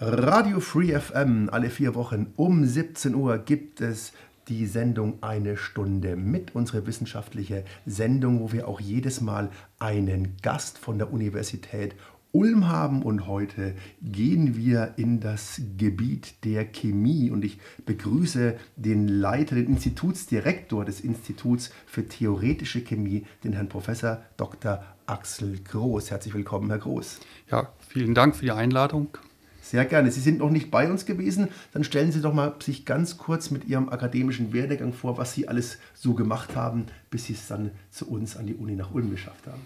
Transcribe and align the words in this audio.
Radio 0.00 0.58
Free 0.58 0.98
FM, 0.98 1.48
alle 1.52 1.70
vier 1.70 1.94
Wochen 1.94 2.32
um 2.34 2.64
17 2.66 3.14
Uhr 3.14 3.38
gibt 3.38 3.80
es 3.80 4.12
die 4.48 4.66
Sendung 4.66 5.22
Eine 5.22 5.56
Stunde 5.56 6.16
mit, 6.16 6.52
unsere 6.56 6.84
wissenschaftliche 6.88 7.64
Sendung, 7.86 8.40
wo 8.40 8.50
wir 8.50 8.66
auch 8.66 8.80
jedes 8.80 9.20
Mal 9.20 9.50
einen 9.78 10.36
Gast 10.42 10.78
von 10.78 10.98
der 10.98 11.12
Universität 11.12 11.94
Ulm 12.32 12.66
haben 12.66 13.02
und 13.04 13.28
heute 13.28 13.76
gehen 14.02 14.56
wir 14.56 14.94
in 14.96 15.20
das 15.20 15.62
Gebiet 15.78 16.44
der 16.44 16.64
Chemie 16.64 17.30
und 17.30 17.44
ich 17.44 17.60
begrüße 17.86 18.56
den 18.74 19.06
Leiter, 19.06 19.54
den 19.54 19.66
Institutsdirektor 19.66 20.84
des 20.84 21.02
Instituts 21.02 21.70
für 21.86 22.08
theoretische 22.08 22.80
Chemie, 22.80 23.26
den 23.44 23.52
Herrn 23.52 23.68
Professor 23.68 24.20
Dr. 24.36 24.84
Axel 25.06 25.60
Groß. 25.62 26.10
Herzlich 26.10 26.34
willkommen, 26.34 26.68
Herr 26.70 26.80
Groß. 26.80 27.20
Ja, 27.48 27.68
vielen 27.88 28.16
Dank 28.16 28.34
für 28.34 28.46
die 28.46 28.50
Einladung. 28.50 29.16
Sehr 29.64 29.86
gerne. 29.86 30.10
Sie 30.10 30.20
sind 30.20 30.40
noch 30.40 30.50
nicht 30.50 30.70
bei 30.70 30.90
uns 30.90 31.06
gewesen. 31.06 31.48
Dann 31.72 31.84
stellen 31.84 32.12
Sie 32.12 32.20
doch 32.20 32.34
mal 32.34 32.54
sich 32.62 32.84
ganz 32.84 33.16
kurz 33.16 33.50
mit 33.50 33.64
Ihrem 33.64 33.88
akademischen 33.88 34.52
Werdegang 34.52 34.92
vor, 34.92 35.16
was 35.16 35.32
Sie 35.32 35.48
alles 35.48 35.78
so 35.94 36.12
gemacht 36.12 36.54
haben, 36.54 36.84
bis 37.10 37.24
Sie 37.24 37.32
es 37.32 37.48
dann 37.48 37.70
zu 37.90 38.06
uns 38.06 38.36
an 38.36 38.46
die 38.46 38.54
Uni 38.54 38.76
nach 38.76 38.92
Ulm 38.92 39.10
geschafft 39.10 39.46
haben. 39.46 39.62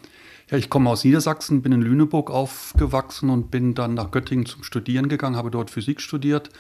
Ja, 0.50 0.56
ich 0.56 0.70
komme 0.70 0.88
aus 0.88 1.02
Niedersachsen, 1.02 1.62
bin 1.62 1.72
in 1.72 1.82
Lüneburg 1.82 2.30
aufgewachsen 2.30 3.28
und 3.28 3.50
bin 3.50 3.74
dann 3.74 3.94
nach 3.94 4.12
Göttingen 4.12 4.46
zum 4.46 4.62
Studieren 4.62 5.08
gegangen, 5.08 5.34
habe 5.34 5.50
dort 5.50 5.68
Physik 5.68 6.00
studiert, 6.00 6.50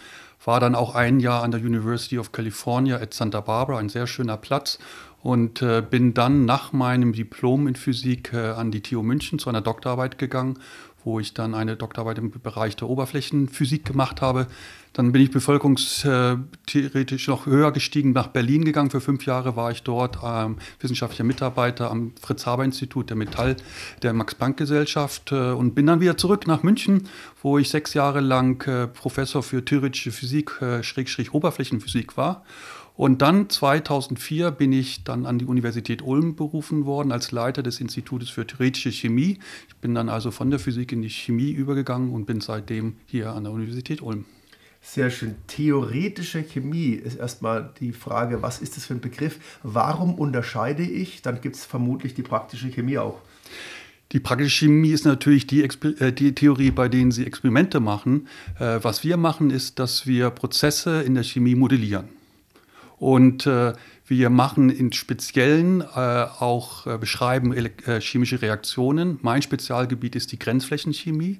war 0.44 0.58
dann 0.58 0.74
auch 0.74 0.96
ein 0.96 1.20
Jahr 1.20 1.44
an 1.44 1.52
der 1.52 1.60
University 1.60 2.18
of 2.18 2.32
California 2.32 2.96
at 2.96 3.14
Santa 3.14 3.40
Barbara, 3.40 3.78
ein 3.78 3.88
sehr 3.88 4.08
schöner 4.08 4.36
Platz 4.36 4.80
und 5.22 5.62
äh, 5.62 5.82
bin 5.88 6.12
dann 6.12 6.44
nach 6.44 6.72
meinem 6.72 7.12
Diplom 7.12 7.66
in 7.66 7.76
Physik 7.76 8.32
äh, 8.32 8.50
an 8.50 8.70
die 8.70 8.82
TU 8.82 9.02
München 9.02 9.38
zu 9.38 9.48
einer 9.48 9.62
Doktorarbeit 9.62 10.18
gegangen 10.18 10.58
wo 11.04 11.20
ich 11.20 11.34
dann 11.34 11.54
eine 11.54 11.76
Doktorarbeit 11.76 12.18
im 12.18 12.30
Bereich 12.30 12.76
der 12.76 12.88
Oberflächenphysik 12.88 13.84
gemacht 13.84 14.20
habe. 14.20 14.46
Dann 14.92 15.12
bin 15.12 15.22
ich 15.22 15.30
bevölkerungstheoretisch 15.30 17.28
noch 17.28 17.46
höher 17.46 17.72
gestiegen, 17.72 18.12
nach 18.12 18.28
Berlin 18.28 18.64
gegangen. 18.64 18.90
Für 18.90 19.00
fünf 19.00 19.26
Jahre 19.26 19.54
war 19.54 19.70
ich 19.70 19.82
dort 19.82 20.18
ähm, 20.24 20.56
wissenschaftlicher 20.80 21.24
Mitarbeiter 21.24 21.90
am 21.90 22.12
Fritz-Haber-Institut 22.20 23.10
der 23.10 23.16
Metall 23.16 23.56
der 24.02 24.12
Max-Planck-Gesellschaft 24.12 25.32
äh, 25.32 25.52
und 25.52 25.74
bin 25.74 25.86
dann 25.86 26.00
wieder 26.00 26.16
zurück 26.16 26.46
nach 26.46 26.62
München, 26.62 27.08
wo 27.42 27.58
ich 27.58 27.68
sechs 27.68 27.94
Jahre 27.94 28.20
lang 28.20 28.66
äh, 28.66 28.86
Professor 28.88 29.42
für 29.42 29.64
theoretische 29.64 30.10
Physik, 30.10 30.60
äh, 30.62 30.82
Schrägstrich 30.82 31.32
Oberflächenphysik 31.32 32.16
war 32.16 32.44
und 32.98 33.22
dann 33.22 33.48
2004 33.48 34.50
bin 34.50 34.72
ich 34.72 35.04
dann 35.04 35.24
an 35.24 35.38
die 35.38 35.44
Universität 35.44 36.02
Ulm 36.02 36.34
berufen 36.34 36.84
worden 36.84 37.12
als 37.12 37.30
Leiter 37.30 37.62
des 37.62 37.80
Institutes 37.80 38.28
für 38.28 38.44
theoretische 38.44 38.90
Chemie. 38.90 39.38
Ich 39.68 39.76
bin 39.76 39.94
dann 39.94 40.08
also 40.08 40.32
von 40.32 40.50
der 40.50 40.58
Physik 40.58 40.90
in 40.90 41.02
die 41.02 41.08
Chemie 41.08 41.52
übergegangen 41.52 42.10
und 42.10 42.26
bin 42.26 42.40
seitdem 42.40 42.96
hier 43.06 43.34
an 43.34 43.44
der 43.44 43.52
Universität 43.52 44.02
Ulm. 44.02 44.24
Sehr 44.80 45.10
schön. 45.10 45.36
Theoretische 45.46 46.42
Chemie 46.42 46.90
ist 46.90 47.14
erstmal 47.14 47.70
die 47.78 47.92
Frage, 47.92 48.42
was 48.42 48.60
ist 48.60 48.76
das 48.76 48.86
für 48.86 48.94
ein 48.94 49.00
Begriff? 49.00 49.38
Warum 49.62 50.16
unterscheide 50.16 50.82
ich? 50.82 51.22
Dann 51.22 51.40
gibt 51.40 51.54
es 51.54 51.64
vermutlich 51.64 52.14
die 52.14 52.22
praktische 52.22 52.68
Chemie 52.68 52.98
auch. 52.98 53.20
Die 54.10 54.18
praktische 54.18 54.66
Chemie 54.66 54.90
ist 54.90 55.04
natürlich 55.04 55.46
die, 55.46 55.62
äh, 55.62 56.12
die, 56.12 56.34
Theorie, 56.34 56.72
bei 56.72 56.88
denen 56.88 57.12
Sie 57.12 57.24
Experimente 57.24 57.78
machen. 57.78 58.26
Äh, 58.58 58.80
was 58.82 59.04
wir 59.04 59.16
machen, 59.16 59.50
ist, 59.50 59.78
dass 59.78 60.08
wir 60.08 60.30
Prozesse 60.30 61.02
in 61.02 61.14
der 61.14 61.22
Chemie 61.22 61.54
modellieren. 61.54 62.17
Und 62.98 63.46
äh, 63.46 63.74
wir 64.06 64.30
machen 64.30 64.70
in 64.70 64.92
Speziellen 64.92 65.82
äh, 65.82 65.84
auch 65.84 66.86
äh, 66.86 66.98
beschreiben 66.98 67.52
äh, 67.54 68.00
chemische 68.00 68.40
Reaktionen. 68.40 69.18
Mein 69.22 69.42
Spezialgebiet 69.42 70.16
ist 70.16 70.32
die 70.32 70.38
Grenzflächenchemie. 70.38 71.38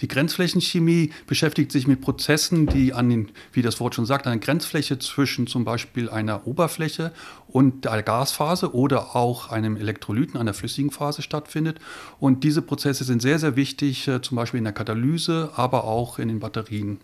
Die 0.00 0.08
Grenzflächenchemie 0.08 1.12
beschäftigt 1.26 1.70
sich 1.70 1.86
mit 1.86 2.00
Prozessen, 2.00 2.66
die 2.66 2.92
an 2.92 3.08
den, 3.08 3.30
wie 3.52 3.62
das 3.62 3.78
Wort 3.78 3.94
schon 3.94 4.06
sagt, 4.06 4.26
an 4.26 4.32
der 4.32 4.40
Grenzfläche 4.40 4.98
zwischen 4.98 5.46
zum 5.46 5.64
Beispiel 5.64 6.10
einer 6.10 6.46
Oberfläche 6.46 7.12
und 7.46 7.84
der 7.84 8.02
Gasphase 8.02 8.74
oder 8.74 9.14
auch 9.14 9.50
einem 9.50 9.76
Elektrolyten, 9.76 10.38
einer 10.38 10.54
flüssigen 10.54 10.90
Phase 10.90 11.22
stattfindet. 11.22 11.78
Und 12.18 12.42
diese 12.42 12.62
Prozesse 12.62 13.04
sind 13.04 13.22
sehr, 13.22 13.38
sehr 13.38 13.54
wichtig, 13.54 14.08
äh, 14.08 14.20
zum 14.20 14.36
Beispiel 14.36 14.58
in 14.58 14.64
der 14.64 14.72
Katalyse, 14.72 15.50
aber 15.54 15.84
auch 15.84 16.18
in 16.18 16.28
den 16.28 16.40
Batterien. 16.40 16.98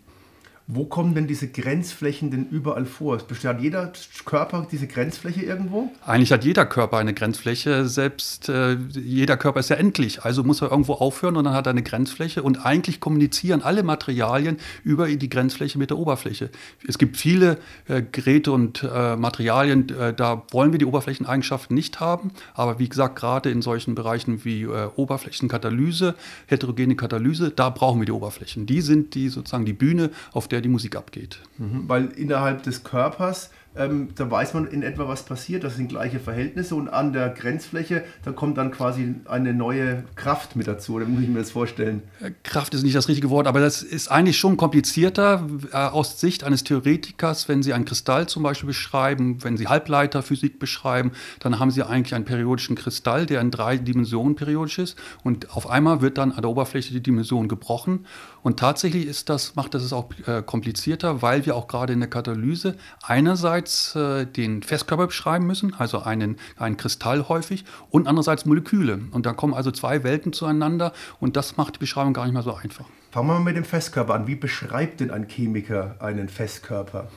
Wo 0.73 0.85
kommen 0.85 1.17
denn 1.17 1.27
diese 1.27 1.49
Grenzflächen 1.49 2.31
denn 2.31 2.47
überall 2.47 2.85
vor? 2.85 3.19
Besteht 3.19 3.61
jeder 3.61 3.93
Körper 4.25 4.69
diese 4.71 4.87
Grenzfläche 4.87 5.43
irgendwo? 5.43 5.91
Eigentlich 6.07 6.31
hat 6.31 6.45
jeder 6.45 6.65
Körper 6.65 6.99
eine 6.99 7.13
Grenzfläche. 7.13 7.89
Selbst 7.89 8.49
äh, 8.49 8.77
jeder 8.93 9.37
Körper 9.37 9.59
ist 9.59 9.71
ja 9.71 9.77
endlich. 9.77 10.23
Also 10.23 10.45
muss 10.45 10.63
er 10.63 10.71
irgendwo 10.71 10.95
aufhören 10.95 11.37
und 11.37 11.45
dann 11.45 11.55
hat 11.55 11.67
er 11.67 11.71
eine 11.71 11.83
Grenzfläche. 11.83 12.45
Und 12.45 12.65
eigentlich 12.65 13.01
kommunizieren 13.01 13.63
alle 13.63 13.83
Materialien 13.83 14.59
über 14.85 15.09
die 15.09 15.29
Grenzfläche 15.29 15.77
mit 15.77 15.91
der 15.91 15.99
Oberfläche. 15.99 16.51
Es 16.87 16.99
gibt 16.99 17.17
viele 17.17 17.59
äh, 17.89 18.03
Geräte 18.03 18.53
und 18.53 18.85
äh, 18.85 19.17
Materialien, 19.17 19.89
äh, 19.89 20.15
da 20.15 20.45
wollen 20.53 20.71
wir 20.71 20.79
die 20.79 20.87
Oberflächeneigenschaften 20.87 21.75
nicht 21.75 21.99
haben. 21.99 22.31
Aber 22.55 22.79
wie 22.79 22.89
gesagt, 22.89 23.17
gerade 23.17 23.51
in 23.51 23.61
solchen 23.61 23.97
Bereichen 23.97 24.45
wie 24.45 24.63
äh, 24.63 24.89
Oberflächenkatalyse, 24.95 26.15
heterogene 26.47 26.95
Katalyse, 26.95 27.51
da 27.51 27.71
brauchen 27.71 28.01
wir 28.01 28.07
die 28.07 28.13
Oberflächen. 28.13 28.67
Die 28.67 28.83
sind 28.83 29.17
die 29.17 29.31
sozusagen 29.31 29.65
die 29.65 29.73
Bühne, 29.73 30.11
auf 30.33 30.47
der 30.47 30.60
die 30.61 30.69
Musik 30.69 30.97
abgeht. 30.97 31.41
Mhm, 31.59 31.89
weil 31.89 32.07
innerhalb 32.07 32.63
des 32.63 32.85
Körpers 32.85 33.51
ähm, 33.77 34.09
da 34.17 34.29
weiß 34.29 34.55
man 34.55 34.67
in 34.67 34.83
etwa, 34.83 35.07
was 35.07 35.23
passiert. 35.23 35.63
Das 35.63 35.77
sind 35.77 35.89
gleiche 35.89 36.19
Verhältnisse 36.19 36.75
und 36.75 36.89
an 36.89 37.13
der 37.13 37.29
Grenzfläche, 37.29 38.05
da 38.25 38.33
kommt 38.33 38.59
dann 38.59 38.73
quasi 38.73 39.15
eine 39.27 39.55
neue 39.55 40.03
Kraft 40.17 40.57
mit 40.57 40.67
dazu. 40.67 40.95
Oder 40.95 41.07
muss 41.07 41.23
ich 41.23 41.29
mir 41.29 41.39
das 41.39 41.53
vorstellen? 41.53 42.03
Äh, 42.21 42.33
Kraft 42.43 42.75
ist 42.75 42.83
nicht 42.83 42.97
das 42.97 43.09
richtige 43.09 43.31
Wort, 43.31 43.47
aber 43.47 43.61
das 43.61 43.83
ist 43.83 44.11
eigentlich 44.11 44.39
schon 44.39 44.57
komplizierter 44.57 45.47
äh, 45.73 45.77
aus 45.77 46.19
Sicht 46.21 46.43
eines 46.43 46.65
Theoretikers. 46.65 47.49
Wenn 47.49 47.63
Sie 47.63 47.73
einen 47.73 47.85
Kristall 47.85 48.29
zum 48.29 48.43
Beispiel 48.43 48.67
beschreiben, 48.67 49.39
wenn 49.45 49.57
Sie 49.57 49.69
Halbleiterphysik 49.69 50.59
beschreiben, 50.59 51.13
dann 51.39 51.61
haben 51.61 51.71
Sie 51.71 51.85
eigentlich 51.85 52.15
einen 52.15 52.25
periodischen 52.25 52.75
Kristall, 52.75 53.25
der 53.27 53.41
in 53.41 53.53
drei 53.53 53.77
Dimensionen 53.77 54.35
periodisch 54.35 54.79
ist. 54.79 54.99
Und 55.23 55.55
auf 55.55 55.71
einmal 55.71 56.01
wird 56.01 56.19
dann 56.19 56.33
an 56.33 56.43
der 56.43 56.51
Oberfläche 56.51 56.93
die 56.93 57.03
Dimension 57.03 57.47
gebrochen. 57.47 58.07
Und 58.43 58.59
tatsächlich 58.59 59.07
ist 59.07 59.29
das, 59.29 59.55
macht 59.55 59.75
das 59.75 59.85
es 59.85 59.93
auch 59.93 60.11
äh, 60.27 60.43
komplizierter, 60.43 61.23
weil 61.23 61.47
wir 61.47 61.55
auch 61.55 61.69
gerade 61.69 61.93
in 61.93 62.01
der 62.01 62.09
Katalyse 62.09 62.75
einerseits 63.03 63.60
einerseits 63.61 63.95
äh, 63.95 64.27
den 64.27 64.63
Festkörper 64.63 65.07
beschreiben 65.07 65.47
müssen, 65.47 65.75
also 65.75 66.01
einen, 66.01 66.37
einen 66.57 66.77
Kristall 66.77 67.29
häufig, 67.29 67.65
und 67.91 68.07
andererseits 68.07 68.47
Moleküle. 68.47 69.01
Und 69.11 69.27
da 69.27 69.33
kommen 69.33 69.55
also 69.55 69.71
zwei 69.71 70.03
Welten 70.03 70.33
zueinander 70.33 70.93
und 71.21 71.37
das 71.37 71.57
macht 71.57 71.77
die 71.77 71.79
Beschreibung 71.81 72.13
gar 72.13 72.25
nicht 72.25 72.35
mehr 72.35 72.43
so 72.43 72.55
einfach. 72.55 72.87
Fangen 73.11 73.29
wir 73.29 73.35
mal 73.35 73.41
mit 73.41 73.57
dem 73.57 73.65
Festkörper 73.65 74.15
an. 74.15 74.27
Wie 74.27 74.37
beschreibt 74.37 75.01
denn 75.01 75.11
ein 75.11 75.27
Chemiker 75.29 75.97
einen 75.99 76.29
Festkörper? 76.29 77.09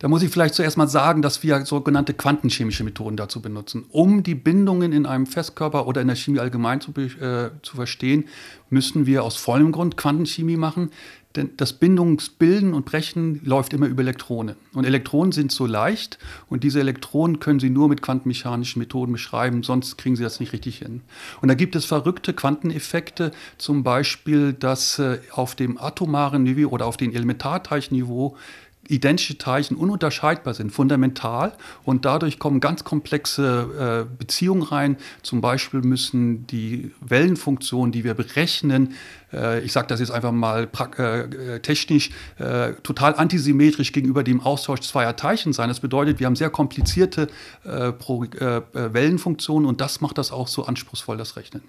Da 0.00 0.06
muss 0.06 0.22
ich 0.22 0.30
vielleicht 0.30 0.54
zuerst 0.54 0.76
mal 0.76 0.86
sagen, 0.86 1.22
dass 1.22 1.42
wir 1.42 1.66
sogenannte 1.66 2.14
quantenchemische 2.14 2.84
Methoden 2.84 3.16
dazu 3.16 3.42
benutzen. 3.42 3.84
Um 3.90 4.22
die 4.22 4.36
Bindungen 4.36 4.92
in 4.92 5.06
einem 5.06 5.26
Festkörper 5.26 5.88
oder 5.88 6.00
in 6.00 6.06
der 6.06 6.16
Chemie 6.16 6.38
allgemein 6.38 6.80
zu, 6.80 6.92
äh, 6.92 7.50
zu 7.62 7.74
verstehen, 7.74 8.26
müssen 8.70 9.06
wir 9.06 9.24
aus 9.24 9.36
vollem 9.36 9.72
Grund 9.72 9.96
Quantenchemie 9.96 10.56
machen. 10.56 10.90
Denn 11.36 11.50
das 11.56 11.74
Bindungsbilden 11.74 12.72
und 12.74 12.86
Brechen 12.86 13.40
läuft 13.44 13.74
immer 13.74 13.86
über 13.86 14.02
Elektronen. 14.02 14.56
Und 14.72 14.84
Elektronen 14.84 15.30
sind 15.30 15.52
so 15.52 15.66
leicht 15.66 16.18
und 16.48 16.64
diese 16.64 16.80
Elektronen 16.80 17.38
können 17.38 17.60
Sie 17.60 17.68
nur 17.68 17.88
mit 17.88 18.00
quantenmechanischen 18.00 18.80
Methoden 18.80 19.12
beschreiben, 19.12 19.62
sonst 19.62 19.98
kriegen 19.98 20.16
Sie 20.16 20.22
das 20.22 20.40
nicht 20.40 20.54
richtig 20.54 20.78
hin. 20.78 21.02
Und 21.42 21.48
da 21.48 21.54
gibt 21.54 21.76
es 21.76 21.84
verrückte 21.84 22.32
Quanteneffekte, 22.32 23.30
zum 23.58 23.82
Beispiel, 23.82 24.54
dass 24.54 24.98
äh, 24.98 25.18
auf 25.30 25.54
dem 25.54 25.78
atomaren 25.78 26.44
Niveau 26.44 26.70
oder 26.70 26.86
auf 26.86 26.96
dem 26.96 27.12
Elementarteilchenniveau 27.12 28.36
identische 28.88 29.38
Teilchen 29.38 29.76
ununterscheidbar 29.76 30.54
sind, 30.54 30.70
fundamental. 30.70 31.52
Und 31.84 32.04
dadurch 32.04 32.38
kommen 32.38 32.60
ganz 32.60 32.84
komplexe 32.84 34.06
äh, 34.08 34.16
Beziehungen 34.18 34.62
rein. 34.62 34.96
Zum 35.22 35.40
Beispiel 35.40 35.80
müssen 35.80 36.46
die 36.46 36.92
Wellenfunktionen, 37.00 37.92
die 37.92 38.04
wir 38.04 38.14
berechnen, 38.14 38.94
äh, 39.32 39.60
ich 39.60 39.72
sage 39.72 39.86
das 39.88 40.00
jetzt 40.00 40.10
einfach 40.10 40.32
mal 40.32 40.68
äh, 40.98 41.20
äh, 41.20 41.60
technisch, 41.60 42.10
äh, 42.38 42.72
total 42.82 43.14
antisymmetrisch 43.14 43.92
gegenüber 43.92 44.22
dem 44.22 44.40
Austausch 44.40 44.80
zweier 44.80 45.16
Teilchen 45.16 45.52
sein. 45.52 45.68
Das 45.68 45.80
bedeutet, 45.80 46.18
wir 46.18 46.26
haben 46.26 46.36
sehr 46.36 46.50
komplizierte 46.50 47.28
äh, 47.64 47.92
Pro, 47.92 48.22
Wellenfunktionen 48.22 49.68
und 49.68 49.80
das 49.80 50.00
macht 50.00 50.18
das 50.18 50.32
auch 50.32 50.48
so 50.48 50.64
anspruchsvoll, 50.64 51.16
das 51.16 51.36
Rechnen. 51.36 51.62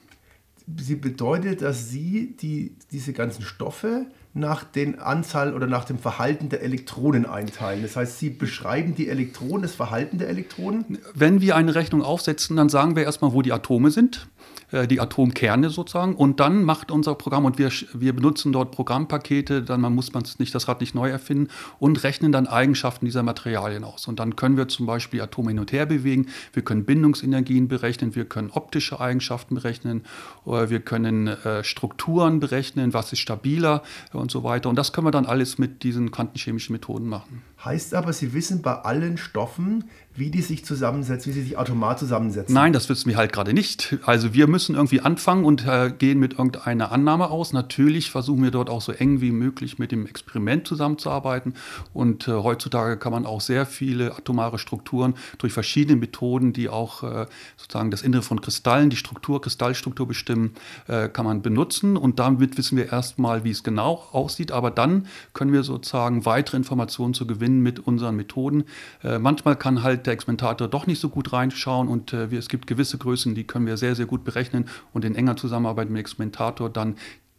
Sie 0.78 0.96
bedeutet, 0.96 1.62
dass 1.62 1.90
Sie 1.90 2.36
die, 2.40 2.76
diese 2.92 3.14
ganzen 3.14 3.42
Stoffe 3.44 4.06
nach 4.34 4.64
den 4.64 5.00
Anzahl 5.00 5.54
oder 5.54 5.68
nach 5.68 5.86
dem 5.86 5.98
Verhalten 5.98 6.50
der 6.50 6.62
Elektronen 6.62 7.26
einteilen. 7.26 7.81
Das 7.81 7.96
heißt, 7.96 8.20
Sie 8.20 8.30
beschreiben 8.30 8.96
die 8.96 9.10
Elektronen, 9.10 9.64
das 9.64 9.74
Verhalten 9.74 10.20
der 10.20 10.30
Elektronen? 10.30 11.00
Wenn 11.16 11.42
wir 11.42 11.56
eine 11.56 11.74
Rechnung 11.76 12.04
aufsetzen, 12.04 12.56
dann 12.56 12.70
sagen 12.70 12.96
wir 12.96 13.04
erstmal, 13.04 13.34
wo 13.34 13.42
die 13.42 13.52
Atome 13.52 13.92
sind. 13.92 14.28
Äh, 14.71 14.88
die 14.88 15.00
Atomkerne 15.00 15.69
sozusagen. 15.69 16.16
Und 16.16 16.39
dann 16.39 16.63
macht 16.63 16.92
unser 16.92 17.16
Programm, 17.16 17.45
und 17.45 17.57
wir, 17.57 17.71
wir 17.94 18.13
benutzen 18.13 18.51
dort 18.51 18.71
Programmpakete, 18.71 19.63
dann 19.63 19.81
man 19.81 19.95
muss 19.95 20.13
man 20.13 20.24
nicht 20.38 20.54
das 20.54 20.68
Rad 20.68 20.81
nicht 20.81 20.95
neu 20.95 21.10
erfinden 21.10 21.50
und 21.80 22.04
rechnen 22.04 22.31
dann 22.31 22.48
Eigenschaften 22.48 23.06
dieser 23.06 23.24
Materialien 23.24 23.83
aus. 23.83 24.07
Und 24.07 24.19
dann 24.19 24.36
können 24.36 24.57
wir 24.57 24.68
zum 24.68 24.86
Beispiel 24.86 25.21
Atome 25.21 25.50
hin 25.50 25.60
und 25.60 25.71
her 25.71 25.86
bewegen, 25.86 26.27
wir 26.54 26.63
können 26.63 26.86
Bindungsenergien 26.86 27.68
berechnen, 27.68 28.16
wir 28.16 28.25
können 28.25 28.51
optische 28.51 29.00
Eigenschaften 29.00 29.56
berechnen, 29.56 30.04
wir 30.45 30.80
können 30.80 31.27
äh, 31.27 31.63
Strukturen 31.63 32.39
berechnen, 32.39 32.94
was 32.94 33.12
ist 33.13 33.19
stabiler 33.19 33.83
und 34.13 34.31
so 34.31 34.44
weiter. 34.44 34.69
Und 34.69 34.75
das 34.75 34.94
können 34.94 35.07
wir 35.07 35.12
dann 35.12 35.25
alles 35.25 35.57
mit 35.57 35.83
diesen 35.83 36.12
quantenchemischen 36.12 36.74
Methoden 36.74 37.07
machen. 37.07 37.44
Heißt 37.64 37.94
aber, 37.94 38.14
Sie 38.14 38.34
wissen 38.34 38.62
bei 38.62 38.74
allen 38.74 39.18
Stoffen, 39.18 39.84
wie 40.20 40.30
die 40.30 40.42
sich 40.42 40.66
zusammensetzen, 40.66 41.32
wie 41.32 41.40
sie 41.40 41.44
sich 41.44 41.58
automatisch 41.58 42.02
zusammensetzen. 42.02 42.54
Nein, 42.54 42.74
das 42.74 42.90
wissen 42.90 43.10
wir 43.10 43.18
halt 43.18 43.32
gerade 43.32 43.54
nicht. 43.54 43.98
Also 44.06 44.34
wir 44.34 44.48
müssen 44.48 44.76
irgendwie 44.76 45.00
anfangen 45.00 45.46
und 45.46 45.66
äh, 45.66 45.92
gehen 45.98 46.20
mit 46.20 46.34
irgendeiner 46.34 46.92
Annahme 46.92 47.30
aus. 47.30 47.54
Natürlich 47.54 48.12
versuchen 48.12 48.44
wir 48.44 48.52
dort 48.52 48.70
auch 48.70 48.82
so 48.82 48.92
eng 48.92 49.22
wie 49.22 49.32
möglich 49.32 49.80
mit 49.80 49.92
dem 49.92 50.06
Experiment 50.06 50.68
zusammenzuarbeiten. 50.68 51.54
Und 51.94 52.28
äh, 52.28 52.32
heutzutage 52.32 52.98
kann 52.98 53.14
man 53.14 53.26
auch 53.26 53.40
sehr 53.40 53.66
viele 53.66 54.16
atomare 54.16 54.60
Strukturen 54.60 55.16
durch 55.38 55.54
verschiedene 55.54 55.98
Methoden, 55.98 56.54
die 56.54 56.70
auch 56.70 57.04
äh, 57.04 57.26
sozusagen 57.58 57.90
das 57.90 58.02
Innere 58.02 58.22
von 58.22 58.42
Kristallen, 58.42 58.90
die 58.90 58.98
Struktur, 58.98 59.42
Kristallstruktur 59.42 60.08
bestimmen, 60.08 60.54
äh, 60.88 61.08
kann 61.08 61.26
man 61.26 61.42
benutzen. 61.42 61.96
Und 61.96 62.20
damit 62.20 62.58
wissen 62.58 62.78
wir 62.78 62.92
erstmal, 62.92 63.44
wie 63.44 63.52
es 63.52 63.64
genau 63.64 64.04
aussieht. 64.12 64.52
Aber 64.52 64.70
dann 64.70 65.08
können 65.34 65.54
wir 65.54 65.64
sozusagen 65.64 66.26
weitere 66.26 66.58
Informationen 66.58 67.14
zu 67.14 67.26
gewinnen 67.26 67.49
mit 67.57 67.80
unseren 67.80 68.16
Methoden. 68.16 68.66
Äh, 69.04 69.18
manchmal 69.18 69.56
kann 69.56 69.81
halt 69.81 70.06
der 70.06 70.13
Experimentator 70.13 70.68
doch 70.68 70.86
nicht 70.86 71.00
so 71.00 71.10
gut 71.10 71.34
reinschauen 71.34 71.88
und 71.88 72.13
äh, 72.13 72.30
wir, 72.30 72.38
es 72.38 72.50
gibt 72.50 72.68
gewisse 72.68 72.98
Größen, 72.98 73.34
die 73.34 73.46
können 73.46 73.66
wir 73.66 73.78
sehr, 73.78 73.96
sehr 73.96 74.06
gut 74.06 74.24
berechnen 74.24 74.66
und 74.94 75.06
in 75.06 75.16
enger 75.16 75.36
Zusammenarbeit 75.36 75.90
mit 75.90 75.98
dem 75.98 76.01
Experimentator 76.01 76.69
dann 76.69 76.96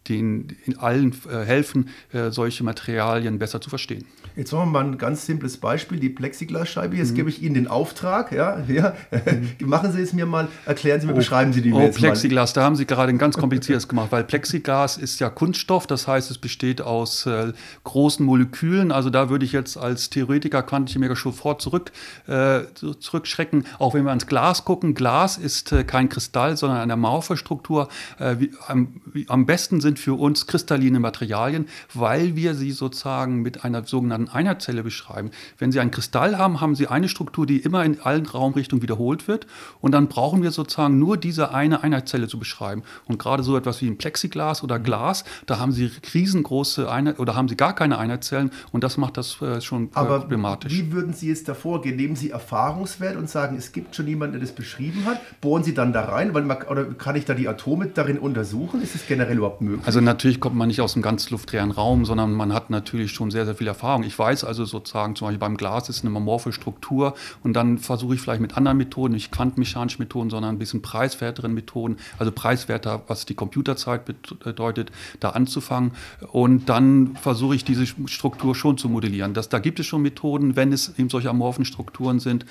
den 0.08 0.56
in 0.64 0.78
allen 0.78 1.14
äh, 1.30 1.44
helfen, 1.44 1.88
äh, 2.12 2.30
solche 2.30 2.64
Materialien 2.64 3.38
besser 3.38 3.60
zu 3.60 3.70
verstehen. 3.70 4.06
Jetzt 4.36 4.52
machen 4.52 4.72
wir 4.72 4.82
mal 4.82 4.84
ein 4.84 4.98
ganz 4.98 5.26
simples 5.26 5.56
Beispiel, 5.56 5.98
die 5.98 6.08
Plexiglasscheibe. 6.08 6.96
Jetzt 6.96 7.12
mhm. 7.12 7.16
gebe 7.16 7.30
ich 7.30 7.42
Ihnen 7.42 7.54
den 7.54 7.68
Auftrag. 7.68 8.32
Ja, 8.32 8.62
ja. 8.68 8.94
Mhm. 9.10 9.50
Machen 9.68 9.92
Sie 9.92 10.00
es 10.00 10.12
mir 10.12 10.26
mal, 10.26 10.48
erklären 10.66 11.00
Sie 11.00 11.06
mir, 11.06 11.12
oh, 11.12 11.16
beschreiben 11.16 11.52
Sie 11.52 11.62
die 11.62 11.70
mir 11.70 11.88
oh, 11.88 11.90
Plexiglas, 11.90 12.50
mal. 12.50 12.60
da 12.60 12.64
haben 12.64 12.76
Sie 12.76 12.86
gerade 12.86 13.10
ein 13.10 13.18
ganz 13.18 13.36
kompliziertes 13.36 13.88
gemacht, 13.88 14.08
weil 14.10 14.24
Plexiglas 14.24 14.96
ist 14.96 15.20
ja 15.20 15.30
Kunststoff, 15.30 15.86
das 15.86 16.06
heißt, 16.06 16.30
es 16.30 16.38
besteht 16.38 16.80
aus 16.80 17.26
äh, 17.26 17.52
großen 17.84 18.24
Molekülen. 18.24 18.92
Also 18.92 19.10
da 19.10 19.30
würde 19.30 19.44
ich 19.44 19.52
jetzt 19.52 19.76
als 19.76 20.10
Theoretiker, 20.10 20.62
Quantenchemiker 20.62 21.16
sofort 21.16 21.62
zurück, 21.62 21.92
äh, 22.26 22.60
zurückschrecken. 22.74 23.66
Auch 23.78 23.94
wenn 23.94 24.04
wir 24.04 24.10
ans 24.10 24.26
Glas 24.26 24.64
gucken, 24.64 24.94
Glas 24.94 25.38
ist 25.38 25.72
äh, 25.72 25.84
kein 25.84 26.08
Kristall, 26.08 26.56
sondern 26.56 26.78
eine 26.78 26.96
Morphe-Struktur. 26.96 27.88
Äh, 28.18 28.36
am, 28.66 29.00
am 29.28 29.46
besten 29.46 29.80
sind 29.80 29.98
für 29.98 30.14
uns 30.18 30.46
kristalline 30.46 31.00
Materialien, 31.00 31.66
weil 31.94 32.36
wir 32.36 32.54
sie 32.54 32.72
sozusagen 32.72 33.42
mit 33.42 33.64
einer 33.64 33.84
sogenannten 33.84 34.19
Einheitszelle 34.28 34.82
beschreiben. 34.82 35.30
Wenn 35.58 35.72
Sie 35.72 35.80
einen 35.80 35.90
Kristall 35.90 36.38
haben, 36.38 36.60
haben 36.60 36.74
Sie 36.74 36.86
eine 36.86 37.08
Struktur, 37.08 37.46
die 37.46 37.58
immer 37.58 37.84
in 37.84 38.00
allen 38.00 38.26
Raumrichtungen 38.26 38.82
wiederholt 38.82 39.28
wird. 39.28 39.46
Und 39.80 39.92
dann 39.92 40.08
brauchen 40.08 40.42
wir 40.42 40.50
sozusagen 40.50 40.98
nur 40.98 41.16
diese 41.16 41.54
eine 41.54 41.82
Einheitszelle 41.82 42.28
zu 42.28 42.38
beschreiben. 42.38 42.82
Und 43.06 43.18
gerade 43.18 43.42
so 43.42 43.56
etwas 43.56 43.80
wie 43.82 43.86
ein 43.86 43.98
Plexiglas 43.98 44.62
oder 44.62 44.78
Glas, 44.78 45.24
da 45.46 45.58
haben 45.58 45.72
Sie 45.72 45.90
riesengroße 46.14 46.90
Einheit 46.90 47.18
oder 47.18 47.34
haben 47.34 47.48
Sie 47.48 47.56
gar 47.56 47.74
keine 47.74 47.98
Einheitszellen. 47.98 48.50
Und 48.72 48.84
das 48.84 48.96
macht 48.96 49.16
das 49.16 49.40
äh, 49.42 49.60
schon 49.60 49.86
äh, 49.86 49.90
Aber 49.94 50.20
problematisch. 50.20 50.72
Wie 50.72 50.92
würden 50.92 51.12
Sie 51.12 51.28
jetzt 51.28 51.48
davor 51.48 51.82
gehen? 51.82 51.96
Nehmen 51.96 52.16
Sie 52.16 52.30
Erfahrungswert 52.30 53.16
und 53.16 53.28
sagen, 53.28 53.56
es 53.56 53.72
gibt 53.72 53.96
schon 53.96 54.06
jemanden, 54.06 54.34
der 54.34 54.40
das 54.40 54.52
beschrieben 54.52 55.04
hat? 55.04 55.20
Bohren 55.40 55.64
Sie 55.64 55.74
dann 55.74 55.92
da 55.92 56.04
rein? 56.04 56.34
Weil 56.34 56.42
man, 56.42 56.58
oder 56.68 56.84
kann 56.84 57.16
ich 57.16 57.24
da 57.24 57.34
die 57.34 57.48
Atome 57.48 57.86
darin 57.86 58.18
untersuchen? 58.18 58.82
Ist 58.82 58.94
es 58.94 59.06
generell 59.06 59.36
überhaupt 59.36 59.60
möglich? 59.60 59.86
Also 59.86 60.00
natürlich 60.00 60.40
kommt 60.40 60.56
man 60.56 60.68
nicht 60.68 60.80
aus 60.80 60.94
einem 60.94 61.02
ganz 61.02 61.30
luftleeren 61.30 61.70
Raum, 61.70 62.04
sondern 62.04 62.32
man 62.32 62.52
hat 62.52 62.70
natürlich 62.70 63.12
schon 63.12 63.30
sehr, 63.30 63.44
sehr 63.44 63.54
viel 63.54 63.66
Erfahrung. 63.66 64.02
Ich 64.02 64.09
weiß 64.18 64.44
also 64.44 64.64
sozusagen, 64.64 65.16
zum 65.16 65.26
Beispiel 65.26 65.38
beim 65.38 65.56
Glas 65.56 65.88
ist 65.88 66.04
eine 66.04 66.16
amorphe 66.16 66.52
Struktur 66.52 67.14
und 67.42 67.54
dann 67.54 67.78
versuche 67.78 68.14
ich 68.14 68.20
vielleicht 68.20 68.40
mit 68.40 68.56
anderen 68.56 68.78
Methoden, 68.78 69.14
nicht 69.14 69.32
quantenmechanischen 69.32 70.02
Methoden, 70.02 70.30
sondern 70.30 70.54
ein 70.54 70.58
bisschen 70.58 70.82
preiswerteren 70.82 71.54
Methoden, 71.54 71.96
also 72.18 72.32
preiswerter, 72.32 73.02
was 73.06 73.26
die 73.26 73.34
Computerzeit 73.34 74.04
bedeutet, 74.04 74.92
da 75.20 75.30
anzufangen. 75.30 75.92
Und 76.32 76.68
dann 76.68 77.16
versuche 77.16 77.54
ich 77.54 77.64
diese 77.64 77.86
Struktur 77.86 78.54
schon 78.54 78.78
zu 78.78 78.88
modellieren. 78.88 79.34
Das, 79.34 79.48
da 79.48 79.58
gibt 79.58 79.80
es 79.80 79.86
schon 79.86 80.02
Methoden, 80.02 80.56
wenn 80.56 80.72
es 80.72 80.98
eben 80.98 81.10
solche 81.10 81.30
amorphen 81.30 81.64
Strukturen 81.64 82.20
sind, 82.20 82.44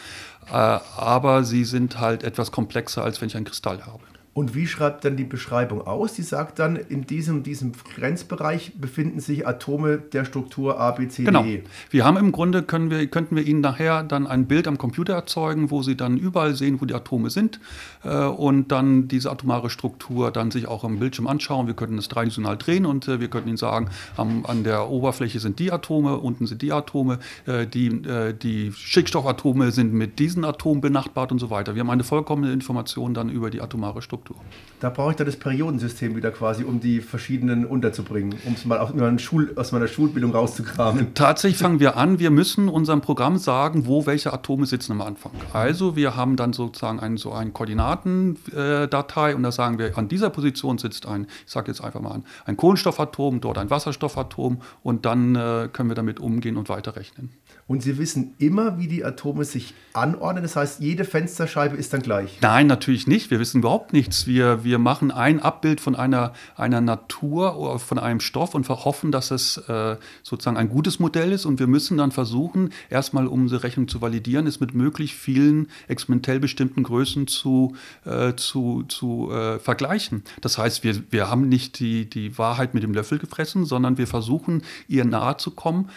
äh, 0.48 0.54
aber 0.54 1.44
sie 1.44 1.64
sind 1.64 2.00
halt 2.00 2.24
etwas 2.24 2.52
komplexer, 2.52 3.04
als 3.04 3.22
wenn 3.22 3.28
ich 3.28 3.36
einen 3.36 3.46
Kristall 3.46 3.86
habe. 3.86 4.09
Und 4.34 4.54
wie 4.54 4.68
schreibt 4.68 5.04
dann 5.06 5.18
die 5.18 5.24
Beschreibung 5.24 5.86
aus? 5.86 6.14
Die 6.14 6.22
sagt 6.22 6.60
dann, 6.60 6.76
in 6.76 7.06
diesem, 7.06 7.44
diesem 7.44 7.72
Grenzbereich 7.96 8.74
befinden 8.80 9.20
sich 9.20 9.48
Atome 9.48 9.98
der 9.98 10.24
Struktur 10.24 10.80
A, 10.80 10.92
B, 10.92 11.08
C, 11.08 11.24
genau. 11.24 11.44
D. 11.44 11.56
E. 11.56 11.64
Wir 11.90 12.06
haben 12.06 12.16
im 12.16 12.32
Grunde, 12.32 12.62
können 12.62 12.92
wir, 12.92 13.06
könnten 13.08 13.36
wir 13.36 13.46
Ihnen 13.46 13.62
nachher 13.62 14.04
dann 14.04 14.28
ein 14.28 14.46
Bild 14.46 14.68
am 14.68 14.78
Computer 14.78 15.14
erzeugen, 15.14 15.72
wo 15.72 15.82
Sie 15.82 15.98
dann 15.98 16.18
überall 16.18 16.54
sehen, 16.56 16.80
wo 16.80 16.86
die 16.86 16.94
Atome 16.94 17.32
sind 17.32 17.60
äh, 18.04 18.26
und 18.26 18.72
dann 18.72 19.08
diese 19.08 19.32
atomare 19.32 19.70
Struktur 19.72 20.32
dann 20.32 20.52
sich 20.52 20.68
auch 20.68 20.84
am 20.84 21.00
Bildschirm 21.00 21.28
anschauen. 21.28 21.66
Wir 21.66 21.74
könnten 21.74 21.96
das 21.96 22.08
dreidimensional 22.08 22.56
drehen 22.56 22.86
und 22.86 23.08
äh, 23.08 23.20
wir 23.20 23.30
könnten 23.30 23.50
Ihnen 23.50 23.58
sagen, 23.58 23.90
am, 24.16 24.46
an 24.46 24.64
der 24.64 24.90
Oberfläche 24.90 25.40
sind 25.40 25.58
die 25.58 25.72
Atome, 25.72 26.18
unten 26.18 26.46
sind 26.46 26.62
die 26.62 26.72
Atome, 26.72 27.18
äh, 27.48 27.66
die, 27.66 27.88
äh, 27.88 28.34
die 28.34 28.72
Stickstoffatome 28.74 29.72
sind 29.72 29.92
mit 29.92 30.20
diesen 30.20 30.46
Atomen 30.46 30.82
benachbart 30.82 31.32
und 31.32 31.40
so 31.40 31.50
weiter. 31.50 31.74
Wir 31.74 31.80
haben 31.80 31.90
eine 31.90 32.04
vollkommene 32.04 32.54
Information 32.54 33.14
dann 33.16 33.30
über 33.30 33.50
die 33.50 33.60
atomare 33.60 34.02
Struktur. 34.04 34.19
Struktur. 34.20 34.38
Da 34.80 34.90
brauche 34.90 35.12
ich 35.12 35.18
dann 35.18 35.26
das 35.26 35.36
Periodensystem 35.36 36.16
wieder 36.16 36.32
quasi, 36.32 36.64
um 36.64 36.80
die 36.80 37.02
verschiedenen 37.02 37.66
unterzubringen, 37.66 38.36
um 38.46 38.54
es 38.54 38.64
mal 38.64 38.78
aus 38.78 38.94
meiner, 38.94 39.20
Schul, 39.20 39.52
aus 39.58 39.74
meiner 39.74 39.90
Schulbildung 39.90 40.32
rauszukramen. 40.32 41.14
Tatsächlich 41.16 41.60
fangen 41.60 41.82
wir 41.82 41.98
an, 41.98 42.20
wir 42.20 42.32
müssen 42.32 42.70
unserem 42.70 43.02
Programm 43.02 43.38
sagen, 43.38 43.88
wo 43.88 44.06
welche 44.06 44.32
Atome 44.32 44.66
sitzen 44.66 44.94
am 44.94 45.02
Anfang. 45.02 45.34
Also 45.52 45.98
wir 45.98 46.16
haben 46.16 46.38
dann 46.38 46.54
sozusagen 46.54 47.02
ein, 47.02 47.18
so 47.18 47.34
eine 47.34 47.52
Koordinatendatei 47.52 49.36
und 49.36 49.44
da 49.44 49.52
sagen 49.52 49.80
wir, 49.80 49.98
an 49.98 50.08
dieser 50.08 50.30
Position 50.30 50.78
sitzt 50.78 51.06
ein, 51.06 51.28
ich 51.46 51.52
sage 51.52 51.68
jetzt 51.68 51.82
einfach 51.82 52.00
mal 52.00 52.14
ein, 52.14 52.24
ein 52.46 52.56
Kohlenstoffatom, 52.56 53.42
dort 53.42 53.58
ein 53.58 53.70
Wasserstoffatom 53.70 54.62
und 54.82 55.06
dann 55.06 55.36
äh, 55.36 55.68
können 55.74 55.90
wir 55.90 55.96
damit 55.96 56.22
umgehen 56.22 56.56
und 56.56 56.70
weiterrechnen. 56.70 57.32
Und 57.68 57.84
Sie 57.84 58.00
wissen 58.00 58.34
immer, 58.40 58.80
wie 58.80 58.88
die 58.88 59.06
Atome 59.06 59.46
sich 59.46 59.76
anordnen. 59.94 60.42
Das 60.42 60.56
heißt, 60.56 60.80
jede 60.80 61.06
Fensterscheibe 61.06 61.76
ist 61.76 61.94
dann 61.94 62.02
gleich. 62.02 62.40
Nein, 62.42 62.66
natürlich 62.66 63.06
nicht. 63.06 63.30
Wir 63.30 63.40
wissen 63.40 63.60
überhaupt 63.60 63.94
nichts. 64.10 64.28
Wir, 64.28 64.64
wir 64.64 64.80
machen 64.80 65.12
ein 65.12 65.40
Abbild 65.40 65.80
von 65.82 65.96
einer, 65.96 66.34
einer 66.56 66.82
Natur 66.82 67.58
oder 67.58 67.80
von 67.80 68.00
einem 68.00 68.20
Stoff 68.20 68.56
und 68.56 68.68
hoffen, 68.70 69.12
dass 69.12 69.32
es 69.32 69.58
äh, 69.58 69.98
sozusagen 70.24 70.58
ein 70.58 70.70
gutes 70.70 71.00
Modell 71.00 71.32
ist. 71.32 71.46
Und 71.46 71.60
wir 71.60 71.68
müssen 71.68 71.98
dann 71.98 72.12
versuchen, 72.12 72.72
erstmal, 72.90 73.28
um 73.28 73.44
unsere 73.44 73.64
Rechnung 73.64 73.88
zu 73.88 74.02
validieren, 74.02 74.48
es 74.48 74.60
mit 74.60 74.74
möglichst 74.74 75.18
vielen 75.18 75.68
experimentell 75.88 76.40
bestimmten 76.40 76.84
Größen 76.84 77.28
zu, 77.28 77.76
äh, 78.06 78.34
zu, 78.36 78.84
zu 78.88 79.32
äh, 79.32 79.60
vergleichen. 79.60 80.24
Das 80.42 80.58
heißt, 80.58 80.84
wir, 80.84 81.04
wir 81.12 81.30
haben 81.30 81.48
nicht 81.50 81.80
die, 81.80 82.10
die 82.10 82.38
Wahrheit 82.38 82.74
mit 82.74 82.84
dem 82.84 82.94
Löffel 82.94 83.20
gefressen, 83.20 83.66
sondern 83.66 83.98
wir 83.98 84.08
versuchen, 84.08 84.64
ihr 84.88 85.06
nahe 85.06 85.38
zu 85.38 85.52
kommen. 85.52 85.90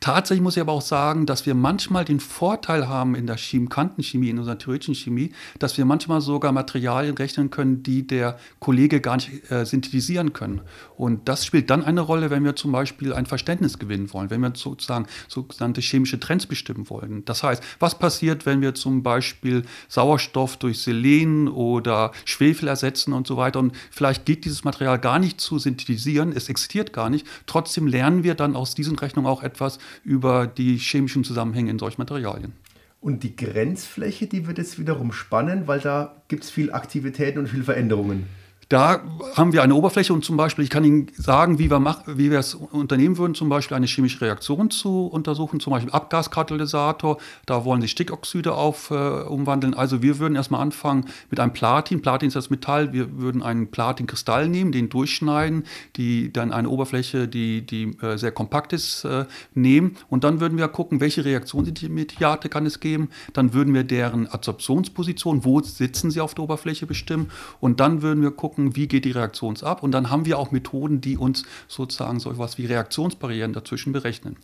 Tatsächlich 0.00 0.42
muss 0.42 0.56
ich 0.56 0.62
aber 0.62 0.72
auch 0.72 0.80
sagen, 0.80 1.26
dass 1.26 1.44
wir 1.44 1.54
manchmal 1.54 2.06
den 2.06 2.20
Vorteil 2.20 2.88
haben 2.88 3.14
in 3.14 3.26
der 3.26 3.36
Chemie, 3.36 3.68
Quantenchemie, 3.68 4.30
in 4.30 4.38
unserer 4.38 4.56
theoretischen 4.56 4.94
Chemie, 4.94 5.32
dass 5.58 5.76
wir 5.76 5.84
manchmal 5.84 6.22
sogar 6.22 6.52
Materialien 6.52 7.14
rechnen 7.14 7.50
können, 7.50 7.82
die 7.82 8.06
der 8.06 8.38
Kollege 8.60 9.02
gar 9.02 9.16
nicht 9.16 9.50
äh, 9.50 9.66
synthetisieren 9.66 10.32
können. 10.32 10.62
Und 10.96 11.28
das 11.28 11.44
spielt 11.44 11.68
dann 11.68 11.84
eine 11.84 12.00
Rolle, 12.00 12.30
wenn 12.30 12.44
wir 12.44 12.56
zum 12.56 12.72
Beispiel 12.72 13.12
ein 13.12 13.26
Verständnis 13.26 13.78
gewinnen 13.78 14.10
wollen, 14.14 14.30
wenn 14.30 14.40
wir 14.40 14.52
sozusagen 14.54 15.06
sogenannte 15.28 15.82
chemische 15.82 16.18
Trends 16.18 16.46
bestimmen 16.46 16.88
wollen. 16.88 17.22
Das 17.26 17.42
heißt, 17.42 17.62
was 17.78 17.98
passiert, 17.98 18.46
wenn 18.46 18.62
wir 18.62 18.74
zum 18.74 19.02
Beispiel 19.02 19.64
Sauerstoff 19.88 20.56
durch 20.56 20.80
Selen 20.80 21.46
oder 21.46 22.12
Schwefel 22.24 22.68
ersetzen 22.68 23.12
und 23.12 23.26
so 23.26 23.36
weiter 23.36 23.58
und 23.58 23.76
vielleicht 23.90 24.24
geht 24.24 24.46
dieses 24.46 24.64
Material 24.64 24.98
gar 24.98 25.18
nicht 25.18 25.42
zu 25.42 25.58
synthetisieren, 25.58 26.32
es 26.32 26.48
existiert 26.48 26.94
gar 26.94 27.10
nicht. 27.10 27.26
Trotzdem 27.44 27.86
lernen 27.86 28.24
wir 28.24 28.34
dann 28.34 28.56
aus 28.56 28.74
diesen 28.74 28.98
Rechnungen 28.98 29.30
auch 29.30 29.42
etwas 29.42 29.78
über 30.04 30.46
die 30.46 30.76
chemischen 30.76 31.24
Zusammenhänge 31.24 31.70
in 31.70 31.78
solchen 31.78 32.00
Materialien. 32.00 32.52
Und 33.00 33.22
die 33.22 33.34
Grenzfläche, 33.34 34.26
die 34.26 34.46
wird 34.46 34.58
jetzt 34.58 34.78
wiederum 34.78 35.12
spannend, 35.12 35.66
weil 35.66 35.80
da 35.80 36.22
gibt 36.28 36.44
es 36.44 36.50
viel 36.50 36.72
Aktivitäten 36.72 37.38
und 37.38 37.48
viel 37.48 37.64
Veränderungen. 37.64 38.26
Da 38.70 39.00
haben 39.34 39.52
wir 39.52 39.64
eine 39.64 39.74
Oberfläche 39.74 40.12
und 40.12 40.24
zum 40.24 40.36
Beispiel, 40.36 40.62
ich 40.62 40.70
kann 40.70 40.84
Ihnen 40.84 41.08
sagen, 41.16 41.58
wie 41.58 41.68
wir, 41.68 41.80
mach, 41.80 42.02
wie 42.06 42.30
wir 42.30 42.38
es 42.38 42.54
unternehmen 42.54 43.18
würden, 43.18 43.34
zum 43.34 43.48
Beispiel 43.48 43.76
eine 43.76 43.86
chemische 43.86 44.20
Reaktion 44.20 44.70
zu 44.70 45.08
untersuchen, 45.08 45.58
zum 45.58 45.72
Beispiel 45.72 45.90
Abgaskatalysator. 45.90 47.18
Da 47.46 47.64
wollen 47.64 47.80
Sie 47.80 47.88
Stickoxide 47.88 48.54
auf, 48.54 48.92
äh, 48.92 48.94
umwandeln. 48.94 49.74
Also 49.74 50.02
wir 50.02 50.20
würden 50.20 50.36
erstmal 50.36 50.60
anfangen 50.60 51.06
mit 51.30 51.40
einem 51.40 51.52
Platin. 51.52 52.00
Platin 52.00 52.28
ist 52.28 52.36
das 52.36 52.48
Metall. 52.48 52.92
Wir 52.92 53.18
würden 53.18 53.42
einen 53.42 53.72
Platinkristall 53.72 54.48
nehmen, 54.48 54.70
den 54.70 54.88
durchschneiden, 54.88 55.64
die 55.96 56.32
dann 56.32 56.52
eine 56.52 56.68
Oberfläche, 56.68 57.26
die, 57.26 57.66
die 57.66 57.98
äh, 58.00 58.18
sehr 58.18 58.30
kompakt 58.30 58.72
ist, 58.72 59.04
äh, 59.04 59.24
nehmen. 59.52 59.96
Und 60.08 60.22
dann 60.22 60.38
würden 60.38 60.58
wir 60.58 60.68
gucken, 60.68 61.00
welche 61.00 61.24
Reaktionsmediate 61.24 62.48
kann 62.48 62.66
es 62.66 62.78
geben. 62.78 63.08
Dann 63.32 63.52
würden 63.52 63.74
wir 63.74 63.82
deren 63.82 64.28
Adsorptionsposition, 64.28 65.44
wo 65.44 65.60
sitzen 65.60 66.12
sie 66.12 66.20
auf 66.20 66.34
der 66.34 66.44
Oberfläche 66.44 66.86
bestimmen. 66.86 67.32
Und 67.58 67.80
dann 67.80 68.02
würden 68.02 68.22
wir 68.22 68.30
gucken, 68.30 68.59
gucken, 68.60 68.76
wie 68.76 68.88
geht 68.88 69.04
die 69.04 69.10
Reaktion 69.10 69.56
ab. 69.62 69.82
Und 69.82 69.92
dann 69.92 70.10
haben 70.10 70.26
wir 70.26 70.38
auch 70.38 70.50
Methoden, 70.50 71.00
die 71.00 71.16
uns 71.16 71.44
sozusagen 71.68 72.20
so 72.20 72.30
etwas 72.30 72.58
wie 72.58 72.66
Reaktionsbarrieren 72.66 73.52
dazwischen 73.52 73.92
berechnen. 73.92 74.36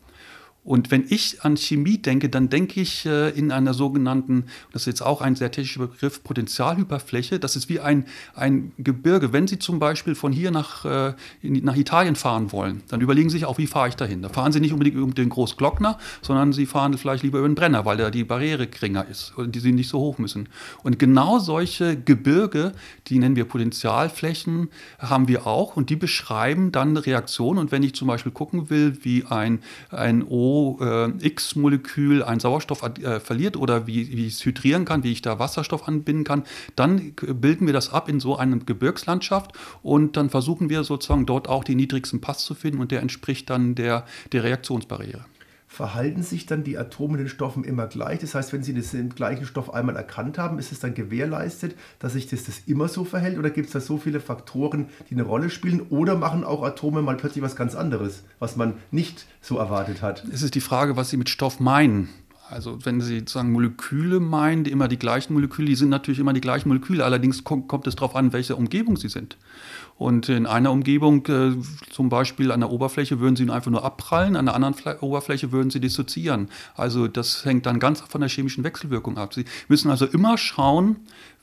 Und 0.67 0.91
wenn 0.91 1.05
ich 1.09 1.43
an 1.43 1.57
Chemie 1.57 1.97
denke, 1.97 2.29
dann 2.29 2.49
denke 2.49 2.81
ich 2.81 3.07
äh, 3.07 3.31
in 3.31 3.53
einer 3.53 3.73
sogenannten, 3.73 4.47
das 4.73 4.83
ist 4.83 4.87
jetzt 4.87 5.03
auch 5.03 5.21
ein 5.21 5.37
sehr 5.37 5.53
technischer 5.53 5.87
Begriff, 5.87 6.25
Potentialhyperfläche. 6.25 7.39
Das 7.39 7.55
ist 7.55 7.69
wie 7.69 7.79
ein, 7.79 8.05
ein 8.35 8.73
Gebirge. 8.77 9.33
Wenn 9.33 9.47
Sie 9.47 9.61
zum 9.61 9.79
Beispiel 9.79 10.17
von 10.17 10.33
hier 10.33 10.51
nach, 10.51 10.85
äh, 10.85 11.15
nach 11.43 11.77
Italien 11.77 12.17
fahren 12.17 12.51
wollen, 12.51 12.83
dann 12.89 13.01
überlegen 13.01 13.31
Sie 13.31 13.37
sich 13.37 13.47
auch, 13.47 13.59
wie 13.59 13.69
fahre 13.69 13.91
ich 13.91 13.95
dahin. 13.95 14.23
Da 14.23 14.29
fahren 14.29 14.51
Sie 14.51 14.59
nicht 14.59 14.73
unbedingt 14.73 14.97
über 14.97 15.09
den 15.13 15.29
Großglockner, 15.29 15.99
sondern 16.21 16.53
Sie 16.53 16.67
fahren 16.67 16.99
vielleicht 16.99 17.23
lieber 17.23 17.39
über 17.39 17.49
den 17.49 17.55
Brenner, 17.55 17.85
weil 17.85 17.97
da 17.97 18.11
die 18.11 18.25
Barriere 18.25 18.67
geringer 18.67 19.07
ist 19.07 19.39
und 19.39 19.55
die 19.55 19.61
Sie 19.61 19.71
nicht 19.71 19.89
so 19.89 20.01
hoch 20.01 20.19
müssen. 20.19 20.49
Und 20.83 20.99
genau 20.99 21.39
solche 21.39 21.97
Gebirge, 21.97 22.73
die 23.07 23.21
nennen 23.21 23.37
wir 23.37 23.45
Potentialflächen, 23.45 24.69
haben 24.99 25.29
wir 25.29 25.47
auch 25.47 25.77
und 25.77 25.91
die 25.91 25.97
beschreiben 25.97 26.73
dann 26.73 26.97
Reaktionen. 26.97 27.61
Und 27.61 27.71
wenn 27.71 27.85
ich 27.85 27.95
zum 27.95 28.09
Beispiel 28.09 28.33
gucken 28.33 28.69
will, 28.69 28.99
wie 29.05 29.25
ein, 29.27 29.61
ein 29.91 30.27
O 30.27 30.56
äh, 30.81 31.27
X-Molekül 31.27 32.23
einen 32.23 32.41
Sauerstoff 32.41 32.83
äh, 32.83 33.21
verliert 33.21 33.57
oder 33.57 33.87
wie, 33.87 34.17
wie 34.17 34.27
ich 34.27 34.35
es 34.35 34.45
hydrieren 34.45 34.85
kann, 34.85 35.03
wie 35.03 35.13
ich 35.13 35.23
da 35.23 35.39
Wasserstoff 35.39 35.87
anbinden 35.87 36.25
kann, 36.25 36.45
dann 36.75 37.13
bilden 37.15 37.67
wir 37.67 37.73
das 37.73 37.93
ab 37.93 38.09
in 38.09 38.21
so 38.21 38.37
einer 38.37 38.57
Gebirgslandschaft 38.57 39.53
und 39.83 40.17
dann 40.17 40.31
versuchen 40.31 40.71
wir 40.71 40.85
sozusagen 40.85 41.27
dort 41.27 41.49
auch 41.49 41.65
den 41.65 41.77
niedrigsten 41.77 42.21
Pass 42.21 42.45
zu 42.45 42.55
finden 42.55 42.81
und 42.81 42.91
der 42.91 43.01
entspricht 43.03 43.51
dann 43.51 43.75
der, 43.75 44.05
der 44.33 44.45
Reaktionsbarriere 44.45 45.25
verhalten 45.77 46.23
sich 46.23 46.47
dann 46.47 46.65
die 46.65 46.79
Atome 46.79 47.19
in 47.19 47.25
den 47.25 47.29
Stoffen 47.29 47.63
immer 47.63 47.87
gleich? 47.87 48.21
Das 48.21 48.35
heißt, 48.35 48.55
wenn 48.55 48.63
Sie 48.63 48.73
den 48.73 49.11
gleichen 49.11 49.45
Stoff 49.45 49.75
einmal 49.75 49.95
erkannt 49.95 50.39
haben, 50.39 50.59
ist 50.59 50.73
es 50.73 50.81
dann 50.81 50.95
gewährleistet, 50.95 51.77
dass 51.99 52.15
sich 52.15 52.27
das, 52.27 52.45
das 52.45 52.63
immer 52.67 52.89
so 52.89 53.05
verhält? 53.05 53.39
Oder 53.39 53.51
gibt 53.51 53.67
es 53.67 53.75
da 53.75 53.81
so 53.81 53.99
viele 53.99 54.21
Faktoren, 54.21 54.87
die 55.11 55.15
eine 55.15 55.25
Rolle 55.25 55.51
spielen? 55.51 55.83
Oder 55.91 56.17
machen 56.17 56.45
auch 56.45 56.63
Atome 56.63 57.03
mal 57.03 57.19
plötzlich 57.19 57.45
was 57.45 57.57
ganz 57.57 57.75
anderes, 57.75 58.25
was 58.39 58.57
man 58.57 58.73
nicht 58.91 59.27
so 59.43 59.59
erwartet 59.59 60.01
hat? 60.01 60.25
Es 60.33 60.41
ist 60.41 60.55
die 60.55 60.63
Frage, 60.63 60.97
was 60.97 61.11
Sie 61.11 61.19
mit 61.19 61.29
Stoff 61.29 61.61
meinen. 61.61 62.09
Also 62.49 62.79
wenn 62.85 63.03
Sie 63.03 63.19
sozusagen 63.19 63.53
Moleküle 63.53 64.19
meinen, 64.19 64.65
die 64.65 64.71
immer 64.71 64.89
die 64.89 64.99
gleichen 64.99 65.35
Moleküle, 65.35 65.69
die 65.69 65.75
sind 65.75 65.91
natürlich 65.91 66.21
immer 66.21 66.33
die 66.33 66.41
gleichen 66.41 66.69
Moleküle, 66.69 67.05
allerdings 67.05 67.45
kommt, 67.45 67.69
kommt 67.69 67.87
es 67.87 67.97
darauf 67.97 68.17
an, 68.17 68.33
welche 68.33 68.57
Umgebung 68.57 68.97
sie 68.97 69.09
sind. 69.09 69.37
Und 69.99 70.29
in 70.29 70.47
einer 70.47 70.73
Umgebung, 70.73 71.25
äh, 71.27 71.57
zum 71.91 72.11
Beispiel 72.11 72.53
an 72.53 72.61
der 72.61 72.71
Oberfläche, 72.71 73.19
würden 73.19 73.35
sie 73.35 73.49
einfach 73.49 73.71
nur 73.71 73.83
abprallen, 73.83 74.37
an 74.37 74.45
der 74.45 74.55
anderen 74.55 74.75
Fle 74.75 74.99
Oberfläche 75.01 75.53
würden 75.53 75.71
sie 75.71 75.81
dissoziieren. 75.81 76.49
Also 76.75 77.09
das 77.09 77.45
hängt 77.47 77.65
dann 77.65 77.79
ganz 77.79 78.03
von 78.03 78.21
der 78.21 78.29
chemischen 78.29 78.63
Wechselwirkung 78.63 79.17
ab. 79.17 79.33
Sie 79.33 79.47
müssen 79.69 79.91
also 79.91 80.05
immer 80.05 80.37
schauen, 80.37 80.97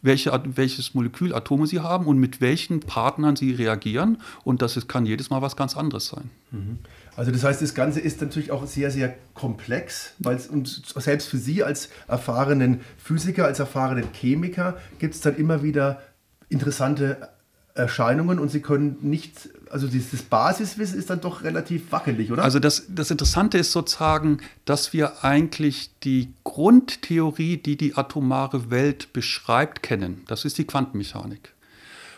welche, 0.04 0.40
welches 0.46 0.94
Molekül 0.94 1.34
Atome 1.34 1.66
sie 1.66 1.80
haben 1.80 2.06
und 2.06 2.20
mit 2.20 2.42
welchen 2.42 2.82
Partnern 2.82 3.36
sie 3.36 3.54
reagieren. 3.54 4.18
Und 4.44 4.62
das 4.62 4.78
ist, 4.78 4.88
kann 4.88 5.06
jedes 5.08 5.32
Mal 5.32 5.42
was 5.42 5.56
ganz 5.56 5.76
anderes 5.76 6.08
sein. 6.08 6.30
Mhm. 6.52 6.78
Also 7.16 7.32
das 7.32 7.44
heißt, 7.44 7.62
das 7.62 7.74
Ganze 7.74 8.00
ist 8.00 8.22
natürlich 8.22 8.52
auch 8.52 8.66
sehr, 8.66 8.92
sehr 8.92 9.16
komplex, 9.34 10.14
weil 10.20 10.40
selbst 10.40 11.28
für 11.28 11.38
Sie 11.38 11.64
als 11.64 11.90
erfahrenen 12.08 12.82
Physiker, 12.98 13.46
als 13.46 13.60
erfahrenen 13.60 14.06
Chemiker 14.14 14.78
gibt 15.00 15.16
es 15.16 15.22
dann 15.22 15.36
immer 15.38 15.62
wieder 15.64 16.02
interessante 16.50 17.30
Erscheinungen 17.76 18.38
und 18.38 18.50
sie 18.50 18.62
können 18.62 18.98
nicht, 19.02 19.50
also 19.72 19.88
dieses 19.88 20.22
Basiswissen 20.22 21.00
ist 21.00 21.10
dann 21.10 21.22
doch 21.22 21.44
relativ 21.44 21.92
wackelig, 21.92 22.32
oder? 22.32 22.44
Also 22.44 22.60
das, 22.60 22.86
das 22.90 23.10
Interessante 23.10 23.58
ist 23.58 23.72
sozusagen, 23.72 24.40
dass 24.66 24.94
wir 24.94 25.24
eigentlich 25.24 25.90
die 26.04 26.34
Grundtheorie, 26.44 27.58
die 27.58 27.76
die 27.76 27.96
atomare 27.98 28.70
Welt 28.70 29.12
beschreibt, 29.12 29.82
kennen. 29.82 30.22
Das 30.28 30.46
ist 30.46 30.60
die 30.60 30.66
Quantenmechanik. 30.66 31.54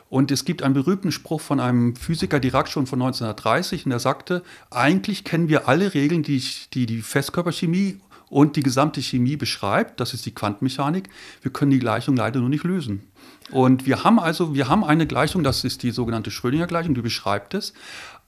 Und 0.09 0.29
es 0.29 0.45
gibt 0.45 0.61
einen 0.61 0.73
berühmten 0.73 1.11
Spruch 1.11 1.41
von 1.41 1.59
einem 1.59 1.95
Physiker 1.95 2.39
Dirac 2.39 2.67
schon 2.67 2.85
von 2.85 3.01
1930 3.01 3.85
und 3.85 3.91
er 3.93 3.99
sagte, 3.99 4.43
eigentlich 4.71 5.23
kennen 5.23 5.47
wir 5.47 5.67
alle 5.67 5.93
Regeln, 5.93 6.21
die 6.21 6.43
die, 6.73 6.85
die 6.85 7.01
Festkörperchemie 7.01 7.99
und 8.29 8.55
die 8.55 8.63
gesamte 8.63 9.01
Chemie 9.01 9.37
beschreibt, 9.37 9.99
das 9.99 10.13
ist 10.13 10.25
die 10.25 10.33
Quantenmechanik. 10.33 11.09
Wir 11.41 11.51
können 11.51 11.71
die 11.71 11.79
Gleichung 11.79 12.15
leider 12.15 12.39
nur 12.39 12.49
nicht 12.49 12.63
lösen. 12.63 13.03
Und 13.51 13.85
wir 13.85 14.03
haben 14.03 14.19
also, 14.19 14.55
wir 14.55 14.69
haben 14.69 14.83
eine 14.83 15.05
Gleichung, 15.05 15.43
das 15.43 15.63
ist 15.63 15.83
die 15.83 15.91
sogenannte 15.91 16.31
Schrödinger-Gleichung, 16.31 16.95
die 16.95 17.01
beschreibt 17.01 17.53
es. 17.53 17.73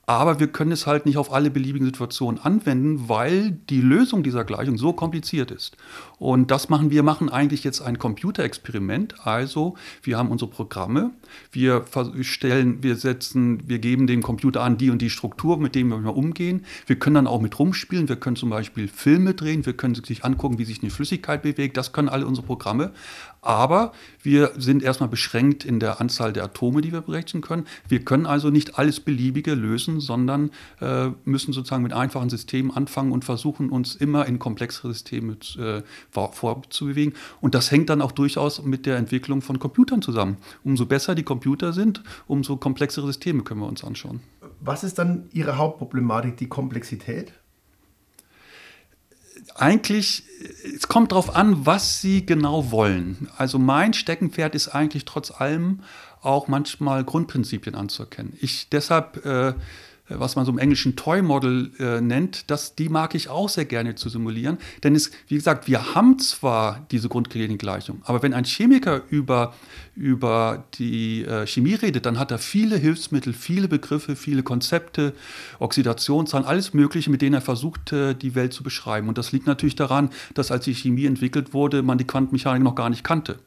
Aber 0.08 0.40
wir 0.40 0.46
können 0.46 0.72
es 0.72 0.86
halt 0.86 1.04
nicht 1.04 1.18
auf 1.18 1.34
alle 1.34 1.50
beliebigen 1.50 1.84
Situationen 1.84 2.40
anwenden, 2.40 3.10
weil 3.10 3.50
die 3.68 3.82
Lösung 3.82 4.22
dieser 4.22 4.42
Gleichung 4.42 4.78
so 4.78 4.94
kompliziert 4.94 5.50
ist. 5.50 5.76
Und 6.18 6.50
das 6.50 6.70
machen 6.70 6.90
wir, 6.90 7.02
machen 7.02 7.28
eigentlich 7.28 7.62
jetzt 7.62 7.82
ein 7.82 7.98
Computerexperiment. 7.98 9.26
Also 9.26 9.74
wir 10.02 10.16
haben 10.16 10.30
unsere 10.30 10.50
Programme, 10.50 11.10
wir 11.52 11.84
stellen, 12.22 12.82
wir 12.82 12.96
setzen, 12.96 13.68
wir 13.68 13.80
geben 13.80 14.06
dem 14.06 14.22
Computer 14.22 14.62
an 14.62 14.78
die 14.78 14.88
und 14.88 15.02
die 15.02 15.10
Struktur, 15.10 15.58
mit 15.58 15.74
denen 15.74 15.90
wir 15.90 16.16
umgehen. 16.16 16.64
Wir 16.86 16.98
können 16.98 17.16
dann 17.16 17.26
auch 17.26 17.42
mit 17.42 17.58
rumspielen. 17.58 18.08
Wir 18.08 18.16
können 18.16 18.36
zum 18.36 18.48
Beispiel 18.48 18.88
Filme 18.88 19.34
drehen. 19.34 19.66
Wir 19.66 19.74
können 19.74 19.94
sich 19.94 20.24
angucken, 20.24 20.58
wie 20.58 20.64
sich 20.64 20.80
eine 20.80 20.90
Flüssigkeit 20.90 21.42
bewegt. 21.42 21.76
Das 21.76 21.92
können 21.92 22.08
alle 22.08 22.26
unsere 22.26 22.46
Programme. 22.46 22.92
Aber 23.40 23.92
wir 24.22 24.52
sind 24.56 24.82
erstmal 24.82 25.08
beschränkt 25.08 25.64
in 25.64 25.80
der 25.80 26.00
Anzahl 26.00 26.32
der 26.32 26.44
Atome, 26.44 26.80
die 26.80 26.92
wir 26.92 27.00
berechnen 27.00 27.42
können. 27.42 27.66
Wir 27.88 28.04
können 28.04 28.26
also 28.26 28.50
nicht 28.50 28.78
alles 28.78 29.00
Beliebige 29.00 29.54
lösen, 29.54 30.00
sondern 30.00 30.50
äh, 30.80 31.10
müssen 31.24 31.52
sozusagen 31.52 31.82
mit 31.82 31.92
einfachen 31.92 32.30
Systemen 32.30 32.70
anfangen 32.70 33.12
und 33.12 33.24
versuchen, 33.24 33.70
uns 33.70 33.94
immer 33.94 34.26
in 34.26 34.38
komplexere 34.38 34.92
Systeme 34.92 35.36
äh, 35.58 35.82
vorzubewegen. 36.10 37.14
Und 37.40 37.54
das 37.54 37.70
hängt 37.70 37.90
dann 37.90 38.02
auch 38.02 38.12
durchaus 38.12 38.62
mit 38.62 38.86
der 38.86 38.96
Entwicklung 38.96 39.42
von 39.42 39.58
Computern 39.58 40.02
zusammen. 40.02 40.38
Umso 40.64 40.86
besser 40.86 41.14
die 41.14 41.22
Computer 41.22 41.72
sind, 41.72 42.02
umso 42.26 42.56
komplexere 42.56 43.06
Systeme 43.06 43.42
können 43.42 43.60
wir 43.60 43.68
uns 43.68 43.84
anschauen. 43.84 44.20
Was 44.60 44.82
ist 44.82 44.98
dann 44.98 45.28
Ihre 45.32 45.56
Hauptproblematik, 45.56 46.36
die 46.36 46.48
Komplexität? 46.48 47.32
Eigentlich, 49.60 50.24
es 50.76 50.88
kommt 50.88 51.12
darauf 51.12 51.34
an, 51.34 51.66
was 51.66 52.00
Sie 52.00 52.24
genau 52.24 52.70
wollen. 52.70 53.28
Also 53.36 53.58
mein 53.58 53.92
Steckenpferd 53.92 54.54
ist 54.54 54.68
eigentlich 54.68 55.04
trotz 55.04 55.30
allem 55.30 55.80
auch 56.22 56.48
manchmal 56.48 57.04
Grundprinzipien 57.04 57.74
anzuerkennen. 57.74 58.36
Ich 58.40 58.68
deshalb 58.70 59.24
äh, 59.24 59.54
was 60.08 60.36
man 60.36 60.44
so 60.44 60.52
im 60.52 60.58
englischen 60.58 60.96
Toy 60.96 61.22
Model 61.22 61.70
äh, 61.78 62.00
nennt, 62.00 62.50
das, 62.50 62.74
die 62.74 62.88
mag 62.88 63.14
ich 63.14 63.28
auch 63.28 63.48
sehr 63.48 63.64
gerne 63.64 63.94
zu 63.94 64.08
simulieren. 64.08 64.58
Denn 64.82 64.94
es, 64.94 65.10
wie 65.28 65.34
gesagt, 65.34 65.68
wir 65.68 65.94
haben 65.94 66.18
zwar 66.18 66.86
diese 66.90 67.08
Grundgleichung, 67.08 68.02
aber 68.04 68.22
wenn 68.22 68.34
ein 68.34 68.44
Chemiker 68.44 69.02
über, 69.10 69.54
über 69.94 70.64
die 70.74 71.24
äh, 71.24 71.46
Chemie 71.46 71.74
redet, 71.74 72.06
dann 72.06 72.18
hat 72.18 72.30
er 72.30 72.38
viele 72.38 72.76
Hilfsmittel, 72.76 73.32
viele 73.32 73.68
Begriffe, 73.68 74.16
viele 74.16 74.42
Konzepte, 74.42 75.14
Oxidationszahlen, 75.58 76.46
alles 76.46 76.74
Mögliche, 76.74 77.10
mit 77.10 77.22
denen 77.22 77.34
er 77.34 77.40
versucht, 77.40 77.92
äh, 77.92 78.14
die 78.14 78.34
Welt 78.34 78.52
zu 78.52 78.62
beschreiben. 78.62 79.08
Und 79.08 79.18
das 79.18 79.32
liegt 79.32 79.46
natürlich 79.46 79.76
daran, 79.76 80.10
dass 80.34 80.50
als 80.50 80.64
die 80.64 80.74
Chemie 80.74 81.06
entwickelt 81.06 81.52
wurde, 81.52 81.82
man 81.82 81.98
die 81.98 82.06
Quantenmechanik 82.06 82.62
noch 82.62 82.74
gar 82.74 82.90
nicht 82.90 83.04
kannte. 83.04 83.38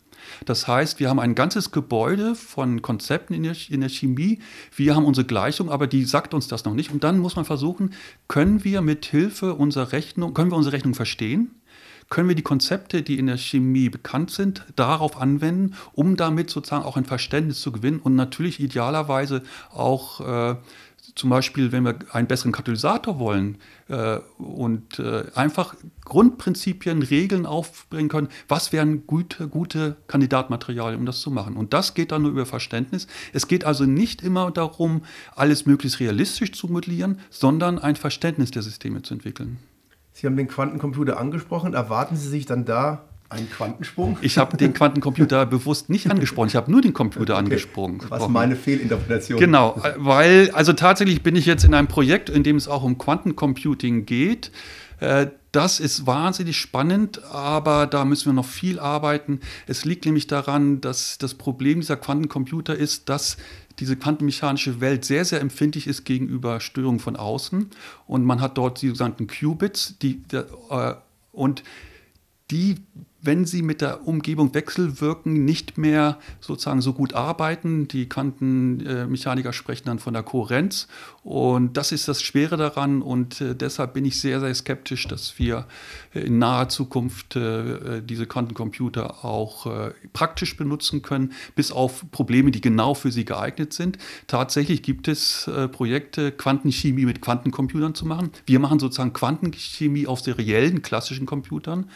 Das 0.46 0.68
heißt, 0.68 1.00
wir 1.00 1.10
haben 1.10 1.20
ein 1.20 1.36
ganzes 1.36 1.72
Gebäude 1.72 2.36
von 2.36 2.82
Konzepten 2.82 3.34
in 3.34 3.44
der, 3.44 3.56
in 3.70 3.82
der 3.82 3.90
Chemie. 3.90 4.40
Wir 4.76 4.96
haben 4.96 5.06
unsere 5.06 5.26
Gleichung, 5.26 5.70
aber 5.70 5.88
die 5.88 6.06
sagt 6.06 6.34
uns 6.34 6.48
das 6.48 6.66
noch 6.66 6.74
nicht. 6.74 6.92
Und 6.92 7.04
dann 7.04 7.20
muss 7.20 7.36
man 7.36 7.46
versuchen, 7.46 7.94
können 8.28 8.64
wir 8.64 8.82
mit 8.82 9.06
Hilfe 9.06 9.54
unserer 9.54 9.92
Rechnung, 9.92 10.34
können 10.34 10.52
wir 10.52 10.58
unsere 10.58 10.74
Rechnung 10.74 10.94
verstehen? 10.94 11.56
können 12.12 12.28
wir 12.28 12.36
die 12.36 12.44
Konzepte, 12.44 13.02
die 13.02 13.18
in 13.18 13.26
der 13.26 13.38
Chemie 13.38 13.90
bekannt 13.90 14.32
sind, 14.32 14.66
darauf 14.76 15.20
anwenden, 15.20 15.76
um 15.94 16.18
damit 16.18 16.50
sozusagen 16.50 16.84
auch 16.84 16.98
ein 16.98 17.06
Verständnis 17.06 17.62
zu 17.62 17.72
gewinnen 17.72 18.00
und 18.00 18.16
natürlich 18.16 18.60
idealerweise 18.60 19.44
auch 19.72 20.20
äh, 20.20 20.56
zum 21.16 21.30
Beispiel, 21.30 21.72
wenn 21.72 21.84
wir 21.84 21.96
einen 22.12 22.28
besseren 22.28 22.52
Katalysator 22.52 23.20
wollen 23.20 23.58
äh, 23.88 24.20
und 24.38 25.00
äh, 25.00 25.26
einfach 25.36 25.76
Grundprinzipien, 26.06 27.02
Regeln 27.02 27.46
aufbringen 27.46 28.10
können, 28.10 28.30
was 28.48 28.72
wären 28.72 29.06
gute, 29.08 29.48
gute 29.48 29.98
Kandidatmaterialien, 30.08 31.00
um 31.00 31.06
das 31.06 31.22
zu 31.22 31.32
machen. 31.32 31.58
Und 31.58 31.74
das 31.74 31.94
geht 31.94 32.12
dann 32.12 32.24
nur 32.24 32.32
über 32.32 32.46
Verständnis. 32.46 33.08
Es 33.34 33.48
geht 33.48 33.66
also 33.66 33.86
nicht 33.86 34.22
immer 34.22 34.52
darum, 34.52 35.04
alles 35.36 35.66
möglichst 35.66 36.00
realistisch 36.00 36.52
zu 36.54 36.68
modellieren, 36.68 37.20
sondern 37.30 37.80
ein 37.80 37.96
Verständnis 37.96 38.52
der 38.52 38.62
Systeme 38.62 39.02
zu 39.02 39.14
entwickeln. 39.14 39.58
Sie 40.14 40.28
haben 40.28 40.38
den 40.38 40.48
Quantencomputer 40.48 41.20
angesprochen. 41.20 41.74
Erwarten 41.74 42.16
Sie 42.16 42.28
sich 42.28 42.46
dann 42.46 42.66
da 42.66 43.06
Ein 43.32 43.50
Quantensprung? 43.50 44.18
Ich 44.22 44.38
habe 44.38 44.58
den 44.58 44.74
Quantencomputer 44.74 45.46
bewusst 45.48 45.90
nicht 45.90 46.12
angesprochen. 46.12 46.50
Ich 46.50 46.58
habe 46.58 46.70
nur 46.70 46.82
den 46.82 46.92
Computer 46.92 47.34
okay. 47.36 47.46
angesprochen. 47.46 48.00
Was 48.10 48.28
meine 48.28 48.58
Fehlinterpretation. 48.58 49.40
Genau, 49.40 49.82
weil, 49.96 50.52
also 50.52 50.74
tatsächlich 50.74 51.24
bin 51.24 51.38
ich 51.38 51.46
jetzt 51.46 51.64
in 51.64 51.74
einem 51.74 51.88
Projekt, 51.88 52.30
in 52.30 52.44
dem 52.44 52.58
es 52.58 52.68
auch 52.68 52.84
um 52.84 52.98
Quantencomputing 52.98 54.06
geht. 54.06 54.52
Äh, 55.00 55.28
das 55.54 55.80
ist 55.80 56.06
wahnsinnig 56.06 56.58
spannend, 56.58 57.24
aber 57.24 57.88
da 57.88 58.04
müssen 58.04 58.26
wir 58.26 58.34
noch 58.34 58.46
viel 58.46 58.80
arbeiten. 58.80 59.40
Es 59.66 59.86
liegt 59.86 60.06
nämlich 60.06 60.28
daran, 60.28 60.82
dass 60.82 61.18
das 61.18 61.34
Problem 61.34 61.80
dieser 61.80 61.96
Quantencomputer 61.96 62.76
ist, 62.76 63.08
dass 63.08 63.38
diese 63.80 63.96
quantenmechanische 63.96 64.82
Welt 64.82 65.06
sehr, 65.06 65.24
sehr 65.24 65.40
empfindlich 65.40 65.88
ist 65.88 66.04
gegenüber 66.04 66.60
Störungen 66.60 67.00
von 67.00 67.16
außen. 67.16 67.70
Und 68.08 68.26
man 68.26 68.42
hat 68.42 68.58
dort 68.58 68.82
die 68.82 68.90
sogenannten 68.90 69.28
Qubits, 69.28 69.98
die, 70.02 70.22
äh, 70.70 70.96
und 71.32 71.64
die 72.52 72.76
wenn 73.22 73.46
sie 73.46 73.62
mit 73.62 73.82
der 73.82 74.08
Umgebung 74.08 74.54
wechselwirken, 74.54 75.46
nicht 75.46 75.78
mehr 75.78 76.18
sozusagen 76.40 76.82
so 76.82 76.94
gut 76.94 77.14
arbeiten. 77.14 77.88
Die 77.88 78.10
Quantenmechaniker 78.10 79.54
sprechen 79.54 79.86
dann 79.86 80.00
von 80.00 80.14
der 80.14 80.24
Kohärenz. 80.24 80.88
Und 81.24 81.78
das 81.78 81.92
ist 81.92 82.08
das 82.08 82.22
Schwere 82.22 82.58
daran. 82.58 83.04
Und 83.04 83.40
äh, 83.42 83.56
deshalb 83.56 83.94
bin 83.94 84.06
ich 84.06 84.20
sehr, 84.20 84.40
sehr 84.40 84.54
skeptisch, 84.56 85.08
dass 85.08 85.38
wir 85.38 85.68
in 86.14 86.40
naher 86.40 86.70
Zukunft 86.70 87.36
äh, 87.36 88.02
diese 88.02 88.26
Quantencomputer 88.26 89.24
auch 89.24 89.68
äh, 89.68 89.92
praktisch 90.14 90.58
benutzen 90.58 91.04
können, 91.04 91.34
bis 91.56 91.72
auf 91.72 92.06
Probleme, 92.12 92.50
die 92.50 92.62
genau 92.62 92.96
für 92.96 93.12
sie 93.12 93.26
geeignet 93.26 93.74
sind. 93.74 94.00
Tatsächlich 94.28 94.82
gibt 94.82 95.08
es 95.08 95.50
Projekte, 95.72 96.32
Quantenchemie 96.32 97.06
mit 97.06 97.22
Quantencomputern 97.22 97.96
zu 97.96 98.06
machen. 98.06 98.32
Wir 98.46 98.60
machen 98.60 98.80
sozusagen 98.80 99.14
Quantenchemie 99.14 100.08
auf 100.08 100.22
seriellen, 100.22 100.82
klassischen 100.82 101.26
Computern. 101.26 101.90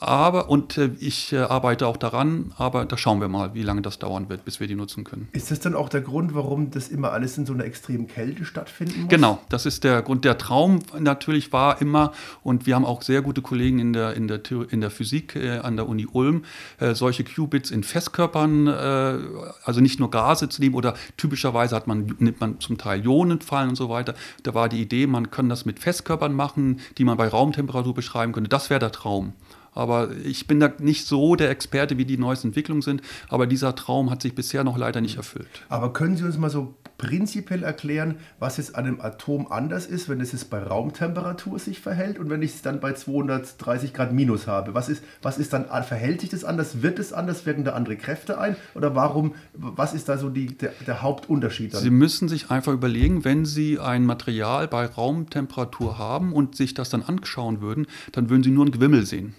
Aber, 0.00 0.48
und 0.48 0.78
äh, 0.78 0.90
ich 1.00 1.32
äh, 1.32 1.38
arbeite 1.38 1.86
auch 1.88 1.96
daran, 1.96 2.52
aber 2.56 2.84
da 2.84 2.96
schauen 2.96 3.20
wir 3.20 3.26
mal, 3.26 3.54
wie 3.54 3.62
lange 3.62 3.82
das 3.82 3.98
dauern 3.98 4.28
wird, 4.28 4.44
bis 4.44 4.60
wir 4.60 4.68
die 4.68 4.76
nutzen 4.76 5.02
können. 5.02 5.28
Ist 5.32 5.50
das 5.50 5.58
dann 5.58 5.74
auch 5.74 5.88
der 5.88 6.02
Grund, 6.02 6.34
warum 6.34 6.70
das 6.70 6.88
immer 6.88 7.10
alles 7.12 7.36
in 7.36 7.46
so 7.46 7.52
einer 7.52 7.64
extremen 7.64 8.06
Kälte 8.06 8.44
stattfinden 8.44 9.02
muss? 9.02 9.08
Genau, 9.08 9.40
das 9.48 9.66
ist 9.66 9.82
der 9.82 10.02
Grund. 10.02 10.24
Der 10.24 10.38
Traum 10.38 10.80
natürlich 11.00 11.52
war 11.52 11.80
immer, 11.80 12.12
und 12.44 12.66
wir 12.66 12.76
haben 12.76 12.84
auch 12.84 13.02
sehr 13.02 13.22
gute 13.22 13.42
Kollegen 13.42 13.80
in 13.80 13.92
der, 13.92 14.14
in 14.14 14.28
der, 14.28 14.40
in 14.70 14.80
der 14.80 14.90
Physik 14.90 15.34
äh, 15.34 15.58
an 15.58 15.76
der 15.76 15.88
Uni 15.88 16.06
Ulm, 16.10 16.44
äh, 16.78 16.94
solche 16.94 17.24
Qubits 17.24 17.72
in 17.72 17.82
Festkörpern, 17.82 18.68
äh, 18.68 19.18
also 19.64 19.80
nicht 19.80 19.98
nur 19.98 20.12
Gase 20.12 20.48
zu 20.48 20.60
nehmen 20.60 20.76
oder 20.76 20.94
typischerweise 21.16 21.74
hat 21.74 21.88
man, 21.88 22.14
nimmt 22.20 22.40
man 22.40 22.60
zum 22.60 22.78
Teil 22.78 23.04
Ionenfallen 23.04 23.70
und 23.70 23.76
so 23.76 23.88
weiter. 23.88 24.14
Da 24.44 24.54
war 24.54 24.68
die 24.68 24.80
Idee, 24.80 25.08
man 25.08 25.32
kann 25.32 25.48
das 25.48 25.64
mit 25.64 25.80
Festkörpern 25.80 26.32
machen, 26.32 26.78
die 26.98 27.04
man 27.04 27.16
bei 27.16 27.26
Raumtemperatur 27.26 27.94
beschreiben 27.94 28.32
könnte. 28.32 28.48
Das 28.48 28.70
wäre 28.70 28.78
der 28.78 28.92
Traum. 28.92 29.32
Aber 29.78 30.10
ich 30.24 30.48
bin 30.48 30.58
da 30.58 30.72
nicht 30.80 31.06
so 31.06 31.36
der 31.36 31.50
Experte, 31.50 31.98
wie 31.98 32.04
die 32.04 32.18
neuesten 32.18 32.48
Entwicklungen 32.48 32.82
sind. 32.82 33.00
Aber 33.28 33.46
dieser 33.46 33.76
Traum 33.76 34.10
hat 34.10 34.22
sich 34.22 34.34
bisher 34.34 34.64
noch 34.64 34.76
leider 34.76 35.00
nicht 35.00 35.16
erfüllt. 35.16 35.46
Aber 35.68 35.92
können 35.92 36.16
Sie 36.16 36.24
uns 36.24 36.36
mal 36.36 36.50
so 36.50 36.74
prinzipiell 36.98 37.62
erklären, 37.62 38.16
was 38.40 38.56
jetzt 38.56 38.74
an 38.74 38.84
einem 38.84 39.00
Atom 39.00 39.50
anders 39.52 39.86
ist, 39.86 40.08
wenn 40.08 40.20
es 40.20 40.32
jetzt 40.32 40.50
bei 40.50 40.60
Raumtemperatur 40.60 41.60
sich 41.60 41.78
verhält 41.80 42.18
und 42.18 42.28
wenn 42.28 42.42
ich 42.42 42.54
es 42.56 42.62
dann 42.62 42.80
bei 42.80 42.92
230 42.92 43.94
Grad 43.94 44.12
minus 44.12 44.48
habe? 44.48 44.74
Was 44.74 44.88
ist, 44.88 45.04
was 45.22 45.38
ist 45.38 45.52
dann, 45.52 45.66
verhält 45.84 46.22
sich 46.22 46.30
das 46.30 46.42
anders? 46.42 46.82
Wird 46.82 46.98
es 46.98 47.12
anders? 47.12 47.46
Wirken 47.46 47.62
da 47.62 47.74
andere 47.74 47.96
Kräfte 47.96 48.38
ein? 48.38 48.56
Oder 48.74 48.96
warum, 48.96 49.36
was 49.54 49.94
ist 49.94 50.08
da 50.08 50.18
so 50.18 50.28
die, 50.28 50.46
der, 50.46 50.72
der 50.88 51.02
Hauptunterschied? 51.02 51.72
Dann? 51.72 51.82
Sie 51.82 51.90
müssen 51.90 52.28
sich 52.28 52.50
einfach 52.50 52.72
überlegen, 52.72 53.24
wenn 53.24 53.44
Sie 53.44 53.78
ein 53.78 54.04
Material 54.04 54.66
bei 54.66 54.86
Raumtemperatur 54.86 55.98
haben 55.98 56.32
und 56.32 56.56
sich 56.56 56.74
das 56.74 56.90
dann 56.90 57.02
anschauen 57.02 57.60
würden, 57.60 57.86
dann 58.10 58.28
würden 58.28 58.42
Sie 58.42 58.50
nur 58.50 58.66
ein 58.66 58.72
Gewimmel 58.72 59.06
sehen. 59.06 59.36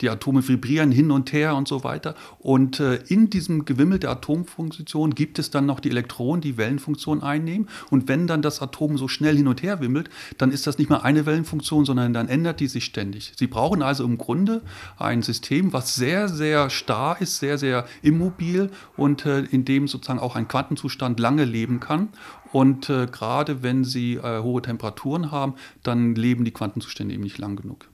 Die 0.00 0.10
Atome 0.10 0.46
vibrieren 0.46 0.92
hin 0.92 1.10
und 1.10 1.32
her 1.32 1.56
und 1.56 1.66
so 1.66 1.82
weiter. 1.84 2.14
Und 2.38 2.80
äh, 2.80 2.96
in 3.08 3.30
diesem 3.30 3.64
Gewimmel 3.64 3.98
der 3.98 4.10
Atomfunktion 4.10 5.14
gibt 5.14 5.38
es 5.38 5.50
dann 5.50 5.66
noch 5.66 5.80
die 5.80 5.90
Elektronen, 5.90 6.40
die 6.40 6.56
Wellenfunktion 6.56 7.22
einnehmen. 7.22 7.68
Und 7.90 8.08
wenn 8.08 8.26
dann 8.26 8.42
das 8.42 8.60
Atom 8.60 8.98
so 8.98 9.08
schnell 9.08 9.36
hin 9.36 9.48
und 9.48 9.62
her 9.62 9.80
wimmelt, 9.80 10.10
dann 10.36 10.50
ist 10.50 10.66
das 10.66 10.78
nicht 10.78 10.90
mehr 10.90 11.04
eine 11.04 11.26
Wellenfunktion, 11.26 11.84
sondern 11.84 12.12
dann 12.12 12.28
ändert 12.28 12.60
die 12.60 12.66
sich 12.66 12.84
ständig. 12.84 13.32
Sie 13.36 13.46
brauchen 13.46 13.82
also 13.82 14.04
im 14.04 14.18
Grunde 14.18 14.62
ein 14.98 15.22
System, 15.22 15.72
was 15.72 15.94
sehr, 15.94 16.28
sehr 16.28 16.70
starr 16.70 17.20
ist, 17.20 17.38
sehr, 17.38 17.58
sehr 17.58 17.86
immobil 18.02 18.70
und 18.96 19.24
äh, 19.26 19.40
in 19.40 19.64
dem 19.64 19.88
sozusagen 19.88 20.20
auch 20.20 20.36
ein 20.36 20.48
Quantenzustand 20.48 21.18
lange 21.18 21.44
leben 21.44 21.80
kann. 21.80 22.08
Und 22.52 22.88
äh, 22.88 23.06
gerade 23.10 23.62
wenn 23.62 23.84
Sie 23.84 24.14
äh, 24.14 24.42
hohe 24.42 24.62
Temperaturen 24.62 25.30
haben, 25.30 25.54
dann 25.82 26.14
leben 26.14 26.44
die 26.44 26.50
Quantenzustände 26.50 27.14
eben 27.14 27.22
nicht 27.22 27.38
lang 27.38 27.56
genug. 27.56 27.88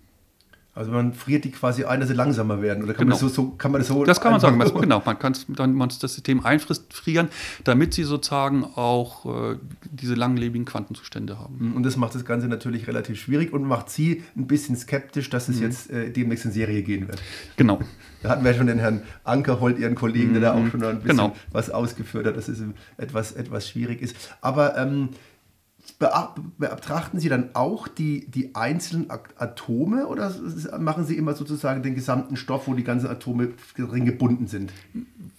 Also 0.77 0.91
man 0.91 1.13
friert 1.13 1.45
die 1.45 1.53
quasi 1.53 1.85
ein, 1.85 2.01
dass 2.01 2.09
sie 2.09 2.17
langsamer 2.17 2.61
werden. 2.61 2.83
Oder 2.83 2.95
kann, 2.95 3.07
genau. 3.07 3.17
man, 3.17 3.27
das 3.27 3.35
so, 3.35 3.43
so, 3.43 3.51
kann 3.51 3.71
man 3.71 3.81
das 3.81 3.89
so? 3.89 4.05
Das 4.05 4.21
kann 4.21 4.33
man 4.33 4.41
sagen. 4.41 4.61
So? 4.67 4.75
Genau, 4.75 5.01
man 5.05 5.19
kann 5.19 5.37
dann 5.49 5.73
man 5.75 5.89
das 5.89 6.01
System 6.01 6.45
einfrieren, 6.45 7.29
damit 7.63 7.95
sie 7.95 8.03
sozusagen 8.03 8.65
auch 8.65 9.53
äh, 9.53 9.57
diese 9.85 10.15
langlebigen 10.15 10.65
Quantenzustände 10.65 11.39
haben. 11.39 11.75
Und 11.77 11.85
das 11.85 11.97
macht 11.97 12.17
das 12.17 12.25
Ganze 12.25 12.49
natürlich 12.49 12.89
relativ 12.89 13.21
schwierig 13.21 13.53
und 13.53 13.63
macht 13.65 13.89
Sie 13.89 14.25
ein 14.37 14.49
bisschen 14.49 14.75
skeptisch, 14.77 15.31
dass 15.31 15.49
es 15.49 15.57
mhm. 15.57 15.63
jetzt 15.63 15.91
äh, 15.91 16.11
demnächst 16.11 16.45
in 16.45 16.51
Serie 16.51 16.83
gehen 16.83 17.07
wird. 17.07 17.23
Genau. 17.57 17.79
Da 18.23 18.31
hatten 18.31 18.45
wir 18.45 18.55
schon 18.55 18.67
den 18.67 18.79
Herrn 18.79 19.03
Ankerhold, 19.23 19.79
Ihren 19.79 19.95
Kollegen, 19.95 20.33
der 20.33 20.43
da 20.43 20.55
auch 20.55 20.59
mhm. 20.59 20.71
schon 20.71 20.83
ein 20.83 21.01
bisschen 21.01 21.19
genau. 21.19 21.37
was 21.53 21.71
ausgeführt 21.71 22.27
hat, 22.27 22.37
dass 22.37 22.49
es 22.49 22.61
etwas, 22.97 23.33
etwas 23.33 23.69
schwierig 23.69 24.03
ist. 24.03 24.17
Aber 24.41 24.77
ähm, 24.77 25.11
betrachten 25.99 27.21
Sie 27.21 27.29
dann 27.29 27.51
auch 27.55 27.89
die, 27.89 28.27
die 28.31 28.55
einzelnen 28.55 29.09
Atome 29.11 30.07
oder 30.07 30.35
machen 30.79 31.05
Sie 31.05 31.17
immer 31.17 31.35
sozusagen 31.35 31.83
den 31.83 31.95
gesamten 31.95 32.37
Stoff, 32.37 32.67
wo 32.67 32.75
die 32.75 32.85
ganzen 32.85 33.09
Atome 33.09 33.51
drin 33.77 34.05
gebunden 34.05 34.47
sind? 34.47 34.73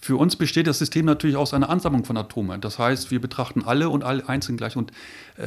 Für 0.00 0.16
uns 0.16 0.36
besteht 0.36 0.66
das 0.66 0.78
System 0.78 1.04
natürlich 1.04 1.36
aus 1.36 1.52
einer 1.52 1.68
Ansammlung 1.68 2.04
von 2.04 2.16
Atomen. 2.16 2.60
Das 2.60 2.78
heißt, 2.78 3.10
wir 3.10 3.20
betrachten 3.20 3.62
alle 3.64 3.90
und 3.90 4.04
alle 4.04 4.28
einzeln 4.28 4.56
gleich. 4.56 4.76
Und 4.76 4.92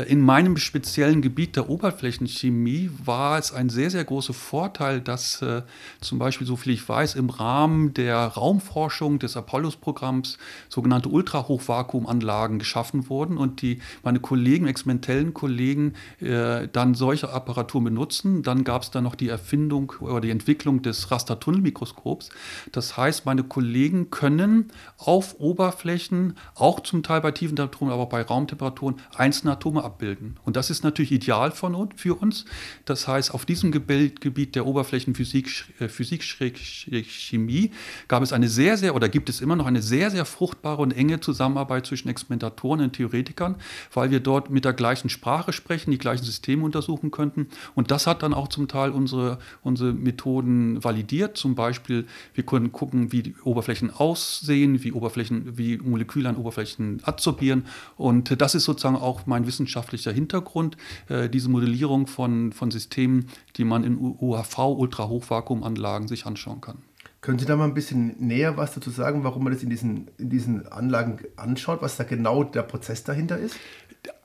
in 0.08 0.22
meinem 0.22 0.58
speziellen 0.58 1.22
Gebiet 1.22 1.56
der 1.56 1.70
Oberflächenchemie 1.70 2.92
war 3.04 3.40
es 3.40 3.52
ein 3.52 3.70
sehr, 3.70 3.90
sehr 3.90 4.04
großer 4.04 4.34
Vorteil, 4.34 5.02
dass 5.02 5.42
äh, 5.42 5.64
zum 6.00 6.20
Beispiel, 6.20 6.46
so 6.46 6.56
viel 6.56 6.74
ich 6.74 6.88
weiß, 6.88 7.16
im 7.16 7.30
Rahmen 7.30 7.94
der 7.96 8.18
Raumforschung 8.18 9.18
des 9.18 9.36
Apollos-Programms 9.36 10.38
sogenannte 10.70 11.10
Ultrahochvakuumanlagen 11.10 12.60
geschaffen 12.60 13.10
wurden 13.10 13.38
und 13.38 13.62
die 13.64 13.80
meine 14.04 14.20
Kollegen, 14.20 14.68
experimentellen 14.68 15.34
Kollegen, 15.34 15.94
äh, 16.20 16.68
dann 16.72 16.94
solche 16.94 17.32
Apparaturen 17.32 17.86
benutzen. 17.86 18.44
Dann 18.44 18.64
gab 18.64 18.84
es 18.84 18.92
dann 18.92 19.04
noch 19.04 19.16
die 19.16 19.30
Erfindung 19.30 19.94
oder 20.02 20.22
die 20.22 20.30
Entwicklung 20.30 20.82
des 20.82 21.10
Rastertunnelmikroskops. 21.10 22.30
Das 22.72 22.96
heißt, 22.96 23.26
meine 23.26 23.44
Kollegen 23.44 24.12
können 24.12 24.72
auf 24.98 25.40
Oberflächen, 25.40 26.36
auch 26.54 26.82
zum 26.82 27.02
Teil 27.02 27.22
bei 27.22 27.32
tiefen 27.32 27.56
Temperaturen, 27.56 27.92
aber 27.92 28.04
auch 28.04 28.10
bei 28.10 28.22
Raumtemperaturen, 28.22 28.96
einzelne 29.16 29.54
Atome 29.54 29.79
Atome 29.80 29.84
abbilden. 29.84 30.38
Und 30.46 30.56
das 30.56 30.70
ist 30.70 30.84
natürlich 30.84 31.12
ideal 31.12 31.52
von 31.52 31.70
für 31.96 32.16
uns. 32.16 32.46
Das 32.86 33.08
heißt, 33.08 33.34
auf 33.34 33.46
diesem 33.46 33.72
Gebiet 33.72 34.56
der 34.56 34.66
Oberflächenphysik, 34.66 35.66
äh, 35.80 35.88
Physik, 35.88 36.24
Chemie 36.24 37.72
gab 38.08 38.24
es 38.24 38.34
eine 38.34 38.48
sehr, 38.48 38.78
sehr, 38.78 38.96
oder 38.96 39.10
gibt 39.10 39.30
es 39.30 39.42
immer 39.42 39.56
noch 39.56 39.66
eine 39.66 39.82
sehr, 39.82 40.10
sehr 40.12 40.26
fruchtbare 40.26 40.82
und 40.82 40.92
enge 40.92 41.20
Zusammenarbeit 41.20 41.86
zwischen 41.86 42.10
Experimentatoren 42.10 42.82
und 42.82 42.94
Theoretikern, 42.94 43.56
weil 43.94 44.12
wir 44.12 44.20
dort 44.20 44.50
mit 44.50 44.66
der 44.66 44.74
gleichen 44.74 45.10
Sprache 45.10 45.54
sprechen, 45.54 45.92
die 45.92 45.98
gleichen 45.98 46.24
Systeme 46.24 46.64
untersuchen 46.64 47.12
könnten. 47.12 47.48
Und 47.76 47.92
das 47.92 48.08
hat 48.08 48.24
dann 48.24 48.34
auch 48.34 48.48
zum 48.48 48.68
Teil 48.68 48.92
unsere, 48.92 49.40
unsere 49.62 49.94
Methoden 49.94 50.84
validiert. 50.84 51.38
Zum 51.38 51.56
Beispiel, 51.56 52.08
wir 52.34 52.46
können 52.46 52.72
gucken, 52.72 53.12
wie 53.12 53.36
Oberflächen 53.44 53.92
aussehen, 53.92 54.84
wie 54.84 54.92
Oberflächen, 54.92 55.58
wie 55.58 55.78
Moleküle 55.78 56.30
an 56.30 56.36
Oberflächen 56.36 57.02
absorbieren. 57.04 57.66
Und 57.96 58.42
das 58.42 58.56
ist 58.56 58.64
sozusagen 58.64 58.96
auch 58.96 59.26
mein 59.26 59.46
wissenschaftliches 59.46 59.69
wissenschaftlicher 59.70 60.12
Hintergrund, 60.12 60.78
äh, 61.10 61.30
diese 61.30 61.50
Modellierung 61.50 62.08
von, 62.08 62.52
von 62.52 62.72
Systemen, 62.72 63.28
die 63.56 63.64
man 63.64 63.84
in 63.84 63.98
UHV, 64.00 64.58
Ultrahochvakuumanlagen, 64.58 66.08
sich 66.08 66.26
anschauen 66.26 66.62
kann. 66.62 66.80
Können 67.22 67.38
Sie 67.38 67.46
da 67.46 67.58
mal 67.58 67.66
ein 67.66 67.74
bisschen 67.74 68.16
näher 68.20 68.56
was 68.56 68.74
dazu 68.74 68.90
sagen, 68.90 69.24
warum 69.26 69.44
man 69.44 69.54
das 69.54 69.62
in 69.62 69.70
diesen, 69.70 70.08
in 70.18 70.30
diesen 70.30 70.66
Anlagen 70.68 71.20
anschaut, 71.36 71.82
was 71.82 71.98
da 71.98 72.06
genau 72.06 72.46
der 72.46 72.64
Prozess 72.64 73.04
dahinter 73.04 73.38
ist? 73.38 73.58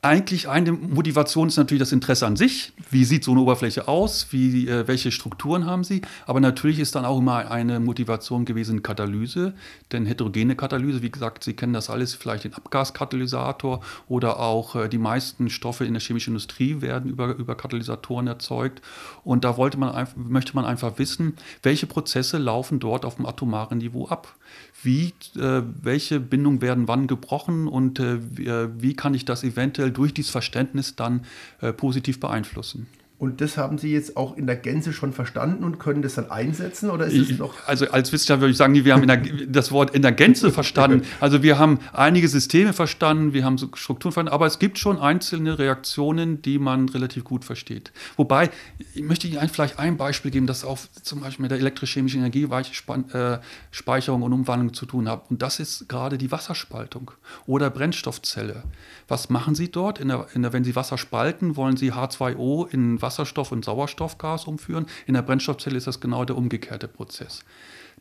Eigentlich 0.02 0.48
eine 0.50 0.72
Motivation 0.72 1.48
ist 1.48 1.56
natürlich 1.56 1.80
das 1.80 1.92
Interesse 1.92 2.26
an 2.26 2.37
sich. 2.37 2.72
Wie 2.90 3.04
sieht 3.04 3.24
so 3.24 3.30
eine 3.30 3.40
Oberfläche 3.40 3.88
aus? 3.88 4.26
Wie, 4.30 4.68
äh, 4.68 4.87
welche 4.87 5.10
Strukturen 5.10 5.64
haben 5.64 5.82
sie? 5.82 6.02
Aber 6.26 6.40
natürlich 6.40 6.78
ist 6.78 6.94
dann 6.94 7.06
auch 7.06 7.18
immer 7.18 7.50
eine 7.50 7.80
Motivation 7.80 8.44
gewesen 8.44 8.82
Katalyse. 8.82 9.54
Denn 9.92 10.04
heterogene 10.04 10.56
Katalyse, 10.56 11.00
wie 11.00 11.10
gesagt, 11.10 11.42
Sie 11.42 11.54
kennen 11.54 11.72
das 11.72 11.88
alles, 11.88 12.14
vielleicht 12.14 12.44
den 12.44 12.52
Abgaskatalysator 12.52 13.80
oder 14.06 14.40
auch 14.40 14.76
äh, 14.76 14.88
die 14.88 14.98
meisten 14.98 15.48
Stoffe 15.48 15.87
in 15.87 15.94
der 15.94 16.02
chemischen 16.02 16.32
Industrie 16.32 16.82
werden 16.82 17.10
über, 17.10 17.34
über 17.34 17.54
Katalysatoren 17.54 18.26
erzeugt. 18.26 18.82
Und 19.24 19.44
da 19.44 19.56
wollte 19.56 19.78
man, 19.78 20.06
möchte 20.16 20.54
man 20.54 20.66
einfach 20.66 20.98
wissen, 20.98 21.34
welche 21.62 21.87
Prozesse 21.87 22.37
laufen 22.37 22.78
dort 22.78 23.06
auf 23.06 23.16
dem 23.16 23.24
atomaren 23.24 23.78
Niveau 23.78 24.06
ab? 24.06 24.34
Wie, 24.84 25.12
äh, 25.36 25.62
welche 25.82 26.20
Bindungen 26.20 26.62
werden 26.62 26.88
wann 26.88 27.06
gebrochen 27.06 27.68
und 27.68 27.98
äh, 27.98 28.18
wie, 28.36 28.46
äh, 28.46 28.68
wie 28.78 28.94
kann 28.94 29.14
ich 29.14 29.24
das 29.24 29.42
eventuell 29.42 29.90
durch 29.90 30.14
dieses 30.14 30.30
Verständnis 30.30 30.94
dann 30.94 31.24
äh, 31.60 31.72
positiv 31.72 32.20
beeinflussen. 32.20 32.86
Und 33.16 33.40
das 33.40 33.57
haben 33.57 33.79
Sie 33.79 33.92
jetzt 33.92 34.16
auch 34.16 34.37
in 34.37 34.48
der 34.48 34.57
Gänze 34.57 34.92
schon 34.92 35.12
verstanden 35.12 35.62
und 35.62 35.79
können 35.79 36.03
das 36.03 36.16
dann 36.16 36.33
einsetzen 36.33 36.90
oder 36.90 37.07
ist 37.07 37.31
es 37.31 37.38
noch? 37.38 37.55
Also 37.66 37.88
als 37.90 38.12
Wissenschaftler 38.12 38.42
würde 38.42 38.50
ich 38.50 38.57
sagen, 38.57 38.74
wir 38.74 38.92
haben 38.92 39.07
der, 39.07 39.18
das 39.46 39.70
Wort 39.70 39.94
in 39.94 40.03
der 40.03 40.12
Gänze 40.12 40.50
verstanden. 40.50 41.03
Also 41.20 41.42
wir 41.42 41.59
haben 41.59 41.79
einige 41.92 42.29
Systeme 42.29 42.72
verstanden, 42.72 43.33
wir 43.33 43.44
haben 43.44 43.57
Strukturen 43.57 44.12
verstanden, 44.12 44.33
aber 44.33 44.46
es 44.46 44.59
gibt 44.59 44.79
schon 44.79 44.98
einzelne 44.98 45.59
Reaktionen, 45.59 46.42
die 46.42 46.59
man 46.59 46.88
relativ 46.88 47.24
gut 47.24 47.44
versteht. 47.44 47.92
Wobei, 48.16 48.50
ich 48.94 49.03
möchte 49.03 49.29
Ihnen 49.29 49.48
vielleicht 49.48 49.79
ein 49.79 49.96
Beispiel 49.96 50.31
geben, 50.31 50.46
das 50.46 50.64
auch 50.64 50.79
zum 51.03 51.20
Beispiel 51.20 51.44
mit 51.44 51.53
der 51.53 51.59
elektrochemischen 51.59 52.20
Energiespeicherung 52.20 54.22
und 54.22 54.33
Umwandlung 54.33 54.74
zu 54.74 54.87
tun 54.87 55.09
hat. 55.09 55.31
Und 55.31 55.40
das 55.40 55.61
ist 55.61 55.88
gerade 55.88 56.18
die 56.18 56.33
Wasserspaltung 56.33 57.12
oder 57.46 57.70
Brennstoffzelle. 57.70 58.64
Was 59.07 59.31
machen 59.31 59.55
Sie 59.55 59.70
dort? 59.70 60.00
In 60.00 60.09
der, 60.09 60.27
in 60.35 60.42
der, 60.42 60.53
wenn 60.53 60.64
Sie 60.64 60.74
Wasser 60.74 60.98
spalten, 60.98 61.57
wollen 61.57 61.77
Sie 61.77 61.92
H2O 61.92 62.68
in 62.68 63.00
Wasserstoff 63.04 63.52
und 63.52 63.64
Sauerstoffgas 63.64 64.46
umführen. 64.46 64.86
In 65.06 65.14
der 65.14 65.22
Brennstoffzelle 65.22 65.76
ist 65.76 65.86
das 65.86 66.00
genau 66.00 66.24
der 66.24 66.36
umgekehrte 66.36 66.88
Prozess. 66.88 67.44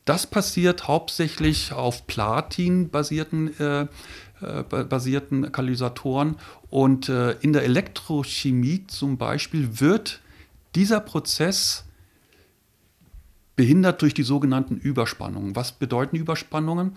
Das 0.05 0.25
passiert 0.25 0.87
hauptsächlich 0.87 1.71
auf 1.71 2.07
Platin-basierten 2.07 3.59
äh, 3.59 3.87
äh, 4.41 4.63
basierten 4.63 5.43
Katalysatoren. 5.43 6.37
Und 6.69 7.09
äh, 7.09 7.33
in 7.41 7.53
der 7.53 7.63
Elektrochemie 7.63 8.85
zum 8.87 9.17
Beispiel 9.17 9.79
wird 9.79 10.21
dieser 10.75 10.99
Prozess 10.99 11.85
behindert 13.55 14.01
durch 14.01 14.13
die 14.13 14.23
sogenannten 14.23 14.77
Überspannungen. 14.77 15.55
Was 15.55 15.73
bedeuten 15.73 16.15
Überspannungen? 16.15 16.93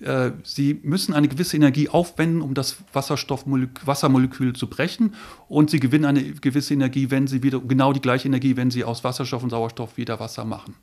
Äh, 0.00 0.32
sie 0.44 0.78
müssen 0.82 1.14
eine 1.14 1.26
gewisse 1.26 1.56
Energie 1.56 1.88
aufwenden, 1.88 2.42
um 2.42 2.54
das 2.54 2.76
Wassermolekül 2.92 4.52
zu 4.52 4.68
brechen 4.68 5.14
und 5.48 5.70
sie 5.70 5.80
gewinnen 5.80 6.04
eine 6.04 6.22
gewisse 6.22 6.74
Energie, 6.74 7.10
wenn 7.10 7.26
sie 7.26 7.42
wieder 7.42 7.60
genau 7.60 7.92
die 7.92 8.00
gleiche 8.00 8.28
Energie, 8.28 8.56
wenn 8.56 8.70
sie 8.70 8.84
aus 8.84 9.02
Wasserstoff 9.02 9.42
und 9.42 9.50
Sauerstoff 9.50 9.96
wieder 9.96 10.20
Wasser 10.20 10.44
machen. 10.44 10.74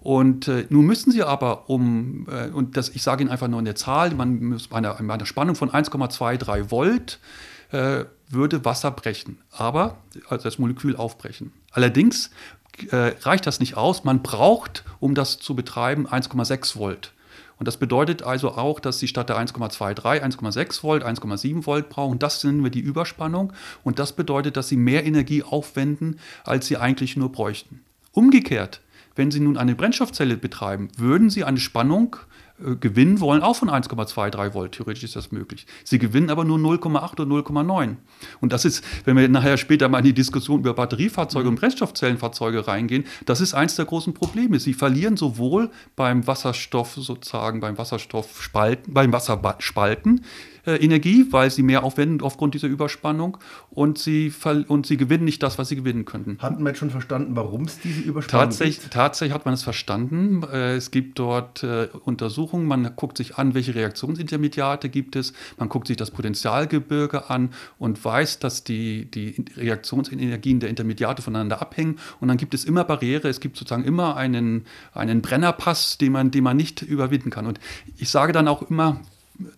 Und 0.00 0.48
äh, 0.48 0.66
nun 0.68 0.86
müssen 0.86 1.12
sie 1.12 1.22
aber 1.22 1.70
um, 1.70 2.26
äh, 2.28 2.48
und 2.48 2.76
das, 2.76 2.88
ich 2.90 3.02
sage 3.02 3.22
Ihnen 3.22 3.30
einfach 3.30 3.48
nur 3.48 3.60
eine 3.60 3.74
Zahl, 3.74 4.14
man 4.14 4.42
muss 4.42 4.68
bei 4.68 4.78
einer, 4.78 4.94
bei 4.94 5.14
einer 5.14 5.26
Spannung 5.26 5.54
von 5.54 5.70
1,23 5.70 6.70
Volt 6.70 7.18
äh, 7.70 8.04
würde 8.28 8.64
Wasser 8.64 8.90
brechen, 8.90 9.38
aber 9.50 9.98
also 10.28 10.44
das 10.44 10.58
Molekül 10.58 10.96
aufbrechen. 10.96 11.52
Allerdings 11.72 12.30
äh, 12.90 13.14
reicht 13.20 13.46
das 13.46 13.60
nicht 13.60 13.76
aus. 13.76 14.04
Man 14.04 14.22
braucht, 14.22 14.84
um 15.00 15.14
das 15.14 15.38
zu 15.38 15.54
betreiben, 15.54 16.06
1,6 16.06 16.76
Volt. 16.76 17.12
Und 17.58 17.66
das 17.66 17.78
bedeutet 17.78 18.22
also 18.22 18.52
auch, 18.52 18.80
dass 18.80 18.98
Sie 18.98 19.08
statt 19.08 19.28
der 19.28 19.38
1,23 19.38 20.22
1,6 20.22 20.82
Volt, 20.82 21.04
1,7 21.04 21.66
Volt 21.66 21.88
brauchen. 21.88 22.18
Das 22.18 22.44
nennen 22.44 22.62
wir 22.62 22.70
die 22.70 22.80
Überspannung. 22.80 23.52
Und 23.82 23.98
das 23.98 24.12
bedeutet, 24.12 24.56
dass 24.56 24.68
Sie 24.68 24.76
mehr 24.76 25.06
Energie 25.06 25.42
aufwenden, 25.42 26.18
als 26.44 26.66
Sie 26.66 26.76
eigentlich 26.76 27.16
nur 27.16 27.32
bräuchten. 27.32 27.82
Umgekehrt, 28.12 28.80
wenn 29.14 29.30
Sie 29.30 29.40
nun 29.40 29.56
eine 29.56 29.74
Brennstoffzelle 29.74 30.36
betreiben, 30.36 30.88
würden 30.98 31.30
Sie 31.30 31.44
eine 31.44 31.60
Spannung 31.60 32.16
gewinnen 32.80 33.20
wollen, 33.20 33.42
auch 33.42 33.56
von 33.56 33.68
1,23 33.68 34.54
Volt. 34.54 34.72
Theoretisch 34.72 35.04
ist 35.04 35.16
das 35.16 35.30
möglich. 35.30 35.66
Sie 35.84 35.98
gewinnen 35.98 36.30
aber 36.30 36.44
nur 36.44 36.58
0,8 36.58 37.12
oder 37.12 37.24
0,9. 37.24 37.96
Und 38.40 38.52
das 38.52 38.64
ist, 38.64 38.82
wenn 39.04 39.16
wir 39.16 39.28
nachher 39.28 39.58
später 39.58 39.88
mal 39.88 39.98
in 39.98 40.04
die 40.04 40.14
Diskussion 40.14 40.60
über 40.60 40.72
Batteriefahrzeuge 40.72 41.44
mhm. 41.44 41.50
und 41.50 41.60
Brennstoffzellenfahrzeuge 41.60 42.66
reingehen, 42.66 43.04
das 43.26 43.40
ist 43.40 43.52
eins 43.54 43.76
der 43.76 43.84
großen 43.84 44.14
Probleme. 44.14 44.58
Sie 44.58 44.72
verlieren 44.72 45.16
sowohl 45.16 45.70
beim 45.96 46.26
Wasserstoff 46.26 46.94
sozusagen, 46.94 47.60
beim 47.60 47.76
Wasserstoffspalten, 47.76 48.94
beim 48.94 49.12
Wasserspalten, 49.12 50.18
äh, 50.18 50.22
Energie, 50.74 51.26
weil 51.30 51.50
sie 51.50 51.62
mehr 51.62 51.84
aufwenden 51.84 52.20
aufgrund 52.22 52.54
dieser 52.54 52.68
Überspannung 52.68 53.38
und 53.70 53.98
sie, 53.98 54.32
und 54.68 54.86
sie 54.86 54.96
gewinnen 54.96 55.24
nicht 55.24 55.42
das, 55.42 55.58
was 55.58 55.68
sie 55.68 55.76
gewinnen 55.76 56.04
könnten. 56.04 56.38
Hatten 56.40 56.62
wir 56.62 56.70
jetzt 56.70 56.78
schon 56.78 56.90
verstanden, 56.90 57.36
warum 57.36 57.64
es 57.64 57.78
diese 57.78 58.00
Überspannung 58.00 58.48
tatsächlich, 58.48 58.80
gibt? 58.80 58.92
Tatsächlich 58.92 59.34
hat 59.34 59.44
man 59.44 59.54
es 59.54 59.62
verstanden. 59.62 60.42
Äh, 60.42 60.74
es 60.74 60.90
gibt 60.90 61.18
dort 61.18 61.62
äh, 61.62 61.88
Untersuchungen, 62.04 62.66
man 62.66 62.96
guckt 62.96 63.16
sich 63.16 63.36
an, 63.36 63.54
welche 63.54 63.74
Reaktionsintermediate 63.74 64.88
gibt 64.88 65.16
es, 65.16 65.32
man 65.58 65.68
guckt 65.68 65.86
sich 65.86 65.96
das 65.96 66.10
Potentialgebirge 66.10 67.30
an 67.30 67.50
und 67.78 68.04
weiß, 68.04 68.38
dass 68.38 68.64
die, 68.64 69.10
die 69.10 69.44
Reaktionsenergien 69.56 70.60
der 70.60 70.70
Intermediate 70.70 71.22
voneinander 71.22 71.60
abhängen 71.60 71.98
und 72.20 72.28
dann 72.28 72.36
gibt 72.36 72.54
es 72.54 72.64
immer 72.64 72.84
Barriere, 72.84 73.28
es 73.28 73.40
gibt 73.40 73.56
sozusagen 73.56 73.84
immer 73.84 74.16
einen, 74.16 74.64
einen 74.92 75.22
Brennerpass, 75.22 75.98
den 75.98 76.12
man, 76.12 76.30
den 76.30 76.44
man 76.44 76.56
nicht 76.56 76.82
überwinden 76.82 77.30
kann. 77.30 77.46
Und 77.46 77.60
ich 77.96 78.10
sage 78.10 78.32
dann 78.32 78.48
auch 78.48 78.68
immer, 78.70 79.00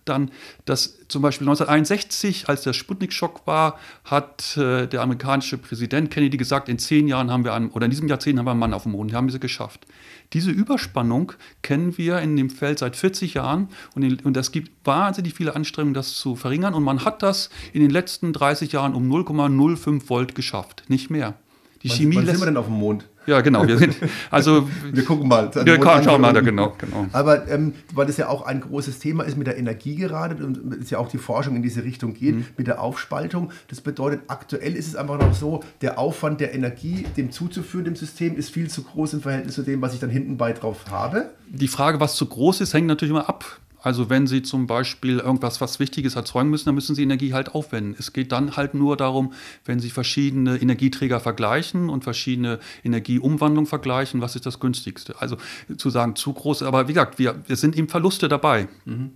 dann, 0.05 0.31
dass 0.65 1.07
zum 1.07 1.21
Beispiel 1.21 1.47
1961, 1.47 2.49
als 2.49 2.63
der 2.63 2.73
Sputnik-Schock 2.73 3.45
war, 3.45 3.79
hat 4.03 4.57
äh, 4.57 4.87
der 4.87 5.01
amerikanische 5.01 5.57
Präsident 5.57 6.11
Kennedy 6.11 6.37
gesagt, 6.37 6.69
in 6.69 6.79
zehn 6.79 7.07
Jahren 7.07 7.31
haben 7.31 7.43
wir 7.43 7.53
einen, 7.53 7.69
oder 7.69 7.85
in 7.85 7.91
diesem 7.91 8.07
Jahrzehnt 8.07 8.39
haben 8.39 8.45
wir 8.45 8.51
einen 8.51 8.59
Mann 8.59 8.73
auf 8.73 8.83
dem 8.83 8.93
Mond, 8.93 9.13
haben 9.13 9.27
wir 9.27 9.31
sie 9.31 9.39
geschafft. 9.39 9.85
Diese 10.33 10.51
Überspannung 10.51 11.33
kennen 11.61 11.97
wir 11.97 12.19
in 12.19 12.35
dem 12.35 12.49
Feld 12.49 12.79
seit 12.79 12.95
40 12.95 13.33
Jahren 13.33 13.69
und, 13.95 14.03
in, 14.03 14.19
und 14.19 14.37
es 14.37 14.51
gibt 14.51 14.71
wahnsinnig 14.85 15.33
viele 15.33 15.55
Anstrengungen, 15.55 15.93
das 15.93 16.15
zu 16.15 16.35
verringern 16.35 16.73
und 16.73 16.83
man 16.83 17.03
hat 17.05 17.23
das 17.23 17.49
in 17.73 17.81
den 17.81 17.89
letzten 17.89 18.33
30 18.33 18.71
Jahren 18.71 18.93
um 18.93 19.11
0,05 19.11 20.09
Volt 20.09 20.35
geschafft, 20.35 20.83
nicht 20.87 21.09
mehr. 21.09 21.35
Die 21.83 21.89
wann, 21.89 21.97
Chemie 21.97 22.15
wann 22.17 22.25
sind 22.25 22.39
wir 22.39 22.45
denn 22.45 22.57
auf 22.57 22.65
dem 22.65 22.75
Mond? 22.75 23.05
Ja, 23.29 23.41
genau. 23.41 23.67
Wir 23.67 23.77
sind, 23.77 23.95
also 24.31 24.67
wir 24.91 25.05
gucken 25.05 25.27
mal. 25.27 25.51
Wir 25.53 25.79
kann, 25.79 26.03
schauen 26.03 26.19
mal, 26.19 26.33
da, 26.33 26.41
genau, 26.41 26.73
genau. 26.79 27.05
Aber 27.11 27.47
ähm, 27.47 27.75
weil 27.93 28.07
das 28.07 28.17
ja 28.17 28.27
auch 28.27 28.41
ein 28.41 28.59
großes 28.59 28.97
Thema 28.97 29.23
ist 29.23 29.37
mit 29.37 29.45
der 29.45 29.57
Energie 29.57 29.95
gerade 29.95 30.43
und 30.43 30.73
es 30.81 30.89
ja 30.89 30.97
auch 30.97 31.09
die 31.09 31.19
Forschung 31.19 31.55
in 31.55 31.61
diese 31.61 31.83
Richtung 31.83 32.15
geht 32.15 32.35
mhm. 32.35 32.45
mit 32.57 32.65
der 32.65 32.81
Aufspaltung. 32.81 33.51
Das 33.67 33.81
bedeutet, 33.81 34.21
aktuell 34.27 34.75
ist 34.75 34.87
es 34.87 34.95
einfach 34.95 35.19
noch 35.19 35.33
so, 35.33 35.63
der 35.81 35.99
Aufwand 35.99 36.41
der 36.41 36.55
Energie, 36.55 37.05
dem 37.17 37.31
zuzuführen, 37.31 37.85
dem 37.85 37.95
System, 37.95 38.35
ist 38.35 38.49
viel 38.49 38.67
zu 38.67 38.81
groß 38.81 39.13
im 39.13 39.21
Verhältnis 39.21 39.53
zu 39.53 39.61
dem, 39.61 39.81
was 39.81 39.93
ich 39.93 39.99
dann 39.99 40.09
hinten 40.09 40.37
bei 40.37 40.51
drauf 40.53 40.85
habe. 40.89 41.29
Die 41.47 41.67
Frage, 41.67 41.99
was 41.99 42.15
zu 42.15 42.25
groß 42.25 42.61
ist, 42.61 42.73
hängt 42.73 42.87
natürlich 42.87 43.11
immer 43.11 43.29
ab 43.29 43.59
also 43.81 44.09
wenn 44.09 44.27
Sie 44.27 44.41
zum 44.41 44.67
Beispiel 44.67 45.19
irgendwas, 45.19 45.61
was 45.61 45.79
Wichtiges 45.79 46.15
erzeugen 46.15 46.49
müssen, 46.49 46.65
dann 46.65 46.75
müssen 46.75 46.95
Sie 46.95 47.03
Energie 47.03 47.33
halt 47.33 47.55
aufwenden. 47.55 47.95
Es 47.97 48.13
geht 48.13 48.31
dann 48.31 48.55
halt 48.57 48.73
nur 48.73 48.97
darum, 48.97 49.33
wenn 49.65 49.79
Sie 49.79 49.89
verschiedene 49.89 50.57
Energieträger 50.57 51.19
vergleichen 51.19 51.89
und 51.89 52.03
verschiedene 52.03 52.59
Energieumwandlungen 52.83 53.67
vergleichen, 53.67 54.21
was 54.21 54.35
ist 54.35 54.45
das 54.45 54.59
günstigste. 54.59 55.21
Also 55.21 55.37
zu 55.77 55.89
sagen, 55.89 56.15
zu 56.15 56.33
groß, 56.33 56.63
aber 56.63 56.87
wie 56.87 56.93
gesagt, 56.93 57.19
wir, 57.19 57.41
wir 57.47 57.55
sind 57.55 57.77
eben 57.77 57.87
Verluste 57.87 58.27
dabei. 58.27 58.67
Mhm. 58.85 59.11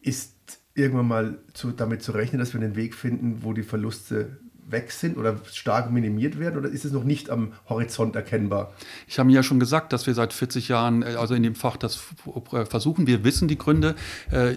Ist 0.00 0.34
irgendwann 0.74 1.08
mal 1.08 1.38
zu, 1.52 1.72
damit 1.72 2.02
zu 2.02 2.12
rechnen, 2.12 2.38
dass 2.38 2.54
wir 2.54 2.60
einen 2.60 2.76
Weg 2.76 2.94
finden, 2.94 3.42
wo 3.42 3.52
die 3.52 3.62
Verluste 3.62 4.38
weg 4.68 4.90
sind 4.90 5.16
oder 5.16 5.36
stark 5.50 5.90
minimiert 5.90 6.38
werden 6.38 6.58
oder 6.58 6.68
ist 6.68 6.84
es 6.84 6.92
noch 6.92 7.04
nicht 7.04 7.30
am 7.30 7.52
Horizont 7.68 8.16
erkennbar? 8.16 8.72
Ich 9.06 9.18
habe 9.18 9.30
ja 9.32 9.42
schon 9.42 9.60
gesagt, 9.60 9.92
dass 9.92 10.06
wir 10.06 10.14
seit 10.14 10.32
40 10.32 10.68
Jahren, 10.68 11.02
äh, 11.02 11.16
also 11.18 11.34
in 11.34 11.42
dem 11.42 11.54
Fach, 11.54 11.76
das 11.76 12.00
versuchen. 12.68 13.06
Wir 13.06 13.24
wissen 13.24 13.48
die 13.48 13.58
Gründe. 13.58 13.94
Äh, 14.30 14.56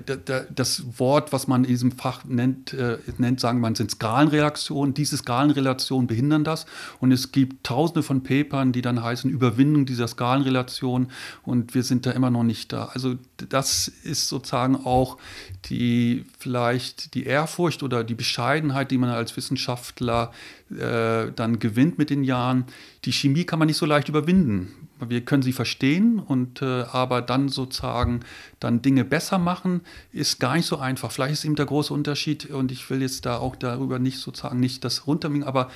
das 0.53 0.83
Wort, 0.99 1.33
was 1.33 1.47
man 1.47 1.63
in 1.63 1.69
diesem 1.69 1.91
Fach 1.91 2.23
nennt, 2.25 2.73
äh, 2.73 2.97
nennt 3.17 3.39
sagen 3.39 3.59
man, 3.59 3.75
sind 3.75 3.91
Skalenreaktionen. 3.91 4.93
Diese 4.93 5.17
Skalenrelationen 5.17 6.07
behindern 6.07 6.43
das. 6.43 6.65
Und 6.99 7.11
es 7.11 7.31
gibt 7.31 7.65
tausende 7.65 8.03
von 8.03 8.23
Papern, 8.23 8.71
die 8.71 8.81
dann 8.81 9.03
heißen 9.03 9.29
Überwindung 9.29 9.85
dieser 9.85 10.07
Skalenrelation. 10.07 11.07
Und 11.43 11.73
wir 11.75 11.83
sind 11.83 12.05
da 12.05 12.11
immer 12.11 12.29
noch 12.29 12.43
nicht 12.43 12.71
da. 12.71 12.85
Also 12.93 13.15
das 13.49 13.87
ist 13.87 14.27
sozusagen 14.27 14.75
auch 14.75 15.17
die 15.65 16.25
vielleicht 16.39 17.13
die 17.15 17.25
Ehrfurcht 17.25 17.83
oder 17.83 18.03
die 18.03 18.15
Bescheidenheit, 18.15 18.91
die 18.91 18.97
man 18.97 19.09
als 19.09 19.35
Wissenschaftler 19.35 20.31
äh, 20.69 21.31
dann 21.35 21.59
gewinnt 21.59 21.97
mit 21.97 22.09
den 22.09 22.23
Jahren. 22.23 22.65
Die 23.05 23.11
Chemie 23.11 23.43
kann 23.43 23.59
man 23.59 23.67
nicht 23.67 23.77
so 23.77 23.85
leicht 23.85 24.09
überwinden. 24.09 24.71
Wir 24.99 25.21
können 25.21 25.43
sie 25.43 25.51
verstehen 25.51 26.19
und 26.19 26.61
äh, 26.61 26.83
aber 26.83 27.21
dann 27.21 27.49
sozusagen 27.49 28.21
dann 28.61 28.81
Dinge 28.81 29.03
besser 29.03 29.37
machen, 29.37 29.81
ist 30.13 30.39
gar 30.39 30.55
nicht 30.55 30.65
so 30.65 30.77
einfach. 30.77 31.11
Vielleicht 31.11 31.33
ist 31.33 31.45
eben 31.45 31.55
der 31.55 31.65
große 31.65 31.93
Unterschied 31.93 32.49
und 32.49 32.71
ich 32.71 32.89
will 32.89 33.01
jetzt 33.01 33.25
da 33.25 33.37
auch 33.37 33.57
darüber 33.57 33.99
nicht 33.99 34.19
sozusagen 34.19 34.59
nicht 34.61 34.85
das 34.85 35.05
runterminken, 35.05 35.47
aber 35.47 35.69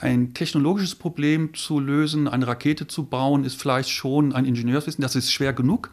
ein 0.00 0.32
technologisches 0.32 0.94
Problem 0.94 1.52
zu 1.52 1.80
lösen, 1.80 2.28
eine 2.28 2.46
Rakete 2.46 2.86
zu 2.86 3.04
bauen, 3.04 3.44
ist 3.44 3.60
vielleicht 3.60 3.90
schon 3.90 4.32
ein 4.32 4.46
Ingenieurswissen, 4.46 5.02
das 5.02 5.16
ist 5.16 5.30
schwer 5.30 5.52
genug. 5.52 5.90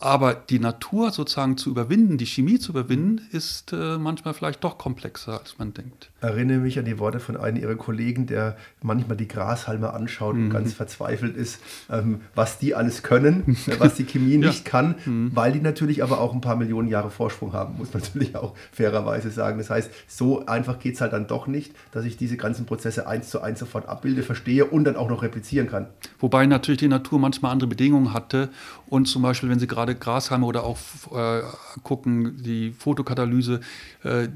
Aber 0.00 0.34
die 0.34 0.58
Natur 0.58 1.10
sozusagen 1.10 1.58
zu 1.58 1.68
überwinden, 1.68 2.16
die 2.16 2.24
Chemie 2.24 2.58
zu 2.58 2.72
überwinden, 2.72 3.20
ist 3.32 3.74
äh, 3.74 3.98
manchmal 3.98 4.32
vielleicht 4.32 4.64
doch 4.64 4.78
komplexer, 4.78 5.38
als 5.38 5.58
man 5.58 5.74
denkt. 5.74 6.10
Erinnere 6.22 6.58
mich 6.58 6.78
an 6.78 6.86
die 6.86 6.98
Worte 6.98 7.20
von 7.20 7.36
einem 7.36 7.58
Ihrer 7.58 7.76
Kollegen, 7.76 8.26
der 8.26 8.56
manchmal 8.80 9.18
die 9.18 9.28
Grashalme 9.28 9.92
anschaut 9.92 10.36
mhm. 10.36 10.44
und 10.44 10.50
ganz 10.50 10.72
verzweifelt 10.72 11.36
ist, 11.36 11.60
ähm, 11.90 12.22
was 12.34 12.58
die 12.58 12.74
alles 12.74 13.02
können, 13.02 13.58
was 13.78 13.94
die 13.94 14.04
Chemie 14.04 14.38
nicht 14.38 14.64
ja. 14.64 14.70
kann, 14.70 14.94
mhm. 15.04 15.32
weil 15.34 15.52
die 15.52 15.60
natürlich 15.60 16.02
aber 16.02 16.18
auch 16.20 16.32
ein 16.32 16.40
paar 16.40 16.56
Millionen 16.56 16.88
Jahre 16.88 17.10
Vorsprung 17.10 17.52
haben, 17.52 17.76
muss 17.76 17.92
man 17.92 18.02
natürlich 18.02 18.36
auch 18.36 18.54
fairerweise 18.72 19.30
sagen. 19.30 19.58
Das 19.58 19.68
heißt, 19.68 19.90
so 20.08 20.46
einfach 20.46 20.78
geht 20.78 20.94
es 20.94 21.02
halt 21.02 21.12
dann 21.12 21.26
doch 21.26 21.46
nicht, 21.46 21.74
dass 21.92 22.06
ich 22.06 22.16
diese 22.16 22.38
ganzen 22.38 22.64
Prozesse 22.64 23.06
eins 23.06 23.28
zu 23.28 23.42
eins 23.42 23.58
sofort 23.58 23.86
abbilde, 23.86 24.22
verstehe 24.22 24.64
und 24.64 24.84
dann 24.84 24.96
auch 24.96 25.10
noch 25.10 25.22
replizieren 25.22 25.68
kann. 25.68 25.88
Wobei 26.18 26.46
natürlich 26.46 26.78
die 26.78 26.88
Natur 26.88 27.18
manchmal 27.18 27.52
andere 27.52 27.68
Bedingungen 27.68 28.14
hatte 28.14 28.48
und 28.88 29.06
zum 29.06 29.20
Beispiel, 29.20 29.50
wenn 29.50 29.58
Sie 29.58 29.66
gerade 29.66 29.89
Grashalme 29.94 30.46
oder 30.46 30.64
auch 30.64 30.78
äh, 31.12 31.42
gucken, 31.82 32.42
die 32.42 32.72
Fotokatalyse, 32.72 33.60
äh, 34.04 34.28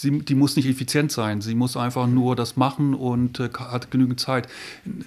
sie, 0.00 0.18
die 0.20 0.34
muss 0.34 0.56
nicht 0.56 0.66
effizient 0.66 1.12
sein. 1.12 1.40
Sie 1.40 1.54
muss 1.54 1.76
einfach 1.76 2.06
nur 2.06 2.36
das 2.36 2.56
machen 2.56 2.94
und 2.94 3.40
äh, 3.40 3.50
hat 3.58 3.90
genügend 3.90 4.20
Zeit. 4.20 4.48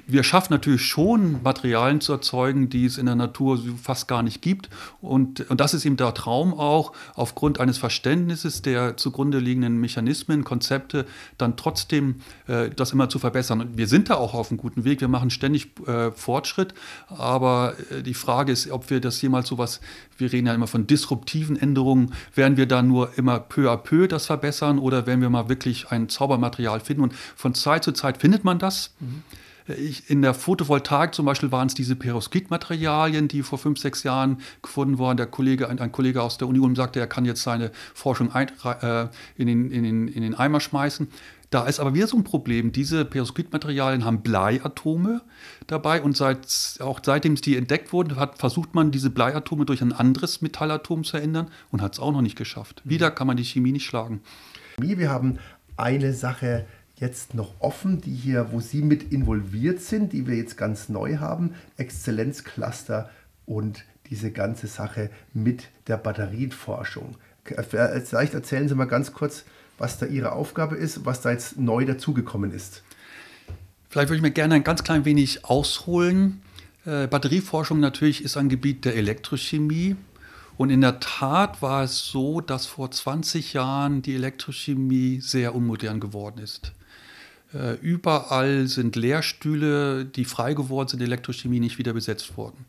Wir 0.08 0.24
schaffen 0.24 0.54
natürlich 0.54 0.86
schon, 0.86 1.42
Materialien 1.44 2.02
zu 2.02 2.14
erzeugen, 2.14 2.70
die 2.70 2.86
es 2.86 2.98
in 2.98 3.06
der 3.06 3.16
Natur 3.16 3.60
fast 3.82 4.08
gar 4.08 4.24
nicht 4.24 4.42
gibt. 4.42 4.70
Und, 5.02 5.50
und 5.50 5.60
das 5.60 5.74
ist 5.74 5.86
eben 5.86 5.98
der 5.98 6.14
Traum 6.14 6.54
auch, 6.54 6.94
aufgrund 7.16 7.60
eines 7.60 7.78
Verständnisses 7.78 8.62
der 8.62 8.98
zugrunde 8.98 9.40
liegenden 9.40 9.80
Mechanismen, 9.80 10.44
Konzepte, 10.44 11.06
dann 11.38 11.58
trotzdem 11.58 12.16
äh, 12.48 12.70
das 12.70 12.92
immer 12.92 13.10
zu 13.10 13.20
verbessern. 13.20 13.62
Und 13.62 13.78
wir 13.78 13.88
sind 13.88 14.10
da 14.10 14.16
auch 14.16 14.34
auf 14.34 14.52
einem 14.52 14.58
guten 14.58 14.84
Weg. 14.84 15.02
Wir 15.02 15.08
machen 15.08 15.30
ständig 15.30 15.72
äh, 15.88 16.12
Fortschritt. 16.12 16.74
Aber 17.08 17.76
äh, 17.90 18.04
die 18.04 18.14
Frage 18.14 18.52
ist, 18.52 18.70
ob 18.70 18.90
wir 18.90 19.00
das 19.00 19.22
jemals 19.22 19.48
so 19.48 19.58
was, 19.58 19.82
wir 20.18 20.32
reden 20.32 20.48
ja 20.48 20.54
immer 20.54 20.68
von 20.68 20.86
disruptiven 20.86 21.56
Änderungen, 21.56 22.14
werden 22.36 22.58
wir 22.58 22.68
da 22.68 22.82
nur 22.82 23.18
immer 23.18 23.40
peu 23.40 23.72
à 23.72 23.78
peu 23.78 24.08
das 24.08 24.28
verbessern 24.28 24.80
oder 24.84 25.08
wenn 25.08 25.22
wir 25.22 25.30
mal 25.30 25.50
wirklich 25.50 25.90
ein 25.90 26.10
Zaubermaterial 26.10 26.82
finden. 26.82 27.04
Und 27.04 27.14
von 27.14 27.54
Zeit 27.56 27.84
zu 27.84 27.94
Zeit 27.94 28.18
findet 28.18 28.44
man 28.44 28.60
das. 28.60 28.94
Mhm. 29.00 29.24
Ich, 29.78 30.10
in 30.10 30.22
der 30.22 30.34
Photovoltaik 30.34 31.16
zum 31.16 31.26
Beispiel 31.26 31.54
waren 31.54 31.68
es 31.68 31.74
diese 31.74 31.96
Perovskitmaterialien, 31.96 33.30
die 33.30 33.44
vor 33.44 33.58
fünf, 33.58 33.80
sechs 33.80 34.04
Jahren 34.04 34.40
gefunden 34.62 34.98
wurden. 34.98 35.16
Der 35.16 35.26
Kollege, 35.26 35.70
ein, 35.70 35.80
ein 35.80 35.94
Kollege 35.94 36.22
aus 36.22 36.38
der 36.38 36.50
Uni 36.50 36.60
Ulm 36.60 36.76
sagte, 36.76 37.00
er 37.00 37.08
kann 37.08 37.24
jetzt 37.24 37.44
seine 37.44 37.72
Forschung 37.94 38.34
ein, 38.34 38.52
äh, 38.82 39.08
in, 39.38 39.48
den, 39.48 39.72
in, 39.72 39.84
den, 39.84 40.08
in 40.10 40.22
den 40.22 40.36
Eimer 40.36 40.60
schmeißen. 40.60 41.08
Da 41.50 41.66
ist 41.66 41.80
aber 41.80 41.94
wieder 41.94 42.08
so 42.08 42.18
ein 42.18 42.24
Problem. 42.24 42.72
Diese 42.72 43.06
Perovskitmaterialien 43.06 44.04
haben 44.04 44.22
Bleiatome 44.22 45.22
dabei 45.68 46.02
und 46.02 46.18
seit, 46.18 46.48
auch 46.80 47.00
seitdem 47.06 47.36
die 47.36 47.56
entdeckt 47.56 47.94
wurden, 47.94 48.16
hat, 48.16 48.40
versucht 48.40 48.74
man, 48.74 48.90
diese 48.90 49.12
Bleiatome 49.12 49.66
durch 49.66 49.82
ein 49.82 49.94
anderes 49.94 50.42
Metallatom 50.42 51.04
zu 51.04 51.18
ändern 51.18 51.52
und 51.70 51.84
hat 51.84 51.94
es 51.94 52.00
auch 52.00 52.12
noch 52.12 52.24
nicht 52.24 52.36
geschafft. 52.36 52.82
Wieder 52.86 53.12
kann 53.12 53.28
man 53.28 53.38
die 53.38 53.46
Chemie 53.46 53.72
nicht 53.72 53.86
schlagen. 53.86 54.22
Wir 54.78 55.10
haben 55.10 55.40
eine 55.78 56.14
Sache 56.14 56.66
jetzt 56.96 57.34
noch 57.34 57.54
offen, 57.60 58.02
die 58.02 58.14
hier, 58.14 58.52
wo 58.52 58.60
Sie 58.60 58.82
mit 58.82 59.12
involviert 59.12 59.82
sind, 59.82 60.14
die 60.14 60.28
wir 60.28 60.36
jetzt 60.36 60.58
ganz 60.58 60.90
neu 60.90 61.18
haben, 61.18 61.56
Exzellenzcluster 61.78 63.10
und 63.46 63.84
diese 64.10 64.32
ganze 64.32 64.68
Sache 64.68 65.10
mit 65.34 65.70
der 65.88 65.98
Batterienforschung. 65.98 67.18
Vielleicht 67.44 68.34
erzählen 68.34 68.70
Sie 68.70 68.76
mal 68.76 68.86
ganz 68.86 69.12
kurz, 69.12 69.44
was 69.78 69.98
da 69.98 70.06
Ihre 70.06 70.32
Aufgabe 70.32 70.76
ist, 70.76 71.06
was 71.06 71.22
da 71.22 71.32
jetzt 71.32 71.60
neu 71.60 71.86
dazugekommen 71.86 72.54
ist. 72.54 72.84
Vielleicht 73.90 74.10
würde 74.10 74.18
ich 74.18 74.22
mir 74.24 74.32
gerne 74.32 74.56
ein 74.56 74.64
ganz 74.64 74.84
klein 74.84 75.06
wenig 75.06 75.46
ausholen. 75.46 76.42
Äh, 76.86 77.08
Batterieforschung 77.08 77.80
natürlich 77.80 78.24
ist 78.24 78.38
ein 78.38 78.50
Gebiet 78.50 78.86
der 78.86 78.96
Elektrochemie. 78.96 79.96
Und 80.58 80.70
in 80.70 80.82
der 80.82 81.00
Tat 81.00 81.62
war 81.62 81.84
es 81.84 82.06
so, 82.06 82.42
dass 82.42 82.66
vor 82.66 82.92
20 82.92 83.54
Jahren 83.54 84.02
die 84.02 84.16
Elektrochemie 84.16 85.20
sehr 85.20 85.56
unmodern 85.56 86.00
geworden 86.00 86.40
ist. 86.40 86.74
Äh, 87.54 87.74
überall 87.82 88.68
sind 88.68 88.96
Lehrstühle, 88.96 90.06
die 90.06 90.26
frei 90.26 90.54
geworden 90.54 90.90
sind, 90.90 91.02
Elektrochemie 91.02 91.60
nicht 91.60 91.78
wieder 91.78 91.94
besetzt 91.94 92.38
worden. 92.38 92.66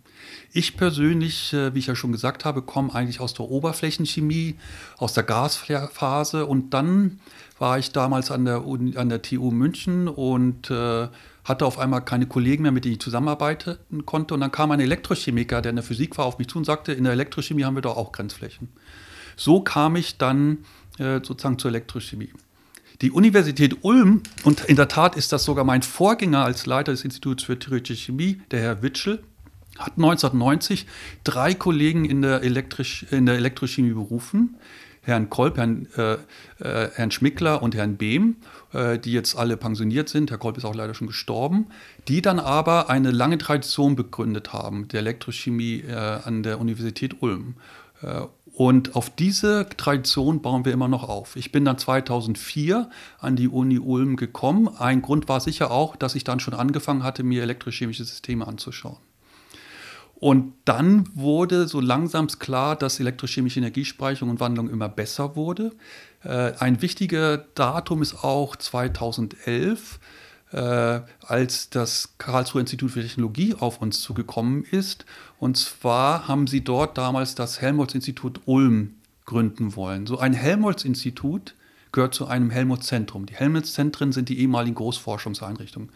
Ich 0.52 0.76
persönlich, 0.76 1.52
äh, 1.52 1.74
wie 1.74 1.78
ich 1.78 1.86
ja 1.86 1.96
schon 1.96 2.12
gesagt 2.12 2.44
habe, 2.44 2.62
komme 2.62 2.94
eigentlich 2.94 3.20
aus 3.20 3.34
der 3.34 3.46
Oberflächenchemie, 3.46 4.56
aus 4.98 5.14
der 5.14 5.24
Gasphase 5.24 6.46
und 6.46 6.70
dann 6.74 7.20
war 7.58 7.78
ich 7.78 7.92
damals 7.92 8.30
an 8.30 8.44
der, 8.44 8.62
an 8.96 9.08
der 9.08 9.22
TU 9.22 9.50
München 9.50 10.08
und 10.08 10.70
äh, 10.70 11.08
hatte 11.44 11.66
auf 11.66 11.78
einmal 11.78 12.02
keine 12.02 12.26
Kollegen 12.26 12.62
mehr, 12.62 12.72
mit 12.72 12.84
denen 12.84 12.94
ich 12.94 13.00
zusammenarbeiten 13.00 14.06
konnte. 14.06 14.34
Und 14.34 14.40
dann 14.40 14.50
kam 14.50 14.70
ein 14.70 14.80
Elektrochemiker, 14.80 15.62
der 15.62 15.70
in 15.70 15.76
der 15.76 15.82
Physik 15.84 16.16
war, 16.18 16.24
auf 16.24 16.38
mich 16.38 16.48
zu 16.48 16.58
und 16.58 16.64
sagte, 16.64 16.92
in 16.92 17.04
der 17.04 17.12
Elektrochemie 17.12 17.64
haben 17.64 17.74
wir 17.74 17.82
doch 17.82 17.96
auch 17.96 18.12
Grenzflächen. 18.12 18.68
So 19.36 19.60
kam 19.60 19.96
ich 19.96 20.16
dann 20.16 20.58
äh, 20.98 21.20
sozusagen 21.22 21.58
zur 21.58 21.70
Elektrochemie. 21.70 22.30
Die 23.00 23.10
Universität 23.10 23.78
Ulm, 23.82 24.22
und 24.44 24.64
in 24.64 24.76
der 24.76 24.88
Tat 24.88 25.16
ist 25.16 25.32
das 25.32 25.44
sogar 25.44 25.64
mein 25.64 25.82
Vorgänger 25.82 26.44
als 26.44 26.64
Leiter 26.66 26.92
des 26.92 27.04
Instituts 27.04 27.42
für 27.44 27.58
theoretische 27.58 28.06
Chemie, 28.06 28.40
der 28.50 28.60
Herr 28.60 28.82
Witschel, 28.82 29.22
hat 29.78 29.94
1990 29.96 30.86
drei 31.24 31.54
Kollegen 31.54 32.04
in 32.04 32.22
der, 32.22 32.42
Elektrisch, 32.42 33.04
in 33.10 33.26
der 33.26 33.34
Elektrochemie 33.34 33.92
berufen, 33.92 34.56
Herrn 35.02 35.28
Kolb, 35.28 35.56
Herrn, 35.56 35.86
äh, 35.96 36.14
äh, 36.60 36.90
Herrn 36.94 37.10
Schmickler 37.10 37.62
und 37.62 37.74
Herrn 37.74 37.96
Behm, 37.96 38.36
äh, 38.74 38.98
die 38.98 39.12
jetzt 39.12 39.36
alle 39.36 39.56
pensioniert 39.56 40.08
sind. 40.08 40.30
Herr 40.30 40.38
Kolb 40.38 40.58
ist 40.58 40.64
auch 40.64 40.74
leider 40.74 40.94
schon 40.94 41.06
gestorben, 41.06 41.66
die 42.08 42.20
dann 42.20 42.38
aber 42.38 42.90
eine 42.90 43.10
lange 43.10 43.38
Tradition 43.38 43.96
begründet 43.96 44.52
haben, 44.52 44.88
der 44.88 45.00
Elektrochemie 45.00 45.84
äh, 45.88 45.94
an 45.94 46.42
der 46.42 46.60
Universität 46.60 47.22
Ulm. 47.22 47.54
Äh, 48.02 48.22
und 48.52 48.94
auf 48.94 49.10
diese 49.10 49.66
Tradition 49.76 50.40
bauen 50.40 50.64
wir 50.64 50.72
immer 50.72 50.86
noch 50.86 51.08
auf. 51.08 51.34
Ich 51.34 51.50
bin 51.50 51.64
dann 51.64 51.76
2004 51.76 52.88
an 53.18 53.34
die 53.34 53.48
Uni 53.48 53.78
Ulm 53.78 54.16
gekommen. 54.16 54.68
Ein 54.78 55.02
Grund 55.02 55.28
war 55.28 55.40
sicher 55.40 55.72
auch, 55.72 55.96
dass 55.96 56.14
ich 56.14 56.22
dann 56.22 56.38
schon 56.38 56.54
angefangen 56.54 57.02
hatte, 57.02 57.24
mir 57.24 57.42
elektrochemische 57.42 58.04
Systeme 58.04 58.46
anzuschauen. 58.46 58.98
Und 60.14 60.54
dann 60.64 61.08
wurde 61.14 61.66
so 61.66 61.80
langsam 61.80 62.28
klar, 62.28 62.76
dass 62.76 63.00
elektrochemische 63.00 63.58
Energiespeicherung 63.58 64.30
und 64.30 64.40
Wandlung 64.40 64.70
immer 64.70 64.88
besser 64.88 65.36
wurde. 65.36 65.72
Äh, 66.24 66.52
ein 66.58 66.82
wichtiger 66.82 67.38
Datum 67.38 68.02
ist 68.02 68.24
auch 68.24 68.56
2011, 68.56 70.00
äh, 70.52 71.00
als 71.20 71.70
das 71.70 72.14
Karlsruher 72.18 72.60
Institut 72.60 72.92
für 72.92 73.02
Technologie 73.02 73.54
auf 73.58 73.80
uns 73.80 74.00
zugekommen 74.00 74.64
ist. 74.64 75.04
Und 75.38 75.56
zwar 75.56 76.28
haben 76.28 76.46
sie 76.46 76.62
dort 76.62 76.96
damals 76.98 77.34
das 77.34 77.60
Helmholtz-Institut 77.60 78.40
Ulm 78.46 78.94
gründen 79.24 79.76
wollen. 79.76 80.06
So 80.06 80.18
ein 80.18 80.32
Helmholtz-Institut 80.32 81.54
gehört 81.92 82.14
zu 82.14 82.26
einem 82.26 82.50
Helmholtz-Zentrum. 82.50 83.26
Die 83.26 83.34
Helmholtz-Zentren 83.34 84.12
sind 84.12 84.28
die 84.28 84.40
ehemaligen 84.40 84.74
Großforschungseinrichtungen. 84.74 85.90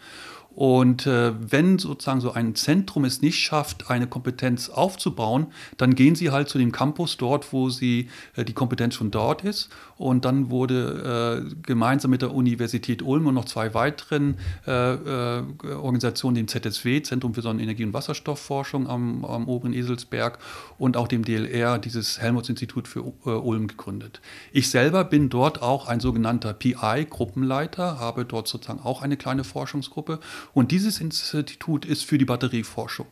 Und 0.59 1.07
äh, 1.07 1.35
wenn 1.39 1.79
sozusagen 1.79 2.21
so 2.21 2.33
ein 2.33 2.57
Zentrum 2.57 3.05
es 3.05 3.23
nicht 3.23 3.39
schafft, 3.39 3.93
eine 3.93 4.09
Kompetenz 4.09 4.69
aufzubauen, 4.69 5.47
dann 5.77 5.95
gehen 5.95 6.17
sie 6.17 6.33
halt 6.33 6.49
zu 6.49 6.59
dem 6.59 6.73
Campus 6.73 7.17
dort, 7.17 7.53
wo 7.53 7.71
sie 7.71 8.09
äh, 8.35 8.45
die 8.45 8.55
Kompetenz 8.55 8.97
schon 8.97 9.13
dort 9.13 9.45
ist. 9.45 9.69
Und 9.99 10.25
dann 10.25 10.51
wurde 10.51 11.45
äh, 11.47 11.55
gemeinsam 11.63 12.11
mit 12.11 12.23
der 12.23 12.35
Universität 12.35 13.03
Ulm 13.03 13.29
und 13.29 13.35
noch 13.35 13.45
zwei 13.45 13.73
weiteren 13.73 14.37
äh, 14.67 14.95
äh, 14.95 15.43
Organisationen, 15.75 16.35
dem 16.35 16.49
ZSW, 16.49 17.03
Zentrum 17.03 17.35
für 17.35 17.43
Sonnenenergie 17.43 17.85
und 17.85 17.93
Wasserstoffforschung 17.93 18.89
am, 18.89 19.25
am 19.25 19.47
oberen 19.47 19.73
Eselsberg 19.73 20.41
und 20.77 20.97
auch 20.97 21.07
dem 21.07 21.25
DLR, 21.25 21.79
dieses 21.79 22.21
Helmholtz-Institut 22.21 22.89
für 22.89 23.05
äh, 23.27 23.31
Ulm 23.31 23.69
gegründet. 23.69 24.21
Ich 24.51 24.71
selber 24.71 25.05
bin 25.05 25.29
dort 25.29 25.63
auch 25.63 25.87
ein 25.87 26.01
sogenannter 26.01 26.53
PI-Gruppenleiter, 26.53 28.01
habe 28.01 28.25
dort 28.25 28.49
sozusagen 28.49 28.81
auch 28.81 29.03
eine 29.03 29.17
kleine 29.17 29.45
Forschungsgruppe 29.45 30.19
und 30.55 30.71
dieses 30.73 31.01
Institut 31.01 31.85
ist 31.85 32.05
für 32.05 32.19
die 32.19 32.25
Batterieforschung 32.25 33.07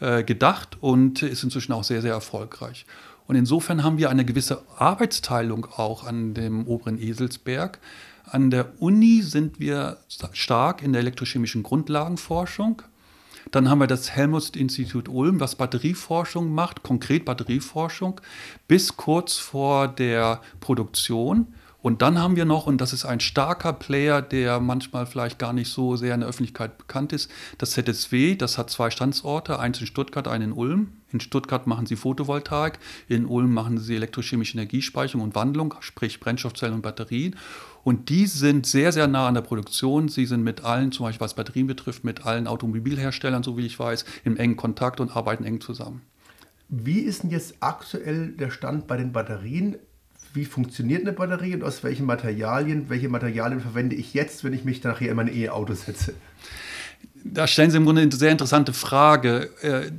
äh, 0.00 0.24
gedacht 0.24 0.78
und 0.80 1.22
ist 1.22 1.44
inzwischen 1.44 1.72
auch 1.72 1.84
sehr, 1.84 2.02
sehr 2.02 2.12
erfolgreich. 2.12 2.86
Und 3.26 3.36
insofern 3.36 3.84
haben 3.84 3.98
wir 3.98 4.10
eine 4.10 4.24
gewisse 4.24 4.62
Arbeitsteilung 4.76 5.66
auch 5.76 6.04
an 6.04 6.34
dem 6.34 6.66
oberen 6.66 6.98
Eselsberg. 6.98 7.78
An 8.24 8.50
der 8.50 8.80
Uni 8.80 9.22
sind 9.22 9.60
wir 9.60 9.98
stark 10.32 10.82
in 10.82 10.92
der 10.92 11.00
elektrochemischen 11.00 11.62
Grundlagenforschung. 11.62 12.82
Dann 13.50 13.68
haben 13.68 13.80
wir 13.80 13.86
das 13.86 14.10
Helmholtz-Institut 14.10 15.08
Ulm, 15.08 15.40
was 15.40 15.56
Batterieforschung 15.56 16.52
macht, 16.52 16.82
konkret 16.82 17.24
Batterieforschung, 17.24 18.20
bis 18.68 18.96
kurz 18.96 19.36
vor 19.36 19.88
der 19.88 20.40
Produktion. 20.60 21.48
Und 21.82 22.00
dann 22.00 22.18
haben 22.18 22.36
wir 22.36 22.44
noch, 22.44 22.66
und 22.66 22.80
das 22.80 22.92
ist 22.92 23.04
ein 23.04 23.18
starker 23.18 23.72
Player, 23.72 24.22
der 24.22 24.60
manchmal 24.60 25.04
vielleicht 25.04 25.40
gar 25.40 25.52
nicht 25.52 25.68
so 25.68 25.96
sehr 25.96 26.14
in 26.14 26.20
der 26.20 26.28
Öffentlichkeit 26.28 26.78
bekannt 26.78 27.12
ist, 27.12 27.30
das 27.58 27.72
ZSW, 27.72 28.36
das 28.36 28.56
hat 28.56 28.70
zwei 28.70 28.90
Standorte, 28.90 29.58
eins 29.58 29.80
in 29.80 29.86
Stuttgart, 29.86 30.28
einen 30.28 30.42
in 30.44 30.52
Ulm. 30.52 30.92
In 31.10 31.20
Stuttgart 31.20 31.66
machen 31.66 31.86
sie 31.86 31.96
Photovoltaik, 31.96 32.78
in 33.08 33.26
Ulm 33.26 33.52
machen 33.52 33.78
sie 33.78 33.96
elektrochemische 33.96 34.56
Energiespeicherung 34.56 35.22
und 35.22 35.34
Wandlung, 35.34 35.74
sprich 35.80 36.20
Brennstoffzellen 36.20 36.76
und 36.76 36.82
Batterien. 36.82 37.36
Und 37.84 38.08
die 38.08 38.26
sind 38.26 38.64
sehr, 38.64 38.92
sehr 38.92 39.08
nah 39.08 39.26
an 39.26 39.34
der 39.34 39.42
Produktion. 39.42 40.08
Sie 40.08 40.24
sind 40.24 40.42
mit 40.42 40.64
allen, 40.64 40.92
zum 40.92 41.04
Beispiel 41.04 41.24
was 41.24 41.34
Batterien 41.34 41.66
betrifft, 41.66 42.04
mit 42.04 42.24
allen 42.24 42.46
Automobilherstellern, 42.46 43.42
so 43.42 43.58
wie 43.58 43.66
ich 43.66 43.78
weiß, 43.78 44.04
im 44.24 44.36
engen 44.36 44.56
Kontakt 44.56 45.00
und 45.00 45.14
arbeiten 45.14 45.44
eng 45.44 45.60
zusammen. 45.60 46.02
Wie 46.68 47.00
ist 47.00 47.24
denn 47.24 47.30
jetzt 47.30 47.56
aktuell 47.60 48.28
der 48.28 48.50
Stand 48.50 48.86
bei 48.86 48.96
den 48.96 49.12
Batterien? 49.12 49.76
Wie 50.34 50.44
funktioniert 50.44 51.02
eine 51.02 51.12
Batterie 51.12 51.54
und 51.54 51.64
aus 51.64 51.82
welchen 51.84 52.06
Materialien, 52.06 52.88
welche 52.88 53.08
Materialien 53.08 53.60
verwende 53.60 53.96
ich 53.96 54.14
jetzt, 54.14 54.44
wenn 54.44 54.52
ich 54.52 54.64
mich 54.64 54.82
nachher 54.82 55.10
in 55.10 55.16
mein 55.16 55.34
E-Auto 55.34 55.74
setze? 55.74 56.14
Da 57.24 57.46
stellen 57.46 57.70
Sie 57.70 57.76
im 57.76 57.84
Grunde 57.84 58.02
eine 58.02 58.12
sehr 58.12 58.32
interessante 58.32 58.72
Frage. 58.72 59.50
Äh, 59.62 59.92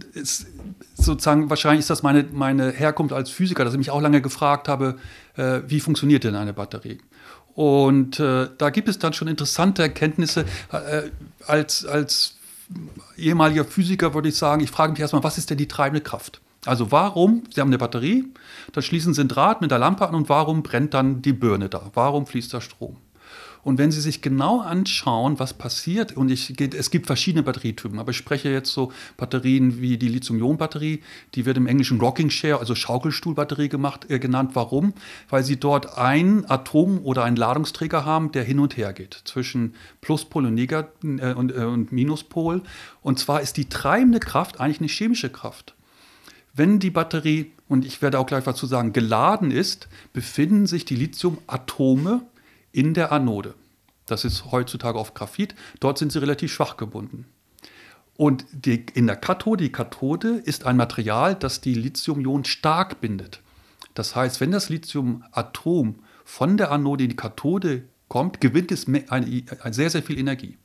sozusagen, 0.95 1.49
wahrscheinlich 1.49 1.79
ist 1.79 1.89
das 1.89 2.03
meine, 2.03 2.25
meine 2.31 2.71
Herkunft 2.71 3.13
als 3.13 3.29
Physiker, 3.29 3.63
dass 3.63 3.73
ich 3.73 3.77
mich 3.77 3.91
auch 3.91 4.01
lange 4.01 4.21
gefragt 4.21 4.67
habe, 4.67 4.97
äh, 5.35 5.61
wie 5.67 5.79
funktioniert 5.79 6.23
denn 6.23 6.35
eine 6.35 6.53
Batterie? 6.53 6.99
Und 7.55 8.19
äh, 8.19 8.49
da 8.57 8.69
gibt 8.71 8.89
es 8.89 8.99
dann 8.99 9.13
schon 9.13 9.27
interessante 9.27 9.83
Erkenntnisse. 9.83 10.45
Äh, 10.71 11.03
als, 11.45 11.85
als 11.85 12.37
ehemaliger 13.15 13.65
Physiker 13.65 14.13
würde 14.13 14.29
ich 14.29 14.35
sagen, 14.35 14.63
ich 14.63 14.71
frage 14.71 14.91
mich 14.91 15.01
erstmal, 15.01 15.23
was 15.23 15.37
ist 15.37 15.49
denn 15.49 15.57
die 15.57 15.67
treibende 15.67 16.01
Kraft? 16.01 16.41
Also 16.65 16.91
warum, 16.91 17.43
Sie 17.53 17.59
haben 17.59 17.69
eine 17.69 17.77
Batterie, 17.77 18.25
dann 18.71 18.83
schließen 18.83 19.13
Sie 19.13 19.21
ein 19.21 19.27
Draht 19.27 19.61
mit 19.61 19.71
der 19.71 19.79
Lampe 19.79 20.07
an 20.07 20.15
und 20.15 20.29
warum 20.29 20.63
brennt 20.63 20.93
dann 20.93 21.21
die 21.21 21.33
Birne 21.33 21.69
da? 21.69 21.91
Warum 21.93 22.25
fließt 22.25 22.53
da 22.53 22.61
Strom? 22.61 22.97
Und 23.63 23.77
wenn 23.77 23.91
Sie 23.91 24.01
sich 24.01 24.21
genau 24.21 24.59
anschauen, 24.59 25.39
was 25.39 25.53
passiert, 25.53 26.17
und 26.17 26.29
ich, 26.29 26.59
es 26.59 26.91
gibt 26.91 27.07
verschiedene 27.07 27.43
Batterietypen, 27.43 27.97
aber 27.97 28.11
ich 28.11 28.17
spreche 28.17 28.49
jetzt 28.49 28.71
so 28.73 28.91
Batterien 29.15 29.79
wie 29.79 29.97
die 29.97 30.09
Lithium-Ionen-Batterie, 30.09 31.01
die 31.33 31.45
wird 31.45 31.55
im 31.55 31.67
Englischen 31.67 31.99
Rocking 31.99 32.29
Share, 32.29 32.59
also 32.59 32.75
Schaukelstuhlbatterie 32.75 33.69
gemacht, 33.69 34.09
äh, 34.09 34.19
genannt. 34.19 34.51
Warum? 34.53 34.93
Weil 35.29 35.43
sie 35.43 35.57
dort 35.57 35.97
ein 35.97 36.49
Atom 36.49 36.99
oder 37.05 37.23
einen 37.23 37.37
Ladungsträger 37.37 38.03
haben, 38.03 38.33
der 38.33 38.43
hin 38.43 38.59
und 38.59 38.75
her 38.75 38.91
geht 38.91 39.21
zwischen 39.23 39.75
Pluspol 40.01 40.45
und, 40.45 40.55
Negat 40.55 40.89
äh, 41.03 41.33
und, 41.33 41.53
äh, 41.53 41.63
und 41.63 41.93
Minuspol. 41.93 42.63
Und 43.01 43.19
zwar 43.19 43.39
ist 43.39 43.55
die 43.55 43.69
treibende 43.69 44.19
Kraft 44.19 44.59
eigentlich 44.59 44.79
eine 44.79 44.89
chemische 44.89 45.29
Kraft. 45.29 45.73
Wenn 46.53 46.79
die 46.79 46.91
Batterie, 46.91 47.51
und 47.67 47.83
ich 47.83 48.01
werde 48.01 48.19
auch 48.19 48.27
gleich 48.27 48.45
was 48.45 48.57
zu 48.57 48.67
sagen, 48.67 48.93
geladen 48.93 49.49
ist, 49.49 49.87
befinden 50.13 50.67
sich 50.67 50.85
die 50.85 50.95
Lithiumatome 50.95 52.21
in 52.71 52.93
der 52.93 53.11
Anode. 53.11 53.55
Das 54.05 54.23
ist 54.23 54.51
heutzutage 54.51 54.99
auf 54.99 55.15
Graphit. 55.15 55.55
Dort 55.79 55.97
sind 55.97 56.11
sie 56.11 56.19
relativ 56.19 56.53
schwach 56.53 56.77
gebunden. 56.77 57.25
Und 58.15 58.45
die, 58.51 58.85
in 58.93 59.07
der 59.07 59.15
Kathode, 59.15 59.63
die 59.63 59.71
Kathode 59.71 60.41
ist 60.45 60.65
ein 60.65 60.77
Material, 60.77 61.33
das 61.33 61.61
die 61.61 61.73
Lithium-Ionen 61.73 62.45
stark 62.45 63.01
bindet. 63.01 63.41
Das 63.95 64.15
heißt, 64.15 64.39
wenn 64.39 64.51
das 64.51 64.69
Lithiumatom 64.69 65.95
von 66.23 66.57
der 66.57 66.71
Anode 66.71 67.05
in 67.05 67.09
die 67.09 67.15
Kathode 67.15 67.83
kommt, 68.07 68.41
gewinnt 68.41 68.71
es 68.71 68.83
sehr, 68.83 69.89
sehr 69.89 70.03
viel 70.03 70.19
Energie. 70.19 70.57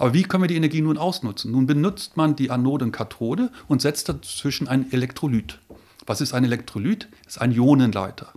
Aber 0.00 0.14
wie 0.14 0.22
können 0.22 0.44
wir 0.44 0.48
die 0.48 0.56
Energie 0.56 0.80
nun 0.80 0.96
ausnutzen? 0.96 1.52
Nun 1.52 1.66
benutzt 1.66 2.16
man 2.16 2.34
die 2.34 2.50
Anode 2.50 2.86
und 2.86 2.90
Kathode 2.90 3.50
und 3.68 3.82
setzt 3.82 4.08
dazwischen 4.08 4.66
ein 4.66 4.90
Elektrolyt. 4.92 5.58
Was 6.06 6.22
ist 6.22 6.32
ein 6.32 6.42
Elektrolyt? 6.42 7.06
Das 7.26 7.34
ist 7.34 7.42
ein 7.42 7.52
Ionenleiter. 7.52 8.32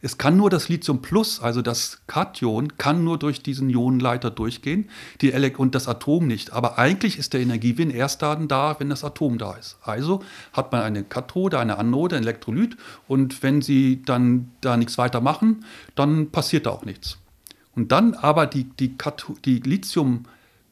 Es 0.00 0.16
kann 0.16 0.38
nur 0.38 0.48
das 0.48 0.70
Lithium 0.70 1.02
Plus, 1.02 1.40
also 1.40 1.60
das 1.60 2.00
Kation, 2.06 2.78
kann 2.78 3.04
nur 3.04 3.18
durch 3.18 3.42
diesen 3.42 3.68
Ionenleiter 3.68 4.30
durchgehen 4.30 4.88
die 5.20 5.30
und 5.58 5.74
das 5.74 5.88
Atom 5.88 6.26
nicht. 6.26 6.54
Aber 6.54 6.78
eigentlich 6.78 7.18
ist 7.18 7.34
der 7.34 7.42
Energiewinn 7.42 7.90
erst 7.90 8.22
dann 8.22 8.48
da, 8.48 8.80
wenn 8.80 8.88
das 8.88 9.04
Atom 9.04 9.36
da 9.36 9.52
ist. 9.52 9.76
Also 9.82 10.22
hat 10.54 10.72
man 10.72 10.80
eine 10.80 11.04
Kathode, 11.04 11.58
eine 11.58 11.76
Anode, 11.76 12.16
ein 12.16 12.22
Elektrolyt 12.22 12.78
und 13.08 13.42
wenn 13.42 13.60
Sie 13.60 14.02
dann 14.02 14.52
da 14.62 14.78
nichts 14.78 14.96
weiter 14.96 15.20
machen, 15.20 15.66
dann 15.96 16.30
passiert 16.30 16.64
da 16.64 16.70
auch 16.70 16.86
nichts. 16.86 17.18
Und 17.76 17.92
dann 17.92 18.14
aber 18.14 18.46
die, 18.46 18.64
die, 18.64 18.96
die 19.44 19.60
Lithium 19.60 20.24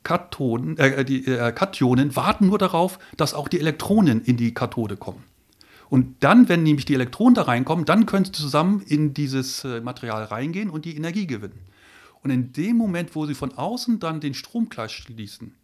Katonen, 0.03 0.79
äh, 0.79 1.05
die 1.05 1.27
äh, 1.27 1.53
Kationen 1.53 2.17
warten 2.17 2.47
nur 2.47 2.59
darauf, 2.59 2.99
dass 3.17 3.35
auch 3.35 3.49
die 3.49 3.61
Elektronen 3.61 4.23
in 4.23 4.37
die 4.37 4.55
Kathode 4.55 4.97
kommen. 4.97 5.25
Und 5.89 6.17
dann, 6.21 6.49
wenn 6.49 6.63
nämlich 6.63 6.87
die 6.87 6.95
Elektronen 6.95 7.35
da 7.35 7.43
reinkommen, 7.43 7.85
dann 7.85 8.07
können 8.07 8.25
sie 8.25 8.33
zusammen 8.33 8.83
in 8.87 9.13
dieses 9.13 9.65
äh, 9.65 9.81
Material 9.81 10.25
reingehen 10.25 10.71
und 10.71 10.85
die 10.87 10.97
Energie 10.97 11.27
gewinnen. 11.27 11.59
Und 12.23 12.31
in 12.31 12.53
dem 12.53 12.77
Moment, 12.77 13.15
wo 13.15 13.27
sie 13.27 13.35
von 13.35 13.53
außen 13.53 13.99
dann 13.99 14.21
den 14.21 14.33
Stromkreis 14.33 14.93
schließen, 14.93 15.55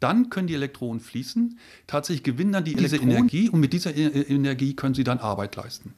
dann 0.00 0.30
können 0.30 0.46
die 0.46 0.54
Elektronen 0.54 1.00
fließen. 1.00 1.58
Tatsächlich 1.86 2.22
gewinnen 2.22 2.52
dann 2.52 2.64
die 2.64 2.74
diese 2.74 2.96
Energie 2.96 3.48
und 3.48 3.60
mit 3.60 3.72
dieser 3.72 3.94
e 3.94 4.06
Energie 4.06 4.74
können 4.74 4.94
sie 4.94 5.04
dann 5.04 5.18
Arbeit 5.18 5.56
leisten. 5.56 5.94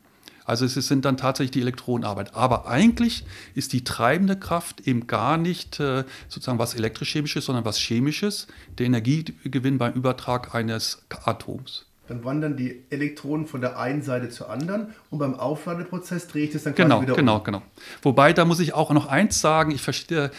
Also 0.48 0.64
es 0.64 0.72
sind 0.72 1.04
dann 1.04 1.18
tatsächlich 1.18 1.50
die 1.50 1.60
Elektronenarbeit. 1.60 2.34
Aber 2.34 2.66
eigentlich 2.66 3.26
ist 3.54 3.74
die 3.74 3.84
treibende 3.84 4.34
Kraft 4.34 4.80
eben 4.86 5.06
gar 5.06 5.36
nicht 5.36 5.78
äh, 5.78 6.04
sozusagen 6.28 6.58
was 6.58 6.74
elektrisch-chemisches, 6.74 7.44
sondern 7.44 7.66
was 7.66 7.76
chemisches, 7.76 8.46
der 8.78 8.86
Energiegewinn 8.86 9.76
beim 9.76 9.92
Übertrag 9.92 10.54
eines 10.54 11.02
Atoms. 11.24 11.84
Dann 12.08 12.24
wandern 12.24 12.56
die 12.56 12.82
Elektronen 12.88 13.46
von 13.46 13.60
der 13.60 13.78
einen 13.78 14.00
Seite 14.00 14.30
zur 14.30 14.48
anderen 14.48 14.94
und 15.10 15.18
beim 15.18 15.34
Aufladeprozess 15.34 16.28
drehe 16.28 16.44
ich 16.44 16.52
das 16.52 16.62
dann 16.62 16.74
genau, 16.74 17.02
wieder 17.02 17.14
genau, 17.14 17.36
um. 17.36 17.44
Genau, 17.44 17.58
genau. 17.60 17.70
Wobei, 18.00 18.32
da 18.32 18.46
muss 18.46 18.58
ich 18.60 18.72
auch 18.72 18.90
noch 18.92 19.04
eins 19.04 19.42
sagen, 19.42 19.70
ich 19.70 19.82
verstehe, 19.82 20.30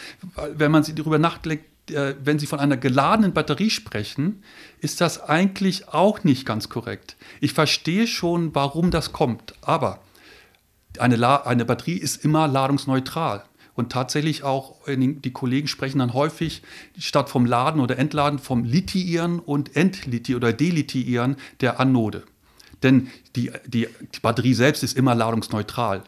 wenn 0.52 0.72
man 0.72 0.82
sich 0.82 0.96
darüber 0.96 1.20
nachdenkt, 1.20 1.64
äh, 1.94 2.16
wenn 2.22 2.38
Sie 2.38 2.46
von 2.46 2.60
einer 2.60 2.76
geladenen 2.76 3.32
Batterie 3.32 3.70
sprechen, 3.70 4.42
ist 4.80 5.00
das 5.00 5.20
eigentlich 5.20 5.88
auch 5.88 6.24
nicht 6.24 6.46
ganz 6.46 6.68
korrekt. 6.68 7.16
Ich 7.40 7.52
verstehe 7.52 8.06
schon, 8.06 8.54
warum 8.54 8.90
das 8.90 9.12
kommt, 9.12 9.54
aber 9.62 10.00
eine, 10.98 11.46
eine 11.46 11.64
Batterie 11.64 11.98
ist 11.98 12.24
immer 12.24 12.48
ladungsneutral. 12.48 13.44
Und 13.74 13.92
tatsächlich 13.92 14.42
auch, 14.42 14.86
äh, 14.88 14.96
die 14.96 15.32
Kollegen 15.32 15.68
sprechen 15.68 16.00
dann 16.00 16.12
häufig 16.12 16.62
statt 16.98 17.30
vom 17.30 17.46
Laden 17.46 17.80
oder 17.80 17.98
Entladen 17.98 18.38
vom 18.38 18.64
Lithiieren 18.64 19.38
und 19.38 19.76
Entlithiieren 19.76 20.42
oder 20.42 20.52
Delithiieren 20.52 21.36
der 21.60 21.80
Anode. 21.80 22.24
Denn 22.82 23.08
die, 23.36 23.52
die, 23.66 23.88
die 24.14 24.20
Batterie 24.20 24.54
selbst 24.54 24.82
ist 24.82 24.96
immer 24.96 25.14
ladungsneutral. 25.14 26.02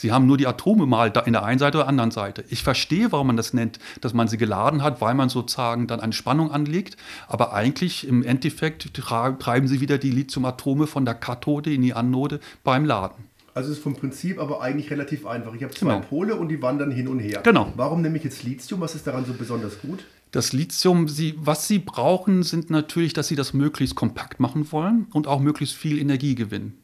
Sie 0.00 0.12
haben 0.12 0.26
nur 0.26 0.36
die 0.36 0.46
Atome 0.46 0.86
mal 0.86 1.12
in 1.26 1.32
der 1.32 1.42
einen 1.42 1.58
Seite 1.58 1.78
oder 1.78 1.88
anderen 1.88 2.12
Seite. 2.12 2.44
Ich 2.50 2.62
verstehe, 2.62 3.10
warum 3.10 3.26
man 3.26 3.36
das 3.36 3.52
nennt, 3.52 3.80
dass 4.00 4.14
man 4.14 4.28
sie 4.28 4.38
geladen 4.38 4.84
hat, 4.84 5.00
weil 5.00 5.16
man 5.16 5.28
sozusagen 5.28 5.88
dann 5.88 5.98
eine 5.98 6.12
Spannung 6.12 6.52
anlegt. 6.52 6.96
Aber 7.26 7.52
eigentlich 7.52 8.06
im 8.06 8.22
Endeffekt 8.22 8.94
treiben 8.94 9.66
sie 9.66 9.80
wieder 9.80 9.98
die 9.98 10.12
Lithiumatome 10.12 10.86
von 10.86 11.04
der 11.04 11.14
Kathode 11.14 11.74
in 11.74 11.82
die 11.82 11.94
Anode 11.94 12.38
beim 12.62 12.84
Laden. 12.84 13.24
Also 13.54 13.72
ist 13.72 13.82
vom 13.82 13.96
Prinzip 13.96 14.38
aber 14.38 14.62
eigentlich 14.62 14.88
relativ 14.92 15.26
einfach. 15.26 15.52
Ich 15.54 15.64
habe 15.64 15.74
zwei 15.74 15.94
genau. 15.94 16.06
Pole 16.08 16.36
und 16.36 16.46
die 16.46 16.62
wandern 16.62 16.92
hin 16.92 17.08
und 17.08 17.18
her. 17.18 17.40
Genau. 17.42 17.72
Warum 17.74 18.00
nehme 18.00 18.18
ich 18.18 18.22
jetzt 18.22 18.44
Lithium? 18.44 18.80
Was 18.80 18.94
ist 18.94 19.04
daran 19.04 19.24
so 19.24 19.32
besonders 19.32 19.80
gut? 19.80 20.04
Das 20.30 20.52
Lithium, 20.52 21.08
sie, 21.08 21.34
was 21.38 21.66
Sie 21.66 21.80
brauchen, 21.80 22.44
sind 22.44 22.70
natürlich, 22.70 23.14
dass 23.14 23.26
Sie 23.26 23.34
das 23.34 23.52
möglichst 23.52 23.96
kompakt 23.96 24.38
machen 24.38 24.70
wollen 24.70 25.08
und 25.12 25.26
auch 25.26 25.40
möglichst 25.40 25.74
viel 25.74 25.98
Energie 25.98 26.36
gewinnen. 26.36 26.78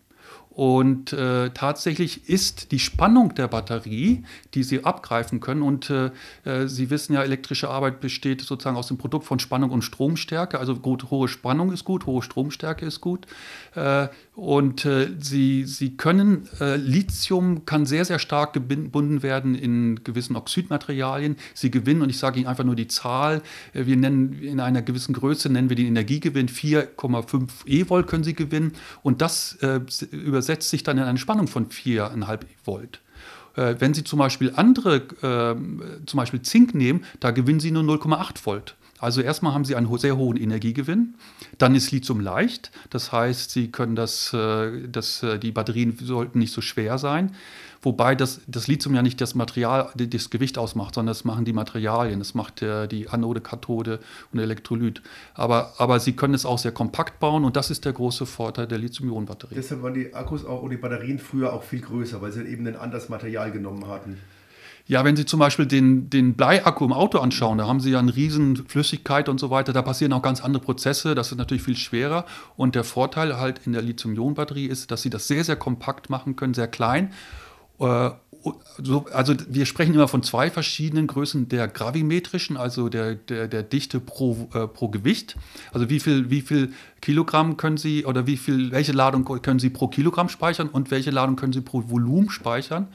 Und 0.55 1.13
äh, 1.13 1.51
tatsächlich 1.51 2.29
ist 2.29 2.71
die 2.71 2.79
Spannung 2.79 3.35
der 3.35 3.49
Batterie, 3.49 4.23
die 4.55 4.63
Sie 4.63 4.85
abgreifen 4.85 5.41
können, 5.41 5.63
und 5.63 5.91
äh, 5.91 6.11
äh, 6.45 6.69
Sie 6.69 6.91
wissen 6.91 7.13
ja, 7.13 7.25
elektrische 7.25 7.69
Arbeit 7.69 8.01
besteht 8.01 8.41
sozusagen 8.41 8.77
aus 8.77 8.87
dem 8.87 8.97
Produkt 8.97 9.25
von 9.25 9.41
Spannung 9.41 9.71
und 9.71 9.83
Stromstärke. 9.83 10.61
Also 10.61 10.77
gut, 10.77 11.11
hohe 11.11 11.27
Spannung 11.27 11.73
ist 11.73 11.85
gut, 11.85 12.07
hohe 12.07 12.23
Stromstärke 12.23 12.87
ist 12.87 13.01
gut. 13.01 13.27
Äh, 13.75 14.07
und 14.37 14.85
äh, 14.85 15.09
Sie, 15.19 15.65
Sie 15.65 15.97
können, 15.97 16.49
äh, 16.61 16.77
Lithium 16.77 17.67
kann 17.67 17.85
sehr, 17.85 18.05
sehr 18.05 18.21
stark 18.21 18.53
gebunden 18.53 19.25
werden 19.25 19.57
in 19.57 20.05
gewissen 20.05 20.37
Oxidmaterialien. 20.37 21.35
Sie 21.55 21.73
gewinnen, 21.73 22.03
und 22.03 22.11
ich 22.11 22.19
sage 22.19 22.39
Ihnen 22.39 22.49
einfach 22.49 22.65
nur 22.65 22.77
die 22.77 22.87
Zahl, 22.87 23.43
wir 23.73 23.97
nennen 23.97 24.41
in 24.41 24.61
einer 24.61 24.83
gewissen 24.83 25.15
Größe, 25.15 25.49
nennen 25.49 25.69
wir 25.69 25.77
den 25.77 25.87
Energiegewinn, 25.87 26.49
4,5 26.49 27.67
E-Volt 27.67 28.07
können 28.07 28.23
Sie 28.23 28.35
gewinnen. 28.35 28.73
Und 29.03 29.21
das 29.21 29.59
über 30.11 30.44
übersetzt 30.45 30.69
sich 30.69 30.83
dann 30.83 30.99
in 30.99 31.05
eine 31.05 31.19
Spannung 31.19 31.47
von 31.47 31.69
4,5 31.69 32.41
Volt. 32.65 33.01
Äh, 33.57 33.77
wenn 33.79 33.95
Sie 33.95 34.05
zum 34.05 34.19
Beispiel 34.19 34.53
andere, 34.55 34.97
äh, 34.97 36.07
zum 36.07 36.17
Beispiel 36.19 36.43
Zink 36.43 36.75
nehmen, 36.75 37.05
da 37.21 37.31
gewinnen 37.31 37.61
Sie 37.61 37.71
nur 37.71 37.83
0,8 37.83 38.45
Volt. 38.45 38.77
Also 38.99 39.21
erstmal 39.21 39.55
haben 39.55 39.65
Sie 39.65 39.75
einen 39.75 39.99
sehr 39.99 40.17
hohen 40.17 40.37
Energiegewinn. 40.37 41.15
Dann 41.59 41.75
ist 41.75 41.91
Lithium 41.91 42.21
leicht. 42.21 42.71
Das 42.91 43.13
heißt, 43.13 43.51
Sie 43.51 43.71
können 43.71 43.97
das, 43.97 44.33
äh, 44.33 44.89
das, 44.89 45.23
äh, 45.23 45.39
die 45.39 45.53
Batterien 45.53 45.97
sollten 46.01 46.39
nicht 46.39 46.53
so 46.53 46.61
schwer 46.61 46.99
sein. 46.99 47.35
Wobei 47.85 48.15
das, 48.15 48.41
das 48.47 48.67
Lithium 48.67 48.95
ja 48.95 49.03
nicht 49.03 49.21
das 49.21 49.35
Material, 49.35 49.91
das 49.95 50.31
Gewicht 50.31 50.57
ausmacht, 50.57 50.95
sondern 50.95 51.11
das 51.11 51.25
machen 51.25 51.45
die 51.45 51.53
Materialien. 51.53 52.19
Das 52.19 52.35
macht 52.35 52.63
der, 52.63 52.87
die 52.87 53.11
Anode, 53.11 53.43
Kathode 53.43 54.01
und 54.33 54.39
Elektrolyt. 54.39 55.03
Aber, 55.35 55.75
aber 55.77 56.01
sie 56.01 56.17
können 56.17 56.33
es 56.33 56.47
auch 56.47 56.59
sehr 56.59 56.73
kompakt 56.73 57.21
bauen 57.21 57.45
und 57.45 57.57
das 57.57 57.71
ist 57.71 57.85
der 57.85 57.93
große 57.93 58.25
Vorteil 58.25 58.67
der 58.67 58.79
Lithium-Ionen-Batterie. 58.79 59.55
Deshalb 59.55 59.83
waren 59.83 59.93
die 59.93 60.15
Akkus 60.15 60.47
auch, 60.47 60.63
und 60.63 60.71
die 60.71 60.79
Batterien 60.79 61.19
früher 61.19 61.53
auch 61.53 61.63
viel 61.63 61.81
größer, 61.81 62.23
weil 62.23 62.33
sie 62.33 62.43
eben 62.45 62.67
ein 62.67 62.77
anderes 62.77 63.11
Material 63.11 63.53
genommen 63.53 63.87
hatten. 63.87 64.17
Ja, 64.87 65.03
wenn 65.03 65.17
Sie 65.17 65.25
zum 65.25 65.41
Beispiel 65.41 65.65
den, 65.65 66.11
den 66.11 66.35
Bleiakku 66.35 66.85
im 66.85 66.93
Auto 66.93 67.19
anschauen, 67.19 67.57
da 67.57 67.67
haben 67.67 67.81
Sie 67.81 67.91
ja 67.91 67.99
eine 67.99 68.15
riesen 68.15 68.67
Flüssigkeit 68.67 69.31
und 69.31 69.41
so 69.41 69.49
weiter, 69.49 69.73
da 69.73 69.81
passieren 69.81 70.13
auch 70.13 70.21
ganz 70.21 70.43
andere 70.43 70.63
Prozesse, 70.63 71.15
das 71.15 71.33
ist 71.33 71.39
natürlich 71.39 71.63
viel 71.63 71.77
schwerer. 71.77 72.27
Und 72.57 72.75
der 72.75 72.85
Vorteil 72.85 73.39
halt 73.39 73.63
in 73.65 73.73
der 73.73 73.81
Lithium-Ionen-Batterie 73.81 74.67
ist, 74.67 74.91
dass 74.91 75.01
Sie 75.01 75.09
das 75.09 75.27
sehr, 75.27 75.43
sehr 75.43 75.57
kompakt 75.57 76.11
machen 76.11 76.37
können, 76.37 76.53
sehr 76.53 76.69
klein 76.69 77.07
äh, 77.07 77.44
also 77.79 79.35
wir 79.49 79.67
sprechen 79.67 79.95
immer 79.95 80.09
von 80.09 80.23
zwei 80.23 80.51
verschiedenen 80.51 81.07
Größen 81.07 81.49
der 81.49 81.67
gravimetrischen, 81.69 82.57
also 82.57 82.89
der, 82.89 83.15
der, 83.15 83.49
der 83.49 83.63
Dichte 83.63 84.01
pro, 84.01 84.49
äh, 84.53 84.67
pro 84.67 84.89
Gewicht. 84.89 85.37
Also 85.73 85.89
wie 85.89 86.01
viel, 86.01 86.31
wie 86.31 86.43
viel 86.43 86.73
Kilogramm 87.01 87.57
können 87.57 87.77
Sie 87.77 88.05
oder 88.05 88.27
wie 88.27 88.37
viel, 88.37 88.71
welche 88.71 88.93
Ladung 88.93 89.25
können 89.25 89.59
Sie 89.59 89.71
pro 89.71 89.89
Kilogramm 89.89 90.29
speichern 90.29 90.69
und 90.69 90.91
welche 90.91 91.11
Ladung 91.11 91.37
können 91.37 91.53
Sie 91.53 91.63
pro 91.63 91.89
Volumen 91.89 92.31
speichern. 92.31 92.89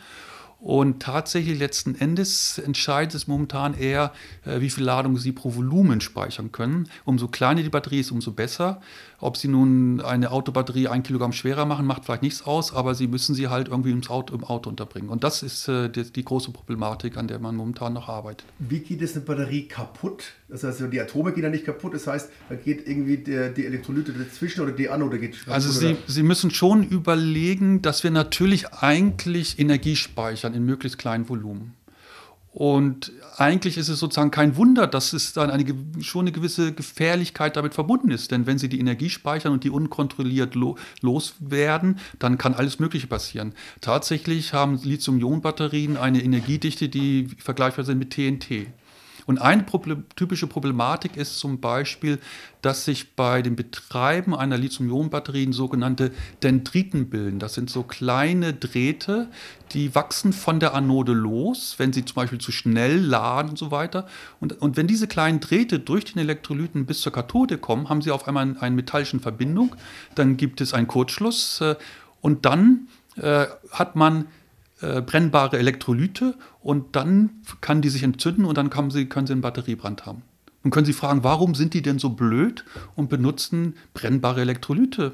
Und 0.59 1.01
tatsächlich 1.01 1.57
letzten 1.57 1.95
Endes 1.95 2.57
entscheidet 2.57 3.15
es 3.15 3.27
momentan 3.27 3.73
eher, 3.73 4.11
äh, 4.45 4.59
wie 4.59 4.69
viel 4.69 4.83
Ladung 4.83 5.17
Sie 5.17 5.31
pro 5.31 5.55
Volumen 5.55 6.01
speichern 6.01 6.51
können. 6.51 6.89
Umso 7.05 7.29
kleiner 7.29 7.63
die 7.63 7.69
Batterie 7.69 8.01
ist, 8.01 8.11
umso 8.11 8.31
besser. 8.31 8.81
Ob 9.21 9.35
Sie 9.35 9.47
nun 9.47 10.01
eine 10.01 10.31
Autobatterie 10.31 10.87
ein 10.87 11.03
Kilogramm 11.03 11.33
schwerer 11.33 11.65
machen, 11.65 11.85
macht 11.85 12.05
vielleicht 12.05 12.23
nichts 12.23 12.41
aus, 12.45 12.73
aber 12.73 12.95
Sie 12.95 13.07
müssen 13.07 13.35
sie 13.35 13.49
halt 13.49 13.67
irgendwie 13.67 13.91
im 13.91 14.01
Auto, 14.07 14.33
im 14.33 14.43
Auto 14.43 14.69
unterbringen. 14.69 15.09
Und 15.09 15.23
das 15.23 15.43
ist 15.43 15.67
äh, 15.67 15.89
die, 15.89 16.03
die, 16.03 16.23
große 16.23 16.51
Problematik, 16.51 17.17
an 17.17 17.27
der 17.27 17.39
man 17.39 17.55
momentan 17.55 17.93
noch 17.93 18.07
arbeitet. 18.07 18.45
Wie 18.59 18.79
geht 18.79 19.01
es 19.01 19.15
eine 19.15 19.25
Batterie 19.25 19.67
kaputt? 19.67 20.23
Das 20.47 20.63
heißt, 20.63 20.81
die 20.91 20.99
Atome 20.99 21.33
gehen 21.33 21.43
ja 21.43 21.49
nicht 21.49 21.65
kaputt. 21.65 21.93
Das 21.93 22.07
heißt, 22.07 22.29
da 22.49 22.55
geht 22.55 22.87
irgendwie 22.87 23.17
der, 23.17 23.49
die 23.49 23.65
Elektrolyte 23.65 24.13
dazwischen 24.13 24.61
oder 24.61 24.71
die 24.71 24.89
Anode 24.89 25.19
geht 25.19 25.37
kaputt. 25.37 25.53
Also 25.53 25.71
Sie, 25.71 25.97
Sie 26.07 26.23
müssen 26.23 26.49
schon 26.51 26.83
überlegen, 26.83 27.81
dass 27.81 28.03
wir 28.03 28.11
natürlich 28.11 28.73
eigentlich 28.73 29.59
Energie 29.59 29.95
speichern 29.95 30.48
in 30.53 30.65
möglichst 30.65 30.97
kleinen 30.97 31.29
Volumen. 31.29 31.75
Und 32.51 33.11
eigentlich 33.37 33.77
ist 33.77 33.89
es 33.89 33.99
sozusagen 33.99 34.31
kein 34.31 34.57
Wunder, 34.57 34.87
dass 34.87 35.13
es 35.13 35.33
dann 35.33 35.51
eine, 35.51 35.63
schon 36.01 36.21
eine 36.21 36.31
gewisse 36.31 36.73
Gefährlichkeit 36.73 37.55
damit 37.55 37.75
verbunden 37.75 38.09
ist. 38.09 38.31
Denn 38.31 38.47
wenn 38.47 38.57
Sie 38.57 38.69
die 38.69 38.79
Energie 38.79 39.09
speichern 39.09 39.53
und 39.53 39.63
die 39.63 39.69
unkontrolliert 39.69 40.55
lo, 40.55 40.75
loswerden, 41.01 41.99
dann 42.17 42.39
kann 42.39 42.55
alles 42.55 42.79
Mögliche 42.79 43.05
passieren. 43.05 43.53
Tatsächlich 43.81 44.53
haben 44.53 44.79
Lithium-Ionen-Batterien 44.81 45.95
eine 45.95 46.23
Energiedichte, 46.23 46.89
die 46.89 47.29
vergleichbar 47.37 47.85
sind 47.85 47.99
mit 47.99 48.11
TNT. 48.11 48.67
Und 49.29 49.37
eine 49.37 49.61
Problem, 49.61 50.05
typische 50.15 50.47
Problematik 50.47 51.15
ist 51.15 51.37
zum 51.37 51.59
Beispiel, 51.59 52.17
dass 52.63 52.85
sich 52.85 53.15
bei 53.15 53.43
dem 53.43 53.55
Betreiben 53.55 54.33
einer 54.33 54.57
Lithium-Ionen-Batterien 54.57 55.53
sogenannte 55.53 56.11
Dendriten 56.41 57.11
bilden. 57.11 57.37
Das 57.37 57.53
sind 57.53 57.69
so 57.69 57.83
kleine 57.83 58.55
Drähte, 58.55 59.29
die 59.73 59.93
wachsen 59.93 60.33
von 60.33 60.59
der 60.59 60.73
Anode 60.73 61.13
los, 61.13 61.75
wenn 61.77 61.93
sie 61.93 62.05
zum 62.05 62.15
Beispiel 62.15 62.39
zu 62.39 62.51
schnell 62.51 62.97
laden 62.97 63.51
und 63.51 63.59
so 63.59 63.69
weiter. 63.69 64.07
Und, 64.39 64.59
und 64.63 64.77
wenn 64.77 64.87
diese 64.87 65.05
kleinen 65.05 65.41
Drähte 65.41 65.77
durch 65.77 66.05
den 66.05 66.17
Elektrolyten 66.17 66.87
bis 66.87 67.01
zur 67.01 67.11
Kathode 67.11 67.59
kommen, 67.59 67.87
haben 67.87 68.01
sie 68.01 68.09
auf 68.09 68.27
einmal 68.27 68.57
eine 68.59 68.75
metallischen 68.75 69.19
Verbindung. 69.19 69.75
Dann 70.15 70.37
gibt 70.37 70.59
es 70.59 70.73
einen 70.73 70.87
Kurzschluss 70.87 71.61
äh, 71.61 71.75
und 72.19 72.45
dann 72.45 72.87
äh, 73.15 73.45
hat 73.69 73.95
man 73.95 74.25
äh, 74.81 75.01
brennbare 75.01 75.57
Elektrolyte 75.57 76.35
und 76.61 76.95
dann 76.95 77.41
kann 77.61 77.81
die 77.81 77.89
sich 77.89 78.03
entzünden 78.03 78.45
und 78.45 78.57
dann 78.57 78.69
können 78.69 78.91
sie, 78.91 79.05
können 79.05 79.27
sie 79.27 79.33
einen 79.33 79.41
Batteriebrand 79.41 80.05
haben. 80.05 80.23
Nun 80.63 80.71
können 80.71 80.85
Sie 80.85 80.93
fragen, 80.93 81.23
warum 81.23 81.55
sind 81.55 81.73
die 81.73 81.81
denn 81.81 81.99
so 81.99 82.09
blöd 82.09 82.65
und 82.95 83.09
benutzen 83.09 83.75
brennbare 83.93 84.41
Elektrolyte? 84.41 85.13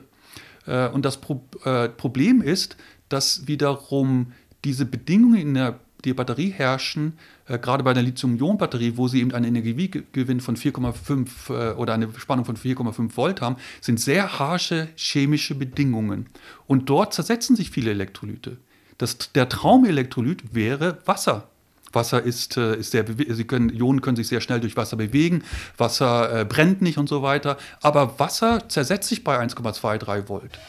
Äh, 0.66 0.90
und 0.90 1.06
das 1.06 1.18
Pro 1.18 1.44
äh, 1.64 1.90
Problem 1.90 2.42
ist, 2.42 2.78
dass 3.10 3.48
wiederum 3.48 4.32
diese 4.64 4.86
Bedingungen 4.86 5.40
in 5.40 5.54
der 5.54 5.80
die 6.06 6.14
Batterie 6.14 6.52
herrschen, 6.52 7.14
äh, 7.48 7.58
gerade 7.58 7.84
bei 7.84 7.94
der 7.94 8.04
Lithium-Ionen-Batterie, 8.04 8.94
wo 8.96 9.08
sie 9.08 9.22
eben 9.22 9.34
einen 9.34 9.56
Energiegewinn 9.56 10.40
von 10.40 10.56
4,5 10.56 11.50
äh, 11.50 11.74
oder 11.74 11.94
eine 11.94 12.10
Spannung 12.18 12.46
von 12.46 12.56
4,5 12.56 13.18
Volt 13.18 13.42
haben, 13.42 13.58
sind 13.82 14.00
sehr 14.00 14.40
harsche 14.40 14.88
chemische 14.96 15.56
Bedingungen. 15.56 16.28
Und 16.68 16.90
dort 16.90 17.14
zersetzen 17.14 17.56
sich 17.56 17.72
viele 17.72 17.92
Elektrolyte. 17.92 18.58
Das, 18.98 19.18
der 19.34 19.50
Traumelektrolyt 19.50 20.54
wäre 20.54 21.00
Wasser. 21.06 21.48
Wasser 21.96 22.22
ist, 22.22 22.58
äh, 22.58 22.76
ist 22.76 22.92
sehr, 22.92 23.06
Sie 23.08 23.46
können, 23.46 23.70
Ionen 23.70 24.02
können 24.02 24.18
sich 24.18 24.28
sehr 24.28 24.42
schnell 24.42 24.60
durch 24.60 24.76
Wasser 24.76 24.98
bewegen, 24.98 25.44
Wasser 25.78 26.42
äh, 26.42 26.46
brennt 26.46 26.82
nicht 26.82 26.98
und 26.98 27.10
so 27.10 27.22
weiter. 27.22 27.58
Aber 27.82 28.20
Wasser 28.20 28.68
zersetzt 28.68 29.10
sich 29.10 29.24
bei 29.24 29.40
1,23 29.40 30.28
Volt. 30.28 30.60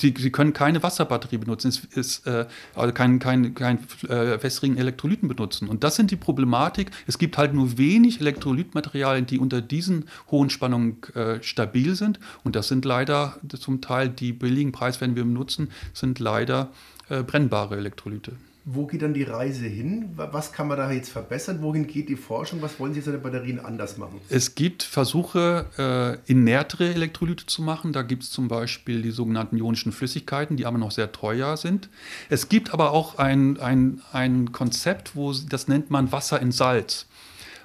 Sie, 0.00 0.14
Sie 0.16 0.30
können 0.30 0.54
keine 0.54 0.82
Wasserbatterie 0.82 1.36
benutzen, 1.36 1.68
es 1.68 1.84
ist, 1.84 2.26
äh, 2.26 2.46
also 2.74 2.94
keinen 2.94 3.18
kein, 3.18 3.54
kein, 3.54 3.78
äh, 4.08 4.42
wässrigen 4.42 4.78
Elektrolyten 4.78 5.28
benutzen. 5.28 5.68
Und 5.68 5.84
das 5.84 5.96
sind 5.96 6.10
die 6.10 6.16
Problematik. 6.16 6.90
Es 7.06 7.18
gibt 7.18 7.36
halt 7.36 7.52
nur 7.52 7.76
wenig 7.76 8.20
Elektrolytmaterialien, 8.20 9.26
die 9.26 9.38
unter 9.38 9.60
diesen 9.60 10.06
hohen 10.30 10.48
Spannungen 10.48 11.02
äh, 11.14 11.42
stabil 11.42 11.96
sind. 11.96 12.18
Und 12.44 12.56
das 12.56 12.68
sind 12.68 12.86
leider 12.86 13.36
zum 13.58 13.82
Teil 13.82 14.08
die 14.08 14.32
billigen 14.32 14.72
Preiswerte, 14.72 15.12
die 15.12 15.16
wir 15.16 15.24
benutzen, 15.24 15.70
sind 15.92 16.18
leider 16.18 16.70
äh, 17.10 17.22
brennbare 17.22 17.76
Elektrolyte. 17.76 18.32
Wo 18.66 18.86
geht 18.86 19.00
dann 19.00 19.14
die 19.14 19.22
Reise 19.22 19.64
hin? 19.64 20.10
Was 20.16 20.52
kann 20.52 20.68
man 20.68 20.76
da 20.76 20.92
jetzt 20.92 21.10
verbessern? 21.10 21.62
Wohin 21.62 21.86
geht 21.86 22.10
die 22.10 22.16
Forschung? 22.16 22.60
Was 22.60 22.78
wollen 22.78 22.92
Sie 22.92 23.00
seine 23.00 23.18
Batterien 23.18 23.58
anders 23.58 23.96
machen? 23.96 24.20
Es 24.28 24.54
gibt 24.54 24.82
Versuche, 24.82 26.20
äh, 26.26 26.30
inertere 26.30 26.92
Elektrolyte 26.92 27.46
zu 27.46 27.62
machen. 27.62 27.94
Da 27.94 28.02
gibt 28.02 28.22
es 28.22 28.30
zum 28.30 28.48
Beispiel 28.48 29.00
die 29.00 29.12
sogenannten 29.12 29.56
ionischen 29.56 29.92
Flüssigkeiten, 29.92 30.58
die 30.58 30.66
aber 30.66 30.76
noch 30.76 30.90
sehr 30.90 31.10
teuer 31.10 31.56
sind. 31.56 31.88
Es 32.28 32.50
gibt 32.50 32.74
aber 32.74 32.92
auch 32.92 33.18
ein, 33.18 33.58
ein, 33.58 34.02
ein 34.12 34.52
Konzept, 34.52 35.16
wo 35.16 35.32
das 35.32 35.66
nennt 35.66 35.90
man 35.90 36.12
Wasser 36.12 36.40
in 36.40 36.52
Salz. 36.52 37.06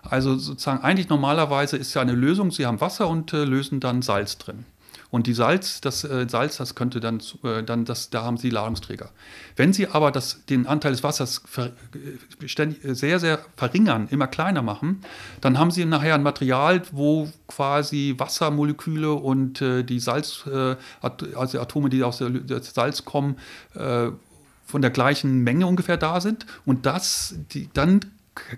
Also 0.01 0.37
sozusagen 0.37 0.81
eigentlich 0.81 1.09
normalerweise 1.09 1.77
ist 1.77 1.93
ja 1.93 2.01
eine 2.01 2.13
Lösung, 2.13 2.51
Sie 2.51 2.65
haben 2.65 2.79
Wasser 2.79 3.09
und 3.09 3.33
äh, 3.33 3.43
lösen 3.43 3.79
dann 3.79 4.01
Salz 4.01 4.37
drin. 4.37 4.65
Und 5.15 5.27
die 5.27 5.33
Salz, 5.33 5.79
das 5.79 6.03
äh, 6.03 6.27
Salz, 6.27 6.57
das 6.57 6.75
könnte 6.75 6.99
dann, 6.99 7.21
äh, 7.41 7.63
dann 7.63 7.85
das, 7.85 8.09
da 8.09 8.23
haben 8.23 8.35
Sie 8.35 8.49
Ladungsträger. 8.49 9.11
Wenn 9.55 9.71
Sie 9.71 9.87
aber 9.87 10.11
das, 10.11 10.43
den 10.47 10.67
Anteil 10.67 10.91
des 10.91 11.03
Wassers 11.03 11.41
ver, 11.45 11.67
äh, 11.67 12.47
ständig, 12.49 12.83
äh, 12.83 12.95
sehr, 12.95 13.21
sehr 13.21 13.39
verringern, 13.55 14.09
immer 14.11 14.27
kleiner 14.27 14.61
machen, 14.61 14.99
dann 15.39 15.57
haben 15.57 15.71
Sie 15.71 15.85
nachher 15.85 16.15
ein 16.15 16.21
Material, 16.21 16.81
wo 16.91 17.29
quasi 17.47 18.15
Wassermoleküle 18.17 19.13
und 19.13 19.61
äh, 19.61 19.83
die 19.83 20.01
Salz, 20.01 20.43
äh, 20.47 20.75
also 21.01 21.61
Atome, 21.61 21.87
die 21.87 22.03
aus 22.03 22.17
der 22.17 22.61
Salz 22.61 23.05
kommen, 23.05 23.37
von 23.71 24.81
der 24.81 24.91
gleichen 24.91 25.45
Menge 25.45 25.65
ungefähr 25.65 25.95
da 25.95 26.19
sind. 26.19 26.45
Und 26.65 26.85
das, 26.85 27.35
die, 27.53 27.69
dann 27.73 28.01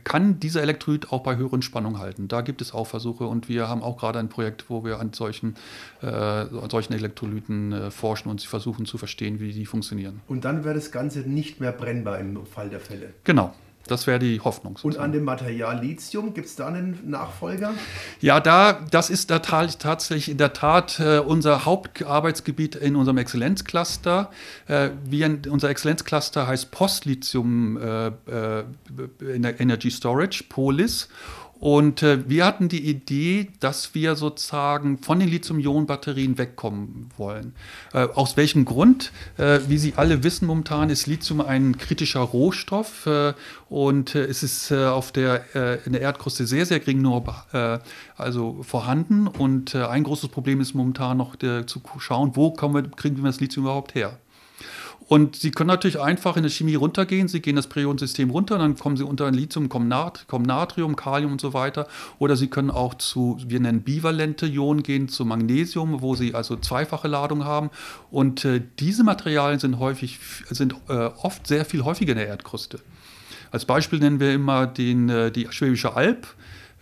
kann 0.04 0.40
dieser 0.40 0.62
Elektrolyt 0.62 1.12
auch 1.12 1.22
bei 1.22 1.36
höheren 1.36 1.62
Spannungen 1.62 2.00
halten. 2.00 2.28
Da 2.28 2.42
gibt 2.42 2.62
es 2.62 2.74
auch 2.74 2.88
Versuche 2.88 3.26
und 3.26 3.48
wir 3.50 3.68
haben 3.68 3.84
auch 3.84 3.98
gerade 3.98 4.20
ein 4.20 4.30
Projekt, 4.30 4.70
wo 4.70 4.84
wir 4.84 5.00
an 5.00 5.14
solchen, 5.14 5.56
äh, 6.02 6.46
solchen 6.70 6.94
Elektrolyten 6.94 7.72
äh, 7.74 7.92
forschen 7.92 8.30
und 8.30 8.42
sie 8.42 8.48
versuchen 8.48 8.86
zu 8.86 8.98
verstehen, 8.98 9.40
wie 9.40 9.54
die 9.54 9.66
funktionieren. 9.66 10.22
Und 10.28 10.46
dann 10.46 10.64
wäre 10.64 10.76
das 10.76 10.92
Ganze 10.92 11.20
nicht 11.20 11.60
mehr 11.60 11.72
brennbar 11.72 12.20
im 12.20 12.46
Fall 12.46 12.70
der 12.70 12.80
Fälle. 12.80 13.14
Genau. 13.24 13.54
Das 13.92 14.08
wäre 14.08 14.20
die 14.20 14.40
Hoffnung. 14.40 14.78
Sozusagen. 14.78 14.98
Und 14.98 15.04
an 15.04 15.12
dem 15.12 15.24
Material 15.24 15.80
Lithium, 15.80 16.34
gibt 16.34 16.48
es 16.48 16.56
da 16.56 16.68
einen 16.68 17.00
Nachfolger? 17.06 17.74
Ja, 18.22 18.40
da, 18.40 18.86
das 18.92 19.10
ist 19.10 19.30
da 19.30 19.40
tatsächlich 19.40 20.30
in 20.30 20.38
der 20.38 20.54
Tat 20.54 21.00
äh, 21.00 21.20
unser 21.20 21.66
Hauptarbeitsgebiet 21.66 22.76
in 22.76 22.96
unserem 22.96 23.18
Exzellenzcluster. 23.18 24.30
Äh, 24.68 24.90
wir, 25.04 25.40
unser 25.50 25.70
Exzellenzcluster 25.70 26.48
heißt 26.48 26.72
Post-Lithium 26.72 27.78
äh, 27.78 28.08
äh 28.08 28.64
Energy 29.60 29.92
Storage, 29.92 30.44
POLIS. 30.50 31.10
Und 31.60 32.04
äh, 32.04 32.30
wir 32.30 32.46
hatten 32.46 32.70
die 32.70 32.88
Idee, 32.88 33.50
dass 33.60 33.96
wir 33.96 34.16
sozusagen 34.16 35.00
von 35.00 35.20
den 35.20 35.28
Lithium-Ionen-Batterien 35.30 36.38
wegkommen 36.38 37.10
wollen. 37.18 37.56
Äh, 37.94 38.08
aus 38.14 38.38
welchem 38.38 38.66
Grund? 38.66 39.12
Äh, 39.38 39.60
wie 39.68 39.78
Sie 39.78 39.94
alle 39.96 40.24
wissen, 40.24 40.46
momentan 40.46 40.90
ist 40.90 41.08
Lithium 41.08 41.42
ein 41.42 41.78
kritischer 41.78 42.20
Rohstoff 42.20 43.08
äh, 43.08 43.34
und 43.70 44.14
äh, 44.14 44.26
es 44.26 44.44
ist 44.44 44.72
äh, 44.72 44.86
auf 44.86 45.12
der, 45.12 45.46
in 45.86 45.94
der 45.94 46.02
Erdkruste 46.02 46.46
sehr, 46.46 46.66
sehr 46.66 46.80
gering 46.80 47.02
nur 47.02 47.18
also 48.16 48.62
vorhanden. 48.64 49.28
Und 49.28 49.76
ein 49.76 50.04
großes 50.04 50.30
Problem 50.30 50.62
ist 50.62 50.74
momentan 50.74 51.18
noch 51.18 51.36
zu 51.38 51.82
schauen, 51.98 52.36
wo 52.36 52.54
wir, 52.56 52.84
kriegen 52.84 53.18
wir 53.18 53.24
das 53.24 53.40
Lithium 53.40 53.66
überhaupt 53.66 53.96
her? 53.96 54.20
Und 55.08 55.38
Sie 55.38 55.52
können 55.52 55.70
natürlich 55.70 56.00
einfach 56.00 56.36
in 56.36 56.44
der 56.44 56.50
Chemie 56.50 56.76
runtergehen. 56.76 57.28
Sie 57.28 57.42
gehen 57.42 57.56
das 57.56 57.68
Periodensystem 57.68 58.30
runter, 58.30 58.58
dann 58.58 58.76
kommen 58.76 58.98
Sie 58.98 59.04
unter 59.04 59.26
ein 59.26 59.34
Lithium, 59.34 59.70
kommen, 59.70 59.88
Nat 59.88 60.26
kommen 60.28 60.46
Natrium, 60.46 60.96
Kalium 60.96 61.32
und 61.32 61.42
so 61.42 61.54
weiter. 61.54 61.88
Oder 62.20 62.36
Sie 62.36 62.48
können 62.48 62.70
auch 62.70 62.94
zu, 62.96 63.38
wir 63.46 63.60
nennen 63.60 63.82
bivalente 63.82 64.46
Ionen 64.46 64.84
gehen, 64.84 65.08
zu 65.08 65.24
Magnesium, 65.24 66.02
wo 66.02 66.16
Sie 66.16 66.36
also 66.36 66.58
zweifache 66.58 67.08
Ladung 67.08 67.46
haben. 67.46 67.70
Und 68.12 68.44
äh, 68.44 68.62
diese 68.80 69.04
Materialien 69.04 69.60
sind 69.60 69.80
häufig, 69.80 70.20
sind 70.50 70.76
äh, 70.90 70.94
oft 70.94 71.48
sehr 71.48 71.64
viel 71.64 71.84
häufiger 71.86 72.12
in 72.12 72.18
der 72.18 72.28
Erdkruste. 72.28 72.80
Als 73.52 73.66
Beispiel 73.66 74.00
nennen 74.00 74.20
wir 74.20 74.34
immer 74.34 74.68
den, 74.68 75.10
äh, 75.10 75.32
die 75.32 75.48
Schwäbische 75.50 75.96
Alb. 75.96 76.28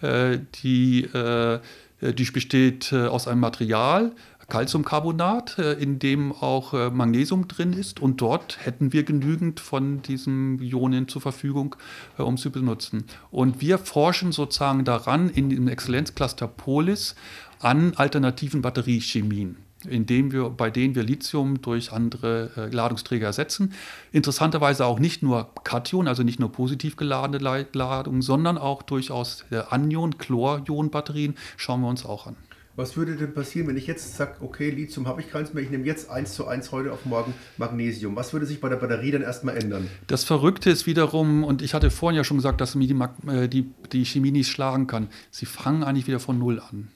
Äh, 0.02 0.40
die, 0.64 1.04
äh, 1.04 1.60
die 2.02 2.26
besteht 2.26 2.92
äh, 2.92 3.08
aus 3.08 3.28
einem 3.28 3.40
Material, 3.40 4.12
Calciumcarbonat, 4.48 5.58
äh, 5.60 5.74
in 5.74 6.00
dem 6.00 6.32
auch 6.32 6.74
äh, 6.74 6.90
Magnesium 6.90 7.48
drin 7.48 7.74
ist. 7.74 8.02
Und 8.02 8.22
dort 8.22 8.66
hätten 8.66 8.94
wir 8.94 9.04
genügend 9.04 9.60
von 9.60 10.02
diesen 10.02 10.62
Ionen 10.62 11.08
zur 11.08 11.22
Verfügung, 11.22 11.76
äh, 12.18 12.22
um 12.22 12.38
zu 12.38 12.52
benutzen. 12.52 13.06
Und 13.32 13.62
wir 13.62 13.78
forschen 13.78 14.32
sozusagen 14.32 14.86
daran 14.86 15.30
in 15.30 15.50
dem 15.50 15.68
Exzellenzcluster 15.68 16.48
Polis 16.48 17.16
an 17.60 17.94
alternativen 17.96 18.62
Batteriechemien 18.62 19.58
indem 19.90 20.32
wir, 20.32 20.50
bei 20.50 20.70
denen 20.70 20.96
wir 20.96 21.04
Lithium 21.04 21.62
durch 21.62 21.92
andere 21.92 22.52
äh, 22.56 22.74
Ladungsträger 22.74 23.28
ersetzen. 23.28 23.74
Interessanterweise 24.12 24.86
auch 24.86 25.00
nicht 25.00 25.24
nur 25.24 25.50
Kation, 25.64 26.08
also 26.08 26.24
nicht 26.24 26.40
nur 26.40 26.52
positiv 26.52 26.96
geladene 26.96 27.66
Ladungen, 27.74 28.22
sondern 28.22 28.58
auch 28.58 28.84
durchaus 28.84 29.46
äh, 29.52 29.62
Anion, 29.70 30.18
Chlor-Ionen-Batterien 30.18 31.36
schauen 31.58 31.82
wir 31.82 31.88
uns 31.88 32.06
auch 32.06 32.28
an. 32.28 32.36
Was 32.78 32.98
würde 32.98 33.16
denn 33.16 33.34
passieren, 33.34 33.68
wenn 33.70 33.78
ich 33.78 33.88
jetzt 33.88 34.18
sage, 34.18 34.36
okay, 34.42 34.70
Lithium 34.70 35.08
habe 35.08 35.22
ich 35.22 35.30
keins 35.30 35.54
mehr, 35.54 35.64
ich 35.64 35.70
nehme 35.70 35.86
jetzt 35.86 36.10
eins 36.10 36.34
zu 36.34 36.46
eins 36.46 36.74
heute 36.74 36.92
auf 36.92 37.06
morgen 37.06 37.34
Magnesium? 37.58 38.18
Was 38.18 38.34
würde 38.34 38.46
sich 38.46 38.60
bei 38.60 38.68
der 38.68 38.76
Batterie 38.76 39.12
dann 39.12 39.22
erstmal 39.22 39.56
ändern? 39.56 39.88
Das 40.08 40.26
Verrückte 40.26 40.70
ist 40.70 40.86
wiederum, 40.86 41.46
und 41.46 41.62
ich 41.62 41.74
hatte 41.74 41.90
vorhin 41.90 42.18
ja 42.18 42.26
schon 42.26 42.36
gesagt, 42.36 42.60
dass 42.60 42.74
die, 42.74 42.96
äh, 43.28 43.48
die, 43.48 43.72
die 43.94 44.04
Chemie 44.04 44.32
nicht 44.32 44.50
schlagen 44.50 44.88
kann. 44.88 45.08
Sie 45.32 45.46
fangen 45.46 45.84
eigentlich 45.84 46.08
wieder 46.08 46.20
von 46.20 46.38
Null 46.38 46.60
an. 46.60 46.90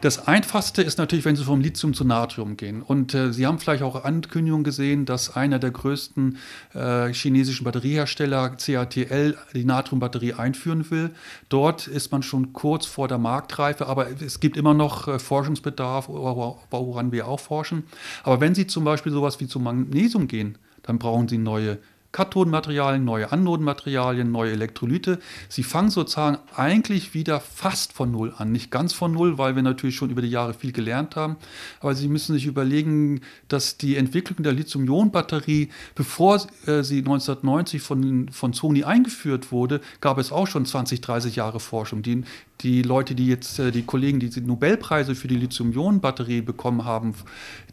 Das 0.00 0.28
Einfachste 0.28 0.82
ist 0.82 0.98
natürlich, 0.98 1.24
wenn 1.24 1.34
Sie 1.34 1.44
vom 1.44 1.60
Lithium 1.60 1.92
zu 1.92 2.04
Natrium 2.04 2.56
gehen. 2.56 2.82
Und 2.82 3.14
äh, 3.14 3.32
Sie 3.32 3.46
haben 3.46 3.58
vielleicht 3.58 3.82
auch 3.82 4.04
Ankündigungen 4.04 4.62
gesehen, 4.62 5.06
dass 5.06 5.34
einer 5.34 5.58
der 5.58 5.72
größten 5.72 6.38
äh, 6.74 7.12
chinesischen 7.12 7.64
Batteriehersteller, 7.64 8.50
CATL, 8.50 9.36
die 9.54 9.64
Natriumbatterie 9.64 10.34
einführen 10.34 10.88
will. 10.90 11.10
Dort 11.48 11.88
ist 11.88 12.12
man 12.12 12.22
schon 12.22 12.52
kurz 12.52 12.86
vor 12.86 13.08
der 13.08 13.18
Marktreife, 13.18 13.86
aber 13.86 14.08
es 14.20 14.38
gibt 14.38 14.56
immer 14.56 14.74
noch 14.74 15.08
äh, 15.08 15.18
Forschungsbedarf, 15.18 16.08
woran 16.08 17.10
wir 17.10 17.26
auch 17.26 17.40
forschen. 17.40 17.84
Aber 18.22 18.40
wenn 18.40 18.54
Sie 18.54 18.68
zum 18.68 18.84
Beispiel 18.84 19.10
sowas 19.10 19.40
wie 19.40 19.48
zum 19.48 19.64
Magnesium 19.64 20.28
gehen, 20.28 20.58
dann 20.82 20.98
brauchen 20.98 21.28
Sie 21.28 21.38
neue 21.38 21.78
Kathodenmaterialien, 22.12 23.04
neue 23.04 23.30
Anodenmaterialien, 23.30 24.30
neue 24.30 24.52
Elektrolyte. 24.52 25.20
Sie 25.48 25.62
fangen 25.62 25.90
sozusagen 25.90 26.38
eigentlich 26.56 27.14
wieder 27.14 27.38
fast 27.40 27.92
von 27.92 28.10
Null 28.10 28.34
an. 28.36 28.50
Nicht 28.50 28.70
ganz 28.70 28.92
von 28.92 29.12
Null, 29.12 29.38
weil 29.38 29.54
wir 29.54 29.62
natürlich 29.62 29.94
schon 29.96 30.10
über 30.10 30.22
die 30.22 30.30
Jahre 30.30 30.54
viel 30.54 30.72
gelernt 30.72 31.14
haben. 31.14 31.36
Aber 31.78 31.94
Sie 31.94 32.08
müssen 32.08 32.34
sich 32.34 32.46
überlegen, 32.46 33.20
dass 33.48 33.76
die 33.76 33.96
Entwicklung 33.96 34.42
der 34.42 34.52
Lithium-Ionen-Batterie, 34.52 35.68
bevor 35.94 36.36
äh, 36.66 36.82
sie 36.82 36.98
1990 36.98 37.80
von, 37.80 38.28
von 38.30 38.52
Sony 38.52 38.82
eingeführt 38.82 39.52
wurde, 39.52 39.80
gab 40.00 40.18
es 40.18 40.32
auch 40.32 40.46
schon 40.46 40.66
20, 40.66 41.00
30 41.00 41.36
Jahre 41.36 41.60
Forschung. 41.60 42.02
Die, 42.02 42.24
die 42.62 42.82
Leute, 42.82 43.14
die 43.14 43.26
jetzt, 43.26 43.58
äh, 43.58 43.70
die 43.70 43.82
Kollegen, 43.82 44.20
die 44.20 44.30
die 44.30 44.40
Nobelpreise 44.40 45.14
für 45.14 45.28
die 45.28 45.36
Lithium-Ionen-Batterie 45.36 46.42
bekommen 46.42 46.84
haben, 46.84 47.14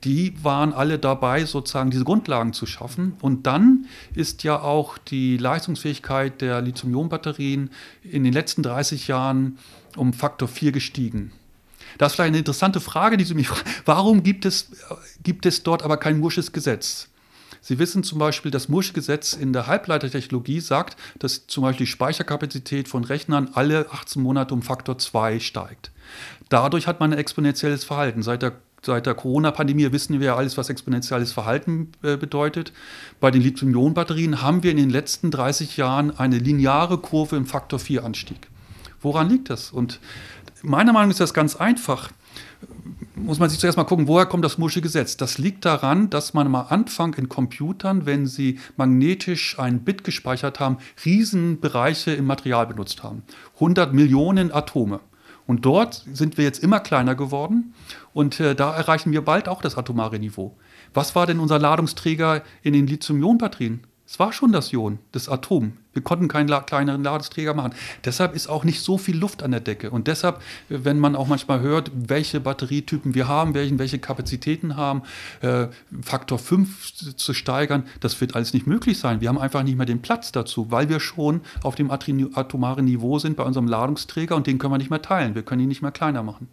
die 0.03 0.33
waren 0.43 0.73
alle 0.73 0.99
dabei, 0.99 1.45
sozusagen 1.45 1.89
diese 1.89 2.03
Grundlagen 2.03 2.53
zu 2.53 2.65
schaffen. 2.65 3.13
Und 3.21 3.47
dann 3.47 3.85
ist 4.13 4.43
ja 4.43 4.59
auch 4.59 4.97
die 4.97 5.37
Leistungsfähigkeit 5.37 6.41
der 6.41 6.61
Lithium-Ionen-Batterien 6.61 7.69
in 8.03 8.23
den 8.23 8.33
letzten 8.33 8.63
30 8.63 9.07
Jahren 9.07 9.57
um 9.95 10.13
Faktor 10.13 10.47
4 10.47 10.71
gestiegen. 10.71 11.31
Das 11.97 12.11
ist 12.11 12.15
vielleicht 12.15 12.29
eine 12.29 12.39
interessante 12.39 12.79
Frage, 12.79 13.17
die 13.17 13.23
Sie 13.23 13.33
mich 13.33 13.47
fragen. 13.47 13.69
Warum 13.85 14.23
gibt 14.23 14.45
es, 14.45 14.71
gibt 15.23 15.45
es 15.45 15.63
dort 15.63 15.83
aber 15.83 15.97
kein 15.97 16.19
Mursches 16.19 16.51
Gesetz? 16.51 17.09
Sie 17.67 17.79
wissen 17.79 18.01
zum 18.01 18.17
Beispiel, 18.17 18.49
das 18.49 18.69
Musch-Gesetz 18.69 19.33
in 19.33 19.51
der 19.51 19.67
Halbleitertechnologie 19.67 20.61
sagt, 20.61 20.95
dass 21.19 21.47
zum 21.47 21.63
Beispiel 21.63 21.85
die 21.85 21.91
Speicherkapazität 21.91 22.87
von 22.87 23.03
Rechnern 23.03 23.49
alle 23.55 23.91
18 23.91 24.23
Monate 24.23 24.53
um 24.53 24.61
Faktor 24.61 24.97
2 24.97 25.41
steigt. 25.41 25.91
Dadurch 26.47 26.87
hat 26.87 27.01
man 27.01 27.11
ein 27.11 27.19
exponentielles 27.19 27.83
Verhalten. 27.83 28.23
Seit 28.23 28.41
der 28.41 28.53
Seit 28.83 29.07
der 29.07 29.15
Corona-Pandemie 29.15 29.91
wissen 29.91 30.19
wir 30.19 30.27
ja 30.27 30.35
alles, 30.37 30.55
was 30.55 30.69
exponentielles 30.69 31.33
Verhalten 31.33 31.91
äh, 32.03 32.15
bedeutet. 32.15 32.71
Bei 33.19 33.31
den 33.31 33.41
Lithium-Ionen-Batterien 33.41 34.43
haben 34.43 34.61
wir 34.61 34.69
in 34.69 34.77
den 34.77 34.91
letzten 34.91 35.31
30 35.31 35.75
Jahren 35.77 36.17
eine 36.17 36.37
lineare 36.37 36.99
Kurve 36.99 37.35
im 37.35 37.47
Faktor 37.47 37.79
4-Anstieg. 37.79 38.47
Woran 39.01 39.29
liegt 39.29 39.49
das? 39.49 39.71
Und 39.71 39.99
meiner 40.61 40.93
Meinung 40.93 41.09
nach 41.09 41.13
ist 41.13 41.19
das 41.19 41.33
ganz 41.33 41.55
einfach 41.55 42.11
muss 43.17 43.39
man 43.39 43.49
sich 43.49 43.59
zuerst 43.59 43.77
mal 43.77 43.83
gucken, 43.83 44.07
woher 44.07 44.25
kommt 44.25 44.45
das 44.45 44.57
Mursche 44.57 44.81
Gesetz? 44.81 45.17
Das 45.17 45.37
liegt 45.37 45.65
daran, 45.65 46.09
dass 46.09 46.33
man 46.33 46.47
am 46.47 46.55
Anfang 46.55 47.13
in 47.15 47.29
Computern, 47.29 48.05
wenn 48.05 48.27
sie 48.27 48.59
magnetisch 48.75 49.59
ein 49.59 49.81
Bit 49.81 50.03
gespeichert 50.03 50.59
haben, 50.59 50.77
Riesenbereiche 51.03 52.11
im 52.11 52.25
Material 52.25 52.67
benutzt 52.67 53.03
haben. 53.03 53.23
100 53.55 53.93
Millionen 53.93 54.51
Atome. 54.51 54.99
Und 55.45 55.65
dort 55.65 56.05
sind 56.11 56.37
wir 56.37 56.43
jetzt 56.43 56.61
immer 56.61 56.79
kleiner 56.79 57.15
geworden 57.15 57.73
und 58.13 58.39
äh, 58.39 58.53
da 58.53 58.75
erreichen 58.75 59.13
wir 59.13 59.23
bald 59.23 59.47
auch 59.47 59.61
das 59.61 59.77
atomare 59.77 60.19
Niveau. 60.19 60.57
Was 60.93 61.15
war 61.15 61.25
denn 61.25 61.39
unser 61.39 61.57
Ladungsträger 61.57 62.43
in 62.63 62.73
den 62.73 62.85
Lithium-Ionen-Batterien? 62.85 63.81
Es 64.09 64.19
war 64.19 64.31
schon 64.31 64.53
das 64.53 64.71
Ion, 64.71 64.99
das 65.11 65.27
Atom. 65.27 65.73
Wir 65.91 66.01
konnten 66.01 66.29
keinen 66.29 66.47
kleineren 66.65 67.03
Ladungsträger 67.03 67.53
machen. 67.53 67.73
Deshalb 68.05 68.35
ist 68.35 68.47
auch 68.47 68.63
nicht 68.63 68.79
so 68.79 68.97
viel 68.97 69.17
Luft 69.17 69.43
an 69.43 69.51
der 69.51 69.59
Decke. 69.59 69.91
Und 69.91 70.07
deshalb, 70.07 70.41
wenn 70.69 70.97
man 70.97 71.17
auch 71.17 71.27
manchmal 71.27 71.59
hört, 71.59 71.91
welche 71.93 72.39
Batterietypen 72.39 73.15
wir 73.15 73.27
haben, 73.27 73.53
welchen, 73.53 73.79
welche 73.79 73.99
Kapazitäten 73.99 74.77
haben, 74.77 75.01
äh, 75.41 75.67
Faktor 76.01 76.39
5 76.39 77.17
zu 77.17 77.33
steigern, 77.33 77.83
das 77.99 78.21
wird 78.21 78.33
alles 78.33 78.53
nicht 78.53 78.65
möglich 78.65 78.97
sein. 78.97 79.19
Wir 79.19 79.27
haben 79.27 79.37
einfach 79.37 79.63
nicht 79.63 79.75
mehr 79.75 79.85
den 79.85 80.01
Platz 80.01 80.31
dazu, 80.31 80.71
weil 80.71 80.87
wir 80.87 81.01
schon 81.01 81.41
auf 81.61 81.75
dem 81.75 81.91
atomaren 81.91 82.85
Niveau 82.85 83.19
sind 83.19 83.35
bei 83.35 83.43
unserem 83.43 83.67
Ladungsträger 83.67 84.37
und 84.37 84.47
den 84.47 84.57
können 84.57 84.71
wir 84.71 84.77
nicht 84.77 84.89
mehr 84.89 85.01
teilen. 85.01 85.35
Wir 85.35 85.43
können 85.43 85.63
ihn 85.63 85.67
nicht 85.67 85.81
mehr 85.81 85.91
kleiner 85.91 86.23
machen. 86.23 86.47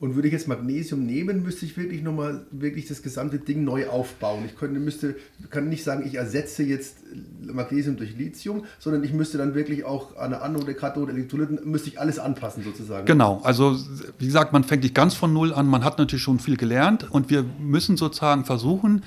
Und 0.00 0.14
würde 0.14 0.28
ich 0.28 0.32
jetzt 0.32 0.48
Magnesium 0.48 1.04
nehmen, 1.04 1.42
müsste 1.42 1.66
ich 1.66 1.76
wirklich 1.76 2.02
nochmal 2.02 2.46
wirklich 2.50 2.88
das 2.88 3.02
gesamte 3.02 3.38
Ding 3.38 3.64
neu 3.64 3.86
aufbauen. 3.86 4.44
Ich 4.46 4.56
könnte, 4.56 4.80
müsste, 4.80 5.14
kann 5.50 5.68
nicht 5.68 5.84
sagen, 5.84 6.06
ich 6.06 6.14
ersetze 6.14 6.62
jetzt 6.62 6.96
Magnesium 7.42 7.98
durch 7.98 8.16
Lithium, 8.16 8.64
sondern 8.78 9.04
ich 9.04 9.12
müsste 9.12 9.36
dann 9.36 9.54
wirklich 9.54 9.84
auch 9.84 10.16
an 10.16 10.30
der 10.30 10.42
Anode, 10.42 10.72
Kathode, 10.72 11.12
Elektrolyten, 11.12 11.60
müsste 11.64 11.90
ich 11.90 12.00
alles 12.00 12.18
anpassen 12.18 12.64
sozusagen. 12.64 13.04
Genau, 13.04 13.42
also 13.44 13.76
wie 14.18 14.24
gesagt, 14.24 14.54
man 14.54 14.64
fängt 14.64 14.84
nicht 14.84 14.94
ganz 14.94 15.12
von 15.14 15.34
Null 15.34 15.52
an, 15.52 15.66
man 15.66 15.84
hat 15.84 15.98
natürlich 15.98 16.22
schon 16.22 16.38
viel 16.38 16.56
gelernt 16.56 17.10
und 17.10 17.28
wir 17.28 17.44
müssen 17.58 17.98
sozusagen 17.98 18.46
versuchen, 18.46 19.02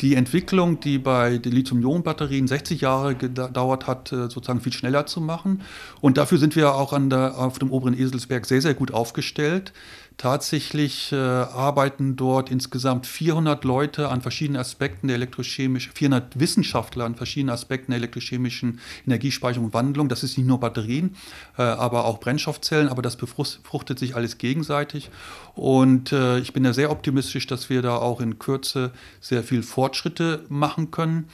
die 0.00 0.14
Entwicklung, 0.14 0.80
die 0.80 0.98
bei 0.98 1.38
den 1.38 1.52
Lithium-Ionen-Batterien 1.52 2.46
60 2.46 2.82
Jahre 2.82 3.14
gedauert 3.14 3.86
hat, 3.86 4.12
äh, 4.12 4.28
sozusagen 4.28 4.60
viel 4.60 4.72
schneller 4.72 5.06
zu 5.06 5.20
machen. 5.20 5.62
Und 6.00 6.18
dafür 6.18 6.38
sind 6.38 6.56
wir 6.56 6.74
auch 6.74 6.96
der, 7.08 7.38
auf 7.38 7.58
dem 7.58 7.70
oberen 7.70 7.98
Eselsberg 7.98 8.46
sehr, 8.46 8.60
sehr 8.60 8.74
gut 8.74 8.92
aufgestellt. 8.92 9.72
Tatsächlich 10.18 11.12
äh, 11.12 11.16
arbeiten 11.16 12.16
dort 12.16 12.50
insgesamt 12.50 13.06
400 13.06 13.64
Leute 13.64 14.08
an 14.08 14.22
verschiedenen 14.22 14.58
Aspekten 14.58 15.08
der 15.08 15.16
elektrochemischen, 15.16 15.92
400 15.92 16.40
Wissenschaftler 16.40 17.04
an 17.04 17.16
verschiedenen 17.16 17.52
Aspekten 17.52 17.90
der 17.90 17.98
elektrochemischen 17.98 18.80
Energiespeicherung 19.06 19.66
und 19.66 19.74
Wandlung. 19.74 20.08
Das 20.08 20.22
ist 20.22 20.38
nicht 20.38 20.46
nur 20.46 20.58
Batterien, 20.58 21.16
äh, 21.58 21.62
aber 21.62 22.06
auch 22.06 22.18
Brennstoffzellen, 22.18 22.88
aber 22.88 23.02
das 23.02 23.16
befruchtet 23.16 23.98
sich 23.98 24.16
alles 24.16 24.38
gegenseitig. 24.38 25.10
Und 25.54 26.12
äh, 26.12 26.38
ich 26.38 26.54
bin 26.54 26.64
da 26.64 26.72
sehr 26.72 26.90
optimistisch, 26.90 27.46
dass 27.46 27.68
wir 27.68 27.82
da 27.82 27.96
auch 27.96 28.22
in 28.22 28.38
Kürze 28.38 28.92
sehr 29.20 29.42
viel 29.42 29.62
Fortschritte 29.62 30.46
machen 30.48 30.92
können. 30.92 31.28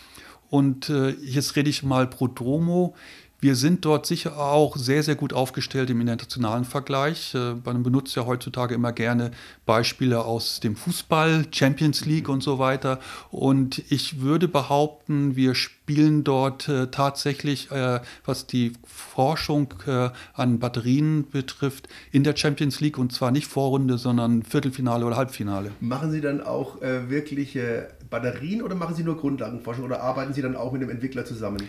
Und 0.51 0.91
äh, 0.91 1.11
jetzt 1.11 1.55
rede 1.57 1.70
ich 1.70 1.83
mal 1.83 2.07
pro 2.07 2.26
Dromo. 2.26 2.95
Wir 3.43 3.57
sind 3.57 3.84
dort 3.84 4.07
sicher 4.07 4.38
auch 4.38 4.76
sehr, 4.76 5.03
sehr 5.03 5.16
gut 5.16 5.32
aufgestellt 5.32 5.90
im 5.90 6.01
internationalen 6.01 6.64
Vergleich. 6.64 7.34
Äh, 7.34 7.55
man 7.64 7.82
benutzt 7.82 8.14
ja 8.14 8.24
heutzutage 8.24 8.72
immer 8.72 8.93
gerne 8.93 9.32
Beispiele 9.66 10.24
aus 10.24 10.61
dem 10.61 10.76
Fußball, 10.76 11.47
Champions 11.51 12.05
League 12.05 12.28
und 12.28 12.40
so 12.45 12.61
weiter. 12.61 13.01
Und 13.32 13.82
ich 13.90 14.20
würde 14.20 14.47
behaupten, 14.47 15.34
wir 15.34 15.57
spielen 15.57 16.22
dort 16.22 16.68
äh, 16.68 16.86
tatsächlich, 16.93 17.68
äh, 17.72 17.99
was 18.24 18.47
die 18.47 18.74
Forschung 18.86 19.74
an 20.34 20.61
Batterien 20.61 21.28
betrifft, 21.28 21.88
in 22.12 22.22
der 22.22 22.36
Champions 22.36 22.80
League 22.80 22.97
und 22.97 23.12
zwar 23.12 23.32
nicht 23.32 23.49
Vorrunde, 23.49 23.99
sondern 23.99 24.45
Viertelfinale 24.45 25.05
oder 25.05 25.16
Halbfinale. 25.16 25.72
Machen 25.80 26.12
Sie 26.12 26.20
dann 26.20 26.40
auch 26.40 26.80
wirkliche 26.80 27.88
Batterien 28.09 28.62
oder 28.62 28.74
machen 28.74 28.95
Sie 28.95 29.03
nur 29.03 29.18
Grundlagenforschung 29.18 29.84
oder 29.84 30.01
arbeiten 30.01 30.32
Sie 30.32 30.43
dann 30.43 30.57
auch 30.57 30.72
mit 30.72 30.82
dem 30.82 30.90
Entwickler 30.90 31.24
zusammen? 31.24 31.62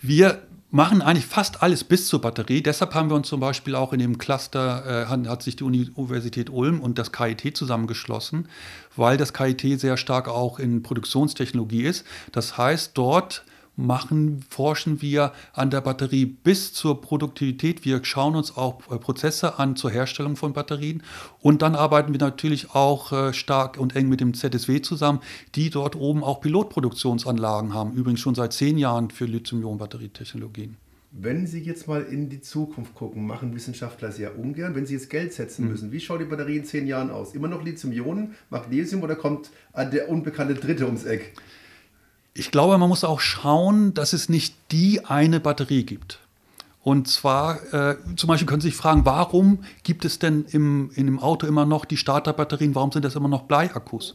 Wir 0.00 0.42
machen 0.72 1.02
eigentlich 1.02 1.26
fast 1.26 1.62
alles 1.62 1.84
bis 1.84 2.08
zur 2.08 2.22
Batterie. 2.22 2.62
Deshalb 2.62 2.94
haben 2.94 3.10
wir 3.10 3.14
uns 3.14 3.28
zum 3.28 3.40
Beispiel 3.40 3.74
auch 3.74 3.92
in 3.92 3.98
dem 3.98 4.16
Cluster, 4.16 5.04
äh, 5.04 5.06
hat, 5.06 5.28
hat, 5.28 5.42
sich 5.42 5.54
die 5.54 5.64
Universität 5.64 6.48
Ulm 6.48 6.80
und 6.80 6.98
das 6.98 7.12
KIT 7.12 7.56
zusammengeschlossen, 7.56 8.48
weil 8.96 9.18
das 9.18 9.34
KIT 9.34 9.78
sehr 9.78 9.98
stark 9.98 10.28
auch 10.28 10.58
in 10.58 10.82
Produktionstechnologie 10.82 11.82
ist. 11.82 12.06
Das 12.32 12.56
heißt, 12.56 12.92
dort 12.94 13.44
machen, 13.76 14.44
forschen 14.48 15.00
wir 15.00 15.32
an 15.52 15.70
der 15.70 15.80
Batterie 15.80 16.26
bis 16.26 16.72
zur 16.72 17.00
Produktivität. 17.00 17.84
Wir 17.84 18.04
schauen 18.04 18.36
uns 18.36 18.56
auch 18.56 18.80
äh, 18.90 18.98
Prozesse 18.98 19.58
an 19.58 19.76
zur 19.76 19.90
Herstellung 19.90 20.36
von 20.36 20.52
Batterien. 20.52 21.02
Und 21.40 21.62
dann 21.62 21.74
arbeiten 21.74 22.12
wir 22.12 22.20
natürlich 22.20 22.74
auch 22.74 23.12
äh, 23.12 23.32
stark 23.32 23.78
und 23.78 23.96
eng 23.96 24.08
mit 24.08 24.20
dem 24.20 24.34
ZSW 24.34 24.82
zusammen, 24.82 25.20
die 25.54 25.70
dort 25.70 25.96
oben 25.96 26.22
auch 26.22 26.40
Pilotproduktionsanlagen 26.40 27.74
haben. 27.74 27.92
Übrigens 27.92 28.20
schon 28.20 28.34
seit 28.34 28.52
zehn 28.52 28.78
Jahren 28.78 29.10
für 29.10 29.24
Lithium-Ionen-Batterietechnologien. 29.24 30.76
Wenn 31.14 31.46
Sie 31.46 31.60
jetzt 31.60 31.88
mal 31.88 32.02
in 32.02 32.30
die 32.30 32.40
Zukunft 32.40 32.94
gucken, 32.94 33.26
machen 33.26 33.54
Wissenschaftler 33.54 34.12
sehr 34.12 34.38
ungern. 34.38 34.74
Wenn 34.74 34.86
Sie 34.86 34.94
jetzt 34.94 35.10
Geld 35.10 35.34
setzen 35.34 35.64
hm. 35.64 35.70
müssen, 35.70 35.92
wie 35.92 36.00
schaut 36.00 36.20
die 36.20 36.24
Batterie 36.24 36.56
in 36.56 36.64
zehn 36.64 36.86
Jahren 36.86 37.10
aus? 37.10 37.34
Immer 37.34 37.48
noch 37.48 37.62
Lithium-Ionen, 37.62 38.34
Magnesium 38.48 39.02
oder 39.02 39.14
kommt 39.14 39.50
der 39.76 40.08
unbekannte 40.08 40.54
Dritte 40.54 40.86
ums 40.86 41.04
Eck? 41.04 41.34
Ich 42.34 42.50
glaube, 42.50 42.78
man 42.78 42.88
muss 42.88 43.04
auch 43.04 43.20
schauen, 43.20 43.94
dass 43.94 44.12
es 44.12 44.28
nicht 44.28 44.54
die 44.70 45.04
eine 45.04 45.40
Batterie 45.40 45.84
gibt. 45.84 46.18
Und 46.82 47.06
zwar, 47.06 47.62
äh, 47.72 47.96
zum 48.16 48.28
Beispiel 48.28 48.46
können 48.46 48.60
Sie 48.60 48.68
sich 48.68 48.76
fragen, 48.76 49.04
warum 49.04 49.64
gibt 49.84 50.04
es 50.04 50.18
denn 50.18 50.44
im, 50.50 50.90
in 50.94 51.06
dem 51.06 51.20
Auto 51.20 51.46
immer 51.46 51.64
noch 51.64 51.84
die 51.84 51.96
Starterbatterien, 51.96 52.74
warum 52.74 52.90
sind 52.90 53.04
das 53.04 53.14
immer 53.14 53.28
noch 53.28 53.42
Bleiakkus? 53.42 54.14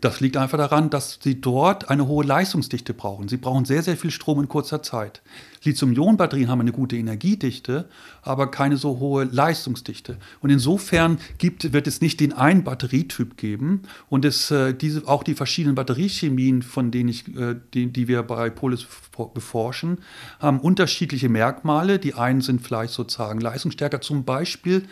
Das 0.00 0.20
liegt 0.20 0.36
einfach 0.38 0.56
daran, 0.56 0.88
dass 0.88 1.18
sie 1.22 1.40
dort 1.40 1.90
eine 1.90 2.06
hohe 2.06 2.24
Leistungsdichte 2.24 2.94
brauchen. 2.94 3.28
Sie 3.28 3.36
brauchen 3.36 3.66
sehr, 3.66 3.82
sehr 3.82 3.96
viel 3.96 4.10
Strom 4.10 4.40
in 4.40 4.48
kurzer 4.48 4.82
Zeit. 4.82 5.20
Lithium-Ionen-Batterien 5.62 6.48
haben 6.48 6.60
eine 6.60 6.72
gute 6.72 6.96
Energiedichte, 6.96 7.86
aber 8.22 8.50
keine 8.50 8.78
so 8.78 8.98
hohe 8.98 9.24
Leistungsdichte. 9.24 10.16
Und 10.40 10.48
insofern 10.48 11.18
gibt, 11.36 11.74
wird 11.74 11.86
es 11.86 12.00
nicht 12.00 12.20
den 12.20 12.32
einen 12.32 12.64
Batterietyp 12.64 13.36
geben 13.36 13.82
und 14.08 14.24
es, 14.24 14.50
äh, 14.50 14.72
diese, 14.72 15.06
auch 15.06 15.22
die 15.22 15.34
verschiedenen 15.34 15.74
Batteriechemien, 15.74 16.62
von 16.62 16.90
denen 16.90 17.10
ich, 17.10 17.28
äh, 17.36 17.56
die, 17.74 17.92
die 17.92 18.08
wir 18.08 18.22
bei 18.22 18.48
Polis 18.48 18.86
beforschen, 19.34 19.98
haben 20.38 20.60
unterschiedliche 20.60 21.28
Merkmale. 21.28 21.98
Die 21.98 22.14
einen 22.14 22.40
sind 22.40 22.62
vielleicht 22.62 22.94
sozusagen 22.94 23.40
leistungsstärker. 23.40 24.00
Zum 24.00 24.24
Beispiel 24.24 24.84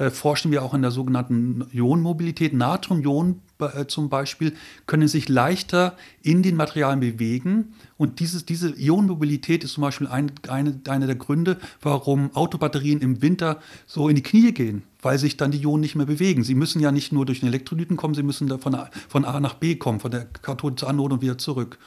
äh, 0.00 0.10
forschen 0.10 0.50
wir 0.50 0.62
auch 0.62 0.72
in 0.72 0.80
der 0.80 0.90
sogenannten 0.90 1.66
Ionenmobilität. 1.72 2.54
Natrium-Ionen 2.54 3.42
äh, 3.58 3.84
zum 3.86 4.08
Beispiel 4.08 4.54
können 4.86 5.08
sich 5.08 5.28
leichter 5.28 5.94
in 6.22 6.42
den 6.42 6.56
Materialien 6.56 7.00
bewegen. 7.00 7.74
Und 7.98 8.18
dieses, 8.18 8.46
diese 8.46 8.70
Ionenmobilität 8.70 9.62
ist 9.62 9.74
zum 9.74 9.82
Beispiel 9.82 10.06
ein, 10.06 10.32
eine, 10.48 10.80
eine 10.88 11.06
der 11.06 11.16
Gründe, 11.16 11.58
warum 11.82 12.34
Autobatterien 12.34 13.02
im 13.02 13.20
Winter 13.20 13.60
so 13.86 14.08
in 14.08 14.16
die 14.16 14.22
Knie 14.22 14.52
gehen, 14.52 14.84
weil 15.02 15.18
sich 15.18 15.36
dann 15.36 15.50
die 15.50 15.60
Ionen 15.60 15.82
nicht 15.82 15.96
mehr 15.96 16.06
bewegen. 16.06 16.44
Sie 16.44 16.54
müssen 16.54 16.80
ja 16.80 16.92
nicht 16.92 17.12
nur 17.12 17.26
durch 17.26 17.40
den 17.40 17.50
Elektrolyten 17.50 17.98
kommen, 17.98 18.14
sie 18.14 18.22
müssen 18.22 18.48
von 18.58 18.74
A, 18.74 18.88
von 19.06 19.26
A 19.26 19.38
nach 19.38 19.54
B 19.54 19.74
kommen, 19.76 20.00
von 20.00 20.10
der 20.10 20.24
Kathode 20.24 20.76
zur 20.76 20.88
Anode 20.88 21.16
und 21.16 21.20
wieder 21.20 21.36
zurück. 21.36 21.78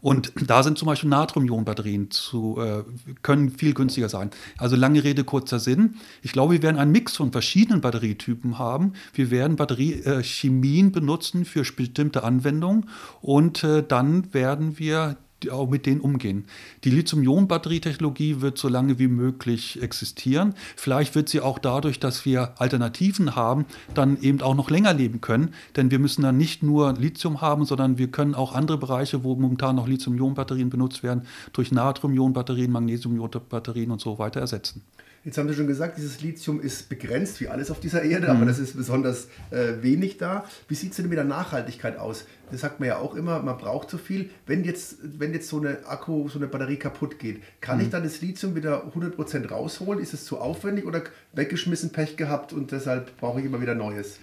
Und 0.00 0.32
da 0.46 0.62
sind 0.62 0.78
zum 0.78 0.86
Beispiel 0.86 1.10
Natrium-Ionen-Batterien 1.10 2.10
zu, 2.10 2.58
äh, 2.60 2.84
können 3.22 3.50
viel 3.50 3.74
günstiger 3.74 4.08
sein. 4.08 4.30
Also 4.56 4.76
lange 4.76 5.02
Rede, 5.02 5.24
kurzer 5.24 5.58
Sinn. 5.58 5.96
Ich 6.22 6.32
glaube, 6.32 6.54
wir 6.54 6.62
werden 6.62 6.78
einen 6.78 6.92
Mix 6.92 7.16
von 7.16 7.32
verschiedenen 7.32 7.80
Batterietypen 7.80 8.58
haben. 8.58 8.92
Wir 9.12 9.30
werden 9.30 9.56
Batteriechemien 9.56 10.92
benutzen 10.92 11.44
für 11.44 11.64
bestimmte 11.64 12.22
Anwendungen 12.22 12.88
und 13.20 13.64
äh, 13.64 13.82
dann 13.86 14.32
werden 14.32 14.78
wir 14.78 15.16
auch 15.50 15.68
mit 15.68 15.86
denen 15.86 16.00
umgehen. 16.00 16.46
Die 16.84 16.90
Lithium-Ionen-Batterietechnologie 16.90 18.40
wird 18.40 18.58
so 18.58 18.68
lange 18.68 18.98
wie 18.98 19.08
möglich 19.08 19.80
existieren. 19.82 20.54
Vielleicht 20.76 21.14
wird 21.14 21.28
sie 21.28 21.40
auch 21.40 21.58
dadurch, 21.58 22.00
dass 22.00 22.24
wir 22.24 22.60
Alternativen 22.60 23.36
haben, 23.36 23.66
dann 23.94 24.20
eben 24.20 24.40
auch 24.42 24.54
noch 24.54 24.70
länger 24.70 24.94
leben 24.94 25.20
können. 25.20 25.54
Denn 25.76 25.90
wir 25.90 25.98
müssen 25.98 26.22
dann 26.22 26.36
nicht 26.36 26.62
nur 26.62 26.92
Lithium 26.94 27.40
haben, 27.40 27.64
sondern 27.64 27.98
wir 27.98 28.10
können 28.10 28.34
auch 28.34 28.54
andere 28.54 28.78
Bereiche, 28.78 29.24
wo 29.24 29.36
momentan 29.36 29.76
noch 29.76 29.86
Lithium-Ionen-Batterien 29.86 30.70
benutzt 30.70 31.02
werden, 31.02 31.22
durch 31.52 31.72
Natrium-Ionen-Batterien, 31.72 32.72
Magnesium-Ionen-Batterien 32.72 33.90
und 33.90 34.00
so 34.00 34.18
weiter 34.18 34.40
ersetzen. 34.40 34.82
Jetzt 35.28 35.36
haben 35.36 35.46
Sie 35.46 35.54
schon 35.54 35.66
gesagt, 35.66 35.98
dieses 35.98 36.22
Lithium 36.22 36.58
ist 36.58 36.88
begrenzt, 36.88 37.38
wie 37.42 37.48
alles 37.48 37.70
auf 37.70 37.80
dieser 37.80 38.02
Erde, 38.02 38.28
mhm. 38.28 38.36
aber 38.36 38.46
das 38.46 38.58
ist 38.58 38.74
besonders 38.74 39.28
äh, 39.50 39.74
wenig 39.82 40.16
da. 40.16 40.46
Wie 40.68 40.74
sieht 40.74 40.92
es 40.92 40.96
denn 40.96 41.10
mit 41.10 41.18
der 41.18 41.26
Nachhaltigkeit 41.26 41.98
aus? 41.98 42.24
Das 42.50 42.62
sagt 42.62 42.80
man 42.80 42.88
ja 42.88 42.96
auch 42.96 43.14
immer, 43.14 43.42
man 43.42 43.58
braucht 43.58 43.90
zu 43.90 43.98
viel. 43.98 44.30
Wenn 44.46 44.64
jetzt, 44.64 44.96
wenn 45.02 45.34
jetzt 45.34 45.48
so 45.48 45.58
eine 45.58 45.86
Akku, 45.86 46.30
so 46.30 46.38
eine 46.38 46.48
Batterie 46.48 46.78
kaputt 46.78 47.18
geht, 47.18 47.42
kann 47.60 47.76
mhm. 47.76 47.84
ich 47.84 47.90
dann 47.90 48.04
das 48.04 48.22
Lithium 48.22 48.54
wieder 48.54 48.90
100% 48.94 49.48
rausholen? 49.50 50.02
Ist 50.02 50.14
es 50.14 50.24
zu 50.24 50.38
aufwendig 50.38 50.86
oder 50.86 51.02
weggeschmissen, 51.34 51.90
Pech 51.90 52.16
gehabt 52.16 52.54
und 52.54 52.72
deshalb 52.72 53.14
brauche 53.18 53.40
ich 53.40 53.44
immer 53.44 53.60
wieder 53.60 53.74
Neues? 53.74 54.20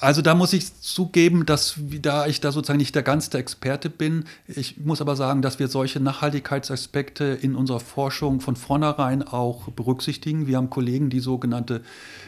Also 0.00 0.22
da 0.22 0.34
muss 0.34 0.52
ich 0.52 0.80
zugeben, 0.80 1.46
dass 1.46 1.76
da 2.02 2.26
ich 2.26 2.40
da 2.40 2.50
sozusagen 2.50 2.78
nicht 2.78 2.94
der 2.94 3.04
ganze 3.04 3.38
Experte 3.38 3.88
bin, 3.88 4.24
ich 4.48 4.78
muss 4.78 5.00
aber 5.00 5.14
sagen, 5.14 5.40
dass 5.40 5.60
wir 5.60 5.68
solche 5.68 6.00
Nachhaltigkeitsaspekte 6.00 7.24
in 7.24 7.54
unserer 7.54 7.80
Forschung 7.80 8.40
von 8.40 8.56
vornherein 8.56 9.22
auch 9.22 9.68
berücksichtigen. 9.68 10.46
Wir 10.48 10.56
haben 10.56 10.68
Kollegen, 10.68 11.10
die 11.10 11.20
sogenannte 11.20 11.80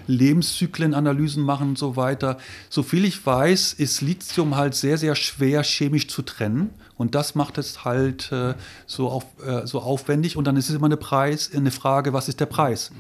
Lebenszyklenanalysen 0.07 1.43
machen 1.43 1.71
und 1.71 1.79
so 1.79 1.97
weiter. 1.97 2.39
Soviel 2.71 3.05
ich 3.05 3.27
weiß, 3.27 3.73
ist 3.73 4.01
Lithium 4.01 4.57
halt 4.57 4.75
sehr, 4.75 4.97
sehr 4.97 5.17
schwer 5.17 5.63
chemisch 5.65 6.07
zu 6.07 6.23
trennen. 6.23 6.71
Und 6.97 7.15
das 7.15 7.35
macht 7.35 7.59
es 7.59 7.85
halt 7.85 8.31
äh, 8.33 8.55
so, 8.87 9.09
auf, 9.09 9.25
äh, 9.45 9.67
so 9.67 9.81
aufwendig. 9.81 10.37
Und 10.37 10.47
dann 10.47 10.57
ist 10.57 10.71
es 10.71 10.77
immer 10.77 10.87
eine 10.87 10.97
Preis, 10.97 11.51
eine 11.55 11.73
Frage, 11.73 12.13
was 12.13 12.29
ist 12.29 12.41
der 12.41 12.47
Preis? 12.47 12.91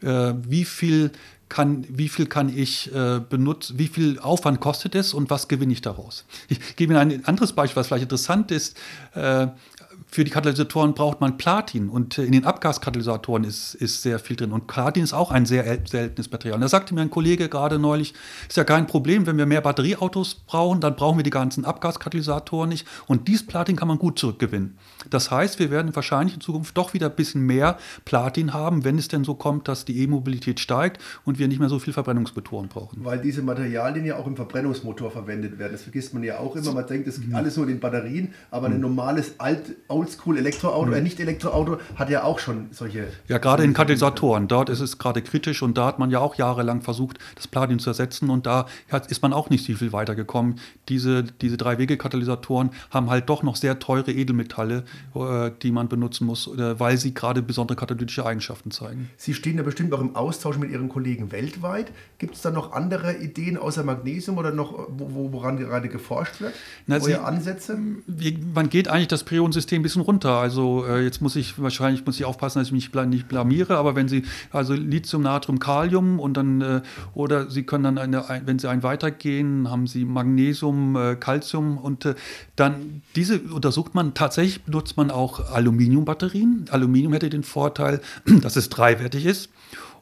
Äh, 0.00 0.34
wie 0.48 0.64
viel 0.64 1.12
kann, 1.48 1.86
wie 1.88 2.08
viel 2.08 2.26
kann 2.26 2.48
ich 2.54 2.92
äh, 2.94 3.20
benutzen, 3.20 3.78
wie 3.78 3.88
viel 3.88 4.18
Aufwand 4.18 4.60
kostet 4.60 4.94
es 4.94 5.14
und 5.14 5.30
was 5.30 5.48
gewinne 5.48 5.72
ich 5.72 5.80
daraus? 5.80 6.24
Ich 6.48 6.76
gebe 6.76 6.92
Ihnen 6.92 7.00
ein 7.00 7.24
anderes 7.24 7.52
Beispiel, 7.52 7.80
was 7.80 7.88
vielleicht 7.88 8.04
interessant 8.04 8.50
ist. 8.50 8.76
Äh, 9.14 9.48
für 10.10 10.24
die 10.24 10.30
Katalysatoren 10.30 10.94
braucht 10.94 11.20
man 11.20 11.36
Platin 11.36 11.90
und 11.90 12.16
äh, 12.18 12.24
in 12.24 12.32
den 12.32 12.44
Abgaskatalysatoren 12.44 13.44
ist, 13.44 13.74
ist 13.74 14.02
sehr 14.02 14.18
viel 14.18 14.36
drin. 14.36 14.52
Und 14.52 14.66
Platin 14.66 15.04
ist 15.04 15.12
auch 15.12 15.30
ein 15.30 15.44
sehr 15.44 15.64
seltenes 15.86 16.30
Material. 16.30 16.54
Und 16.54 16.62
da 16.62 16.68
sagte 16.68 16.94
mir 16.94 17.02
ein 17.02 17.10
Kollege 17.10 17.48
gerade 17.48 17.78
neulich, 17.78 18.14
ist 18.48 18.56
ja 18.56 18.64
kein 18.64 18.86
Problem, 18.86 19.26
wenn 19.26 19.36
wir 19.36 19.46
mehr 19.46 19.60
Batterieautos 19.60 20.34
brauchen, 20.46 20.80
dann 20.80 20.96
brauchen 20.96 21.18
wir 21.18 21.24
die 21.24 21.30
ganzen 21.30 21.64
Abgaskatalysatoren 21.64 22.70
nicht. 22.70 22.86
Und 23.06 23.28
dieses 23.28 23.46
Platin 23.46 23.76
kann 23.76 23.88
man 23.88 23.98
gut 23.98 24.18
zurückgewinnen. 24.18 24.78
Das 25.10 25.30
heißt, 25.30 25.58
wir 25.58 25.70
werden 25.70 25.94
wahrscheinlich 25.94 26.34
in 26.34 26.40
Zukunft 26.40 26.76
doch 26.76 26.94
wieder 26.94 27.06
ein 27.06 27.16
bisschen 27.16 27.42
mehr 27.42 27.78
Platin 28.04 28.52
haben, 28.52 28.84
wenn 28.84 28.98
es 28.98 29.08
denn 29.08 29.24
so 29.24 29.34
kommt, 29.34 29.68
dass 29.68 29.84
die 29.84 30.02
E-Mobilität 30.02 30.60
steigt 30.60 31.02
und 31.24 31.38
wir 31.38 31.48
nicht 31.48 31.60
mehr 31.60 31.68
so 31.68 31.78
viel 31.78 31.92
Verbrennungsmotoren 31.92 32.68
brauchen. 32.68 33.04
Weil 33.04 33.20
diese 33.20 33.42
Materialien 33.42 34.04
ja 34.04 34.16
auch 34.16 34.26
im 34.26 34.36
Verbrennungsmotor 34.36 35.10
verwendet 35.10 35.58
werden. 35.58 35.72
Das 35.72 35.82
vergisst 35.82 36.14
man 36.14 36.22
ja 36.22 36.38
auch 36.38 36.56
immer. 36.56 36.72
Man 36.72 36.86
denkt, 36.86 37.08
es 37.08 37.20
geht 37.20 37.34
alles 37.34 37.56
nur 37.56 37.66
in 37.66 37.74
den 37.74 37.80
Batterien, 37.80 38.34
aber 38.50 38.66
ein 38.66 38.74
mhm. 38.74 38.80
normales 38.80 39.34
alt 39.38 39.76
Oldschool-Elektroauto, 39.88 40.86
mhm. 40.86 40.94
äh, 40.94 41.00
nicht 41.00 41.20
Elektroauto, 41.20 41.78
hat 41.96 42.10
ja 42.10 42.24
auch 42.24 42.38
schon 42.38 42.68
solche. 42.72 43.08
Ja, 43.28 43.38
gerade 43.38 43.64
in 43.64 43.72
Katalysatoren. 43.72 44.48
Dort 44.48 44.68
ist 44.68 44.80
es 44.80 44.98
gerade 44.98 45.22
kritisch 45.22 45.62
und 45.62 45.78
da 45.78 45.86
hat 45.86 45.98
man 45.98 46.10
ja 46.10 46.20
auch 46.20 46.34
jahrelang 46.36 46.82
versucht, 46.82 47.18
das 47.34 47.48
Platin 47.48 47.78
zu 47.78 47.90
ersetzen 47.90 48.30
und 48.30 48.46
da 48.46 48.66
ist 49.08 49.22
man 49.22 49.32
auch 49.32 49.50
nicht 49.50 49.66
so 49.66 49.74
viel 49.74 49.92
weitergekommen. 49.92 50.56
Diese, 50.88 51.22
diese 51.22 51.56
Drei-Wege-Katalysatoren 51.56 52.70
haben 52.90 53.10
halt 53.10 53.28
doch 53.28 53.42
noch 53.42 53.56
sehr 53.56 53.78
teure 53.78 54.12
Edelmetalle, 54.12 54.84
die 55.62 55.72
man 55.72 55.88
benutzen 55.88 56.26
muss, 56.26 56.46
äh, 56.46 56.78
weil 56.78 56.96
sie 56.96 57.14
gerade 57.14 57.42
besondere 57.42 57.76
katalytische 57.76 58.24
Eigenschaften 58.24 58.70
zeigen. 58.70 59.10
Sie 59.16 59.34
stehen 59.34 59.56
ja 59.56 59.62
bestimmt 59.62 59.92
auch 59.92 60.00
im 60.00 60.14
Austausch 60.16 60.58
mit 60.58 60.70
Ihren 60.70 60.88
Kollegen 60.88 61.32
weltweit. 61.32 61.90
Gibt 62.18 62.34
es 62.34 62.42
da 62.42 62.50
noch 62.50 62.72
andere 62.72 63.16
Ideen 63.16 63.56
außer 63.56 63.84
Magnesium 63.84 64.38
oder 64.38 64.52
noch, 64.52 64.72
wo, 64.88 65.32
woran 65.32 65.56
gerade 65.56 65.88
geforscht 65.88 66.40
wird? 66.40 66.54
Na, 66.86 67.00
Sie, 67.00 67.14
Ansätze? 67.14 67.78
Man 68.54 68.68
geht 68.68 68.88
eigentlich 68.88 69.08
das 69.08 69.24
Periodensystem 69.24 69.82
bisschen 69.82 70.02
runter. 70.02 70.38
Also 70.38 70.84
äh, 70.86 71.02
jetzt 71.02 71.20
muss 71.20 71.36
ich 71.36 71.60
wahrscheinlich 71.60 72.04
muss 72.06 72.16
ich 72.18 72.24
aufpassen, 72.24 72.58
dass 72.58 72.68
ich 72.68 72.72
mich 72.72 72.92
nicht 73.06 73.28
blamiere, 73.28 73.76
aber 73.76 73.96
wenn 73.96 74.08
Sie 74.08 74.24
also 74.50 74.74
Lithium, 74.74 75.22
Natrium, 75.22 75.58
Kalium 75.58 76.20
und 76.20 76.36
dann 76.36 76.60
äh, 76.60 76.80
oder 77.14 77.50
Sie 77.50 77.62
können 77.62 77.84
dann 77.84 77.98
eine, 77.98 78.28
ein, 78.28 78.46
wenn 78.46 78.58
Sie 78.58 78.68
einen 78.68 78.82
weitergehen, 78.82 79.70
haben 79.70 79.86
Sie 79.86 80.04
Magnesium, 80.04 80.96
äh, 80.96 81.16
Calcium 81.16 81.78
und 81.78 82.04
äh, 82.04 82.14
dann 82.56 83.02
diese 83.16 83.40
untersucht 83.40 83.94
man 83.94 84.14
tatsächlich 84.14 84.62
benutzt 84.62 84.87
man 84.96 85.10
auch 85.10 85.52
Aluminiumbatterien. 85.52 86.66
Aluminium 86.70 87.12
hätte 87.12 87.30
den 87.30 87.44
Vorteil, 87.44 88.00
dass 88.42 88.56
es 88.56 88.68
dreiwertig 88.68 89.26
ist 89.26 89.50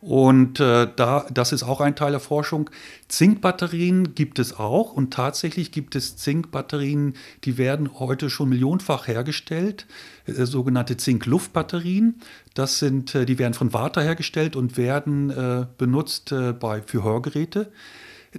und 0.01 0.61
äh, 0.61 0.89
da, 0.95 1.27
das 1.33 1.53
ist 1.53 1.63
auch 1.63 1.81
ein 1.81 1.97
Teil 1.97 2.13
der 2.13 2.21
Forschung. 2.21 2.71
Zinkbatterien 3.09 4.15
gibt 4.15 4.39
es 4.39 4.57
auch 4.57 4.93
und 4.93 5.13
tatsächlich 5.13 5.73
gibt 5.73 5.97
es 5.97 6.17
Zinkbatterien, 6.17 7.15
die 7.45 7.59
werden 7.59 7.99
heute 7.99 8.31
schon 8.31 8.51
millionenfach 8.51 9.09
hergestellt, 9.09 9.87
äh, 10.27 10.45
sogenannte 10.45 10.97
Zinkluftbatterien. 10.97 12.21
Das 12.55 12.79
sind, 12.79 13.15
äh, 13.15 13.27
die 13.27 13.39
werden 13.39 13.55
von 13.55 13.73
Warta 13.73 14.01
hergestellt 14.01 14.55
und 14.55 14.77
werden 14.77 15.31
äh, 15.31 15.67
benutzt 15.79 16.31
äh, 16.33 16.53
bei, 16.53 16.83
für 16.83 17.03
Hörgeräte. 17.03 17.73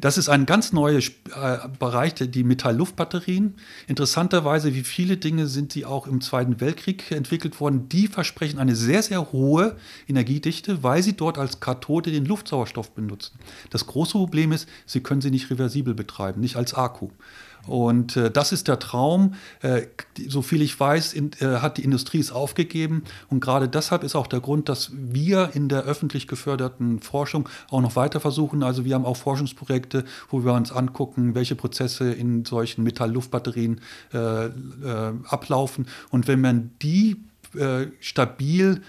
Das 0.02 0.18
ist 0.18 0.30
ein 0.30 0.46
ganz 0.46 0.74
neuer 0.74 1.00
äh, 1.00 1.58
Bereich, 1.80 2.14
die 2.16 2.44
Metall-Luft-Batterien. 2.44 3.56
Interessanterweise, 3.88 4.74
wie 4.74 4.84
viele 4.84 5.18
Dinge 5.18 5.48
sind 5.48 5.74
sie 5.74 5.86
auch 5.86 6.08
im 6.08 6.22
Zweiten 6.22 6.60
Weltkrieg 6.60 7.12
entwickelt 7.12 7.60
worden. 7.60 7.90
Die 7.90 8.08
versprechen 8.08 8.60
eine 8.60 8.76
sehr, 8.76 9.02
sehr 9.04 9.32
hohe 9.32 9.76
Energiedichte, 10.08 10.84
weil 10.84 11.04
sie 11.04 11.14
dort 11.14 11.38
als 11.38 11.60
Kathode 11.60 12.12
den 12.12 12.26
Luftsauerstoff 12.26 12.92
benutzen. 12.92 13.40
Das 13.70 13.88
große 13.88 14.14
Problem 14.14 14.52
ist, 14.52 14.68
sie 14.86 15.02
können 15.02 15.22
sie 15.22 15.32
nicht 15.32 15.50
reversibel 15.50 15.94
betreiben, 15.94 16.42
nicht 16.42 16.56
als 16.56 16.74
Akku. 16.74 17.10
Und 17.68 18.18
äh, 18.18 18.32
das 18.32 18.52
ist 18.52 18.68
der 18.68 18.80
Traum. 18.80 19.36
Äh, 19.62 19.84
so 20.28 20.42
viel 20.42 20.62
ich 20.62 20.80
weiß, 20.80 21.14
in, 21.14 21.32
äh, 21.40 21.58
hat 21.58 21.78
die 21.78 21.84
Industrie 21.84 22.20
es 22.20 22.32
aufgegeben. 22.32 23.04
Und 23.30 23.40
gerade 23.40 23.70
deshalb 23.70 24.04
ist 24.04 24.16
auch 24.16 24.28
der 24.28 24.40
Grund, 24.40 24.70
dass 24.70 24.92
wir 24.94 25.52
in 25.54 25.70
der 25.70 25.84
öffentlich 25.84 26.28
geförderten 26.28 27.00
Forschung 27.00 27.48
auch 27.70 27.82
noch 27.82 27.96
weiter 27.96 28.20
versuchen. 28.20 28.64
Also 28.64 28.86
wir 28.86 28.96
haben 28.96 29.06
auch 29.06 29.18
Forschungsprojekte, 29.18 30.06
wo 30.30 30.44
wir 30.44 30.54
uns 30.54 30.72
angucken, 30.72 31.36
welche 31.36 31.56
Prozesse 31.56 32.12
in 32.12 32.46
solchen 32.46 32.84
Metall-Luft-Batterien 32.84 33.82
äh, 34.14 34.46
äh, 34.46 34.52
ablaufen. 35.28 35.88
Und 36.10 36.28
wenn 36.28 36.42
man 36.42 36.72
die 36.82 37.18
äh, 37.56 37.88
stabil 38.00 38.82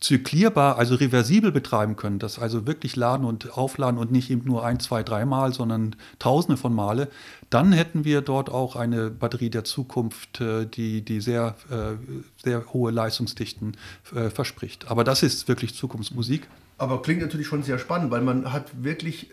zyklierbar, 0.00 0.76
also 0.76 0.94
reversibel 0.94 1.52
betreiben 1.52 1.96
können, 1.96 2.18
das 2.18 2.38
also 2.38 2.66
wirklich 2.66 2.96
laden 2.96 3.24
und 3.24 3.56
aufladen 3.56 3.98
und 3.98 4.12
nicht 4.12 4.30
eben 4.30 4.44
nur 4.44 4.64
ein, 4.64 4.78
zwei, 4.78 5.02
dreimal, 5.02 5.54
sondern 5.54 5.96
tausende 6.18 6.58
von 6.58 6.74
Male, 6.74 7.08
dann 7.48 7.72
hätten 7.72 8.04
wir 8.04 8.20
dort 8.20 8.50
auch 8.50 8.76
eine 8.76 9.10
Batterie 9.10 9.50
der 9.50 9.64
Zukunft, 9.64 10.40
äh, 10.40 10.66
die, 10.66 11.02
die 11.02 11.20
sehr, 11.20 11.56
äh, 11.70 11.96
sehr 12.42 12.72
hohe 12.72 12.90
Leistungsdichten 12.90 13.76
äh, 14.14 14.28
verspricht. 14.28 14.90
Aber 14.90 15.02
das 15.02 15.22
ist 15.22 15.48
wirklich 15.48 15.74
Zukunftsmusik. 15.74 16.46
Aber 16.78 17.00
klingt 17.00 17.22
natürlich 17.22 17.46
schon 17.46 17.62
sehr 17.62 17.78
spannend, 17.78 18.10
weil 18.10 18.20
man 18.20 18.52
hat 18.52 18.66
wirklich 18.84 19.30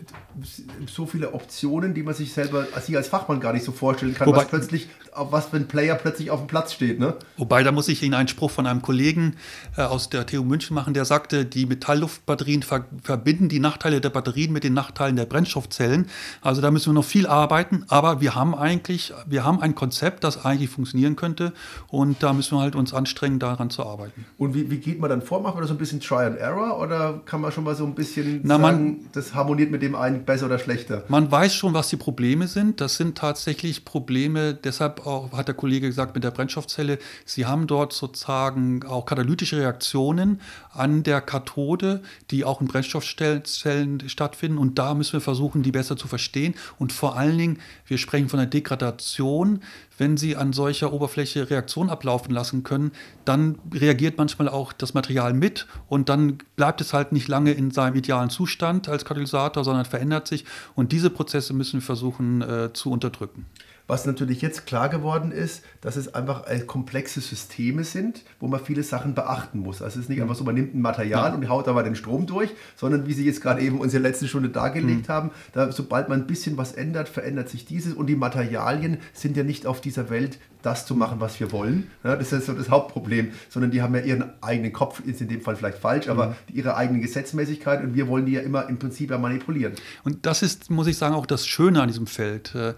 so 0.86 1.04
viele 1.04 1.34
Optionen, 1.34 1.92
die 1.92 2.02
man 2.02 2.14
sich 2.14 2.32
selber 2.32 2.66
sich 2.80 2.96
als 2.96 3.08
Fachmann 3.08 3.38
gar 3.38 3.52
nicht 3.52 3.64
so 3.64 3.72
vorstellen 3.72 4.14
kann, 4.14 4.26
Wobei- 4.26 4.38
was 4.38 4.48
plötzlich, 4.48 4.88
was 5.14 5.52
wenn 5.52 5.62
ein 5.62 5.68
Player 5.68 5.94
plötzlich 5.94 6.30
auf 6.30 6.40
dem 6.40 6.46
Platz 6.46 6.72
steht. 6.72 6.98
Ne? 6.98 7.16
Wobei, 7.36 7.62
da 7.62 7.70
muss 7.70 7.88
ich 7.88 8.02
Ihnen 8.02 8.14
einen 8.14 8.28
Spruch 8.28 8.50
von 8.50 8.66
einem 8.66 8.80
Kollegen 8.80 9.36
äh, 9.76 9.82
aus 9.82 10.08
der 10.08 10.24
TU 10.24 10.42
München 10.42 10.74
machen, 10.74 10.94
der 10.94 11.04
sagte, 11.04 11.44
die 11.44 11.66
Metallluftbatterien 11.66 12.62
ver 12.62 12.86
verbinden 13.02 13.50
die 13.50 13.60
Nachteile 13.60 14.00
der 14.00 14.08
Batterien 14.10 14.50
mit 14.50 14.64
den 14.64 14.72
Nachteilen 14.72 15.16
der 15.16 15.26
Brennstoffzellen. 15.26 16.06
Also 16.40 16.62
da 16.62 16.70
müssen 16.70 16.86
wir 16.90 16.94
noch 16.94 17.04
viel 17.04 17.26
arbeiten, 17.26 17.84
aber 17.88 18.22
wir 18.22 18.34
haben 18.34 18.54
eigentlich, 18.54 19.12
wir 19.26 19.44
haben 19.44 19.60
ein 19.60 19.74
Konzept, 19.74 20.24
das 20.24 20.46
eigentlich 20.46 20.70
funktionieren 20.70 21.14
könnte 21.14 21.52
und 21.88 22.22
da 22.22 22.32
müssen 22.32 22.56
wir 22.56 22.62
halt 22.62 22.74
uns 22.74 22.94
anstrengen, 22.94 23.38
daran 23.38 23.68
zu 23.68 23.84
arbeiten. 23.84 24.24
Und 24.38 24.54
wie, 24.54 24.70
wie 24.70 24.78
geht 24.78 24.98
man 24.98 25.10
dann 25.10 25.20
vor? 25.20 25.42
Macht 25.42 25.54
man 25.56 25.62
da 25.62 25.68
so 25.68 25.74
ein 25.74 25.78
bisschen 25.78 26.00
Try 26.00 26.24
and 26.24 26.38
Error 26.38 26.80
oder 26.80 27.20
kann 27.26 27.33
man 27.40 27.52
schon 27.52 27.64
mal 27.64 27.74
so 27.74 27.84
ein 27.84 27.94
bisschen 27.94 28.40
Na, 28.42 28.58
man- 28.58 28.74
sagen, 28.74 29.08
das 29.12 29.34
harmoniert 29.34 29.70
mit 29.70 29.82
dem 29.82 29.94
einen 29.94 30.24
besser 30.24 30.46
oder 30.46 30.58
schlechter? 30.58 31.04
Man 31.08 31.30
weiß 31.30 31.54
schon, 31.54 31.74
was 31.74 31.88
die 31.88 31.96
Probleme 31.96 32.48
sind. 32.48 32.80
Das 32.80 32.96
sind 32.96 33.16
tatsächlich 33.18 33.84
Probleme, 33.84 34.54
deshalb 34.54 35.06
auch, 35.06 35.32
hat 35.32 35.48
der 35.48 35.54
Kollege 35.54 35.86
gesagt, 35.88 36.14
mit 36.14 36.24
der 36.24 36.30
Brennstoffzelle. 36.30 36.98
Sie 37.24 37.46
haben 37.46 37.66
dort 37.66 37.92
sozusagen 37.92 38.84
auch 38.86 39.06
katalytische 39.06 39.58
Reaktionen 39.58 40.40
an 40.72 41.02
der 41.02 41.20
Kathode, 41.20 42.02
die 42.30 42.44
auch 42.44 42.60
in 42.60 42.66
Brennstoffzellen 42.66 44.08
stattfinden. 44.08 44.58
Und 44.58 44.78
da 44.78 44.94
müssen 44.94 45.14
wir 45.14 45.20
versuchen, 45.20 45.62
die 45.62 45.72
besser 45.72 45.96
zu 45.96 46.08
verstehen. 46.08 46.54
Und 46.78 46.92
vor 46.92 47.16
allen 47.16 47.38
Dingen, 47.38 47.58
wir 47.86 47.98
sprechen 47.98 48.28
von 48.28 48.38
der 48.38 48.46
Degradation. 48.46 49.60
Wenn 49.96 50.16
Sie 50.16 50.36
an 50.36 50.52
solcher 50.52 50.92
Oberfläche 50.92 51.50
Reaktionen 51.50 51.90
ablaufen 51.90 52.32
lassen 52.32 52.62
können, 52.62 52.92
dann 53.24 53.58
reagiert 53.72 54.18
manchmal 54.18 54.48
auch 54.48 54.72
das 54.72 54.94
Material 54.94 55.34
mit 55.34 55.66
und 55.88 56.08
dann 56.08 56.38
bleibt 56.56 56.80
es 56.80 56.92
halt 56.92 57.12
nicht 57.12 57.28
lange 57.28 57.52
in 57.52 57.70
seinem 57.70 57.94
idealen 57.94 58.30
Zustand 58.30 58.88
als 58.88 59.04
Katalysator, 59.04 59.62
sondern 59.62 59.84
verändert 59.84 60.26
sich. 60.26 60.44
Und 60.74 60.92
diese 60.92 61.10
Prozesse 61.10 61.52
müssen 61.52 61.74
wir 61.80 61.82
versuchen 61.82 62.42
äh, 62.42 62.72
zu 62.72 62.90
unterdrücken. 62.90 63.46
Was 63.86 64.06
natürlich 64.06 64.40
jetzt 64.40 64.64
klar 64.64 64.88
geworden 64.88 65.30
ist, 65.30 65.62
dass 65.82 65.96
es 65.96 66.14
einfach 66.14 66.46
äh, 66.46 66.60
komplexe 66.60 67.20
Systeme 67.20 67.84
sind, 67.84 68.22
wo 68.40 68.46
man 68.46 68.58
viele 68.64 68.82
Sachen 68.82 69.14
beachten 69.14 69.58
muss. 69.58 69.82
Also 69.82 69.98
es 69.98 70.04
ist 70.06 70.08
nicht 70.08 70.22
einfach 70.22 70.34
so, 70.36 70.42
man 70.44 70.54
nimmt 70.54 70.74
ein 70.74 70.80
Material 70.80 71.30
Ja. 71.30 71.34
und 71.34 71.48
haut 71.50 71.66
da 71.66 71.74
mal 71.74 71.84
den 71.84 71.94
Strom 71.94 72.26
durch, 72.26 72.48
sondern 72.76 73.06
wie 73.06 73.12
Sie 73.12 73.26
jetzt 73.26 73.42
gerade 73.42 73.60
eben 73.60 73.78
uns 73.80 73.92
in 73.92 74.02
der 74.02 74.10
letzten 74.10 74.26
Stunde 74.26 74.48
dargelegt 74.48 75.10
haben, 75.10 75.32
da, 75.52 75.70
sobald 75.70 76.08
man 76.08 76.20
ein 76.22 76.26
bisschen 76.26 76.56
was 76.56 76.72
ändert, 76.72 77.10
verändert 77.10 77.50
sich 77.50 77.66
dieses 77.66 77.92
und 77.92 78.06
die 78.06 78.16
Materialien 78.16 78.98
sind 79.12 79.36
ja 79.36 79.42
nicht 79.42 79.66
auf 79.66 79.82
dieser 79.82 80.08
Welt, 80.08 80.38
das 80.64 80.86
zu 80.86 80.94
machen, 80.94 81.20
was 81.20 81.38
wir 81.40 81.52
wollen. 81.52 81.90
Ja, 82.02 82.16
das 82.16 82.32
ist 82.32 82.46
so 82.46 82.54
das 82.54 82.70
Hauptproblem, 82.70 83.32
sondern 83.48 83.70
die 83.70 83.82
haben 83.82 83.94
ja 83.94 84.00
ihren 84.00 84.32
eigenen 84.42 84.72
Kopf, 84.72 85.00
ist 85.00 85.20
in 85.20 85.28
dem 85.28 85.40
Fall 85.40 85.56
vielleicht 85.56 85.78
falsch, 85.78 86.08
aber 86.08 86.36
ihre 86.52 86.76
eigene 86.76 87.00
Gesetzmäßigkeit 87.00 87.82
und 87.82 87.94
wir 87.94 88.08
wollen 88.08 88.26
die 88.26 88.32
ja 88.32 88.40
immer 88.40 88.68
im 88.68 88.78
Prinzip 88.78 89.10
ja 89.10 89.18
manipulieren. 89.18 89.74
Und 90.04 90.26
das 90.26 90.42
ist, 90.42 90.70
muss 90.70 90.86
ich 90.86 90.96
sagen, 90.96 91.14
auch 91.14 91.26
das 91.26 91.46
Schöne 91.46 91.82
an 91.82 91.88
diesem 91.88 92.06
Feld. 92.06 92.54
Äh, 92.54 92.74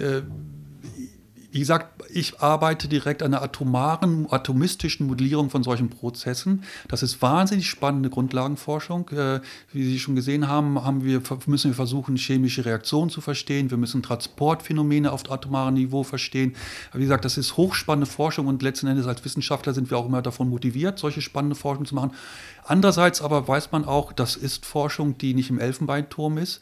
äh, 0.00 0.22
wie 1.52 1.58
gesagt, 1.58 2.04
ich 2.12 2.40
arbeite 2.40 2.86
direkt 2.86 3.22
an 3.22 3.34
einer 3.34 3.42
atomaren, 3.42 4.26
atomistischen 4.30 5.06
Modellierung 5.06 5.50
von 5.50 5.62
solchen 5.62 5.90
Prozessen. 5.90 6.62
Das 6.88 7.02
ist 7.02 7.20
wahnsinnig 7.22 7.68
spannende 7.68 8.08
Grundlagenforschung. 8.08 9.08
Äh, 9.10 9.40
Wie 9.72 9.84
Sie 9.84 9.98
schon 9.98 10.14
gesehen 10.14 10.46
haben, 10.48 10.82
haben 10.84 11.04
wir, 11.04 11.22
müssen 11.46 11.70
wir 11.70 11.74
versuchen, 11.74 12.16
chemische 12.16 12.64
Reaktionen 12.64 13.10
zu 13.10 13.20
verstehen. 13.20 13.70
Wir 13.70 13.78
müssen 13.78 14.02
Transportphänomene 14.02 15.10
auf 15.10 15.30
atomarem 15.30 15.74
Niveau 15.74 16.04
verstehen. 16.04 16.54
Wie 16.92 17.02
gesagt, 17.02 17.24
das 17.24 17.36
ist 17.36 17.56
hochspannende 17.56 18.10
Forschung 18.10 18.46
und 18.46 18.62
letzten 18.62 18.86
Endes 18.86 19.06
als 19.06 19.24
Wissenschaftler 19.24 19.74
sind 19.74 19.90
wir 19.90 19.98
auch 19.98 20.06
immer 20.06 20.22
davon 20.22 20.48
motiviert, 20.48 20.98
solche 20.98 21.20
spannende 21.20 21.56
Forschung 21.56 21.84
zu 21.84 21.94
machen. 21.94 22.12
Andererseits 22.64 23.22
aber 23.22 23.48
weiß 23.48 23.72
man 23.72 23.84
auch, 23.84 24.12
das 24.12 24.36
ist 24.36 24.66
Forschung, 24.66 25.18
die 25.18 25.34
nicht 25.34 25.50
im 25.50 25.58
Elfenbeinturm 25.58 26.38
ist. 26.38 26.60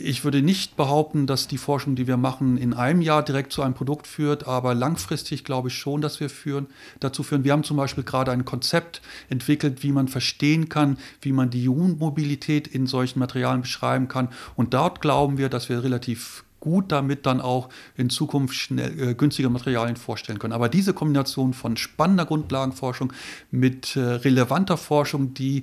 Ich 0.00 0.24
würde 0.24 0.42
nicht 0.42 0.76
behaupten, 0.76 1.26
dass 1.26 1.46
die 1.46 1.58
Forschung, 1.58 1.94
die 1.94 2.06
wir 2.06 2.16
machen, 2.16 2.56
in 2.56 2.74
einem 2.74 3.00
Jahr 3.00 3.22
direkt 3.22 3.52
zu 3.52 3.62
einem 3.62 3.74
Produkt 3.74 4.06
führt, 4.06 4.46
aber 4.46 4.74
langfristig 4.74 5.44
glaube 5.44 5.68
ich 5.68 5.74
schon, 5.78 6.00
dass 6.00 6.20
wir 6.20 6.30
führen, 6.30 6.66
dazu 7.00 7.22
führen. 7.22 7.44
Wir 7.44 7.52
haben 7.52 7.64
zum 7.64 7.76
Beispiel 7.76 8.04
gerade 8.04 8.32
ein 8.32 8.44
Konzept 8.44 9.02
entwickelt, 9.28 9.82
wie 9.82 9.92
man 9.92 10.08
verstehen 10.08 10.68
kann, 10.68 10.98
wie 11.20 11.32
man 11.32 11.50
die 11.50 11.64
Ionenmobilität 11.64 12.66
in 12.66 12.86
solchen 12.86 13.18
Materialien 13.18 13.62
beschreiben 13.62 14.08
kann. 14.08 14.28
Und 14.54 14.74
dort 14.74 15.00
glauben 15.00 15.38
wir, 15.38 15.48
dass 15.48 15.68
wir 15.68 15.84
relativ 15.84 16.45
gut 16.66 16.90
damit 16.90 17.26
dann 17.26 17.40
auch 17.40 17.68
in 17.96 18.10
Zukunft 18.10 18.54
schnell, 18.54 19.10
äh, 19.10 19.14
günstige 19.14 19.48
Materialien 19.48 19.94
vorstellen 19.94 20.40
können. 20.40 20.52
Aber 20.52 20.68
diese 20.68 20.92
Kombination 20.92 21.54
von 21.54 21.76
spannender 21.76 22.26
Grundlagenforschung 22.26 23.12
mit 23.52 23.94
äh, 23.94 24.00
relevanter 24.00 24.76
Forschung, 24.76 25.32
die, 25.32 25.58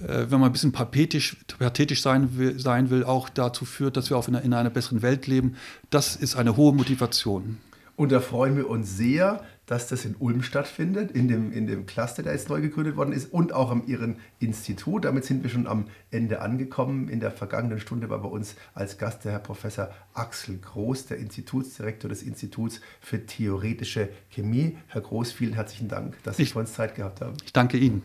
äh, 0.00 0.26
wenn 0.28 0.40
man 0.40 0.50
ein 0.50 0.52
bisschen 0.52 0.72
pathetisch, 0.72 1.36
pathetisch 1.56 2.02
sein, 2.02 2.36
will, 2.36 2.58
sein 2.58 2.90
will, 2.90 3.04
auch 3.04 3.28
dazu 3.28 3.64
führt, 3.64 3.96
dass 3.96 4.10
wir 4.10 4.16
auch 4.16 4.26
in 4.26 4.34
einer, 4.34 4.44
in 4.44 4.52
einer 4.54 4.70
besseren 4.70 5.02
Welt 5.02 5.28
leben, 5.28 5.54
das 5.90 6.16
ist 6.16 6.34
eine 6.34 6.56
hohe 6.56 6.74
Motivation. 6.74 7.58
Und 7.94 8.10
da 8.10 8.18
freuen 8.18 8.56
wir 8.56 8.68
uns 8.68 8.96
sehr, 8.96 9.44
dass 9.66 9.88
das 9.88 10.04
in 10.04 10.14
Ulm 10.18 10.42
stattfindet, 10.42 11.10
in 11.12 11.28
dem, 11.28 11.50
in 11.52 11.66
dem 11.66 11.86
Cluster, 11.86 12.22
der 12.22 12.32
jetzt 12.34 12.48
neu 12.48 12.60
gegründet 12.60 12.96
worden 12.96 13.12
ist 13.12 13.32
und 13.32 13.52
auch 13.52 13.70
am 13.70 13.86
Ihren 13.86 14.16
Institut. 14.38 15.04
Damit 15.06 15.24
sind 15.24 15.42
wir 15.42 15.50
schon 15.50 15.66
am 15.66 15.86
Ende 16.10 16.40
angekommen. 16.42 17.08
In 17.08 17.20
der 17.20 17.30
vergangenen 17.30 17.80
Stunde 17.80 18.10
war 18.10 18.20
bei 18.20 18.28
uns 18.28 18.56
als 18.74 18.98
Gast 18.98 19.24
der 19.24 19.32
Herr 19.32 19.38
Professor 19.38 19.90
Axel 20.12 20.58
Groß, 20.58 21.06
der 21.06 21.18
Institutsdirektor 21.18 22.08
des 22.08 22.22
Instituts 22.22 22.80
für 23.00 23.24
theoretische 23.24 24.10
Chemie. 24.28 24.76
Herr 24.88 25.00
Groß, 25.00 25.32
vielen 25.32 25.54
herzlichen 25.54 25.88
Dank, 25.88 26.22
dass 26.24 26.36
Sie 26.36 26.42
Ich- 26.42 26.52
für 26.52 26.58
uns 26.58 26.74
Zeit 26.74 26.94
gehabt 26.94 27.20
haben. 27.22 27.34
Ich 27.44 27.52
danke 27.52 27.78
Ihnen. 27.78 28.02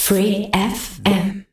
Free 0.00 0.48
FM. 0.52 1.44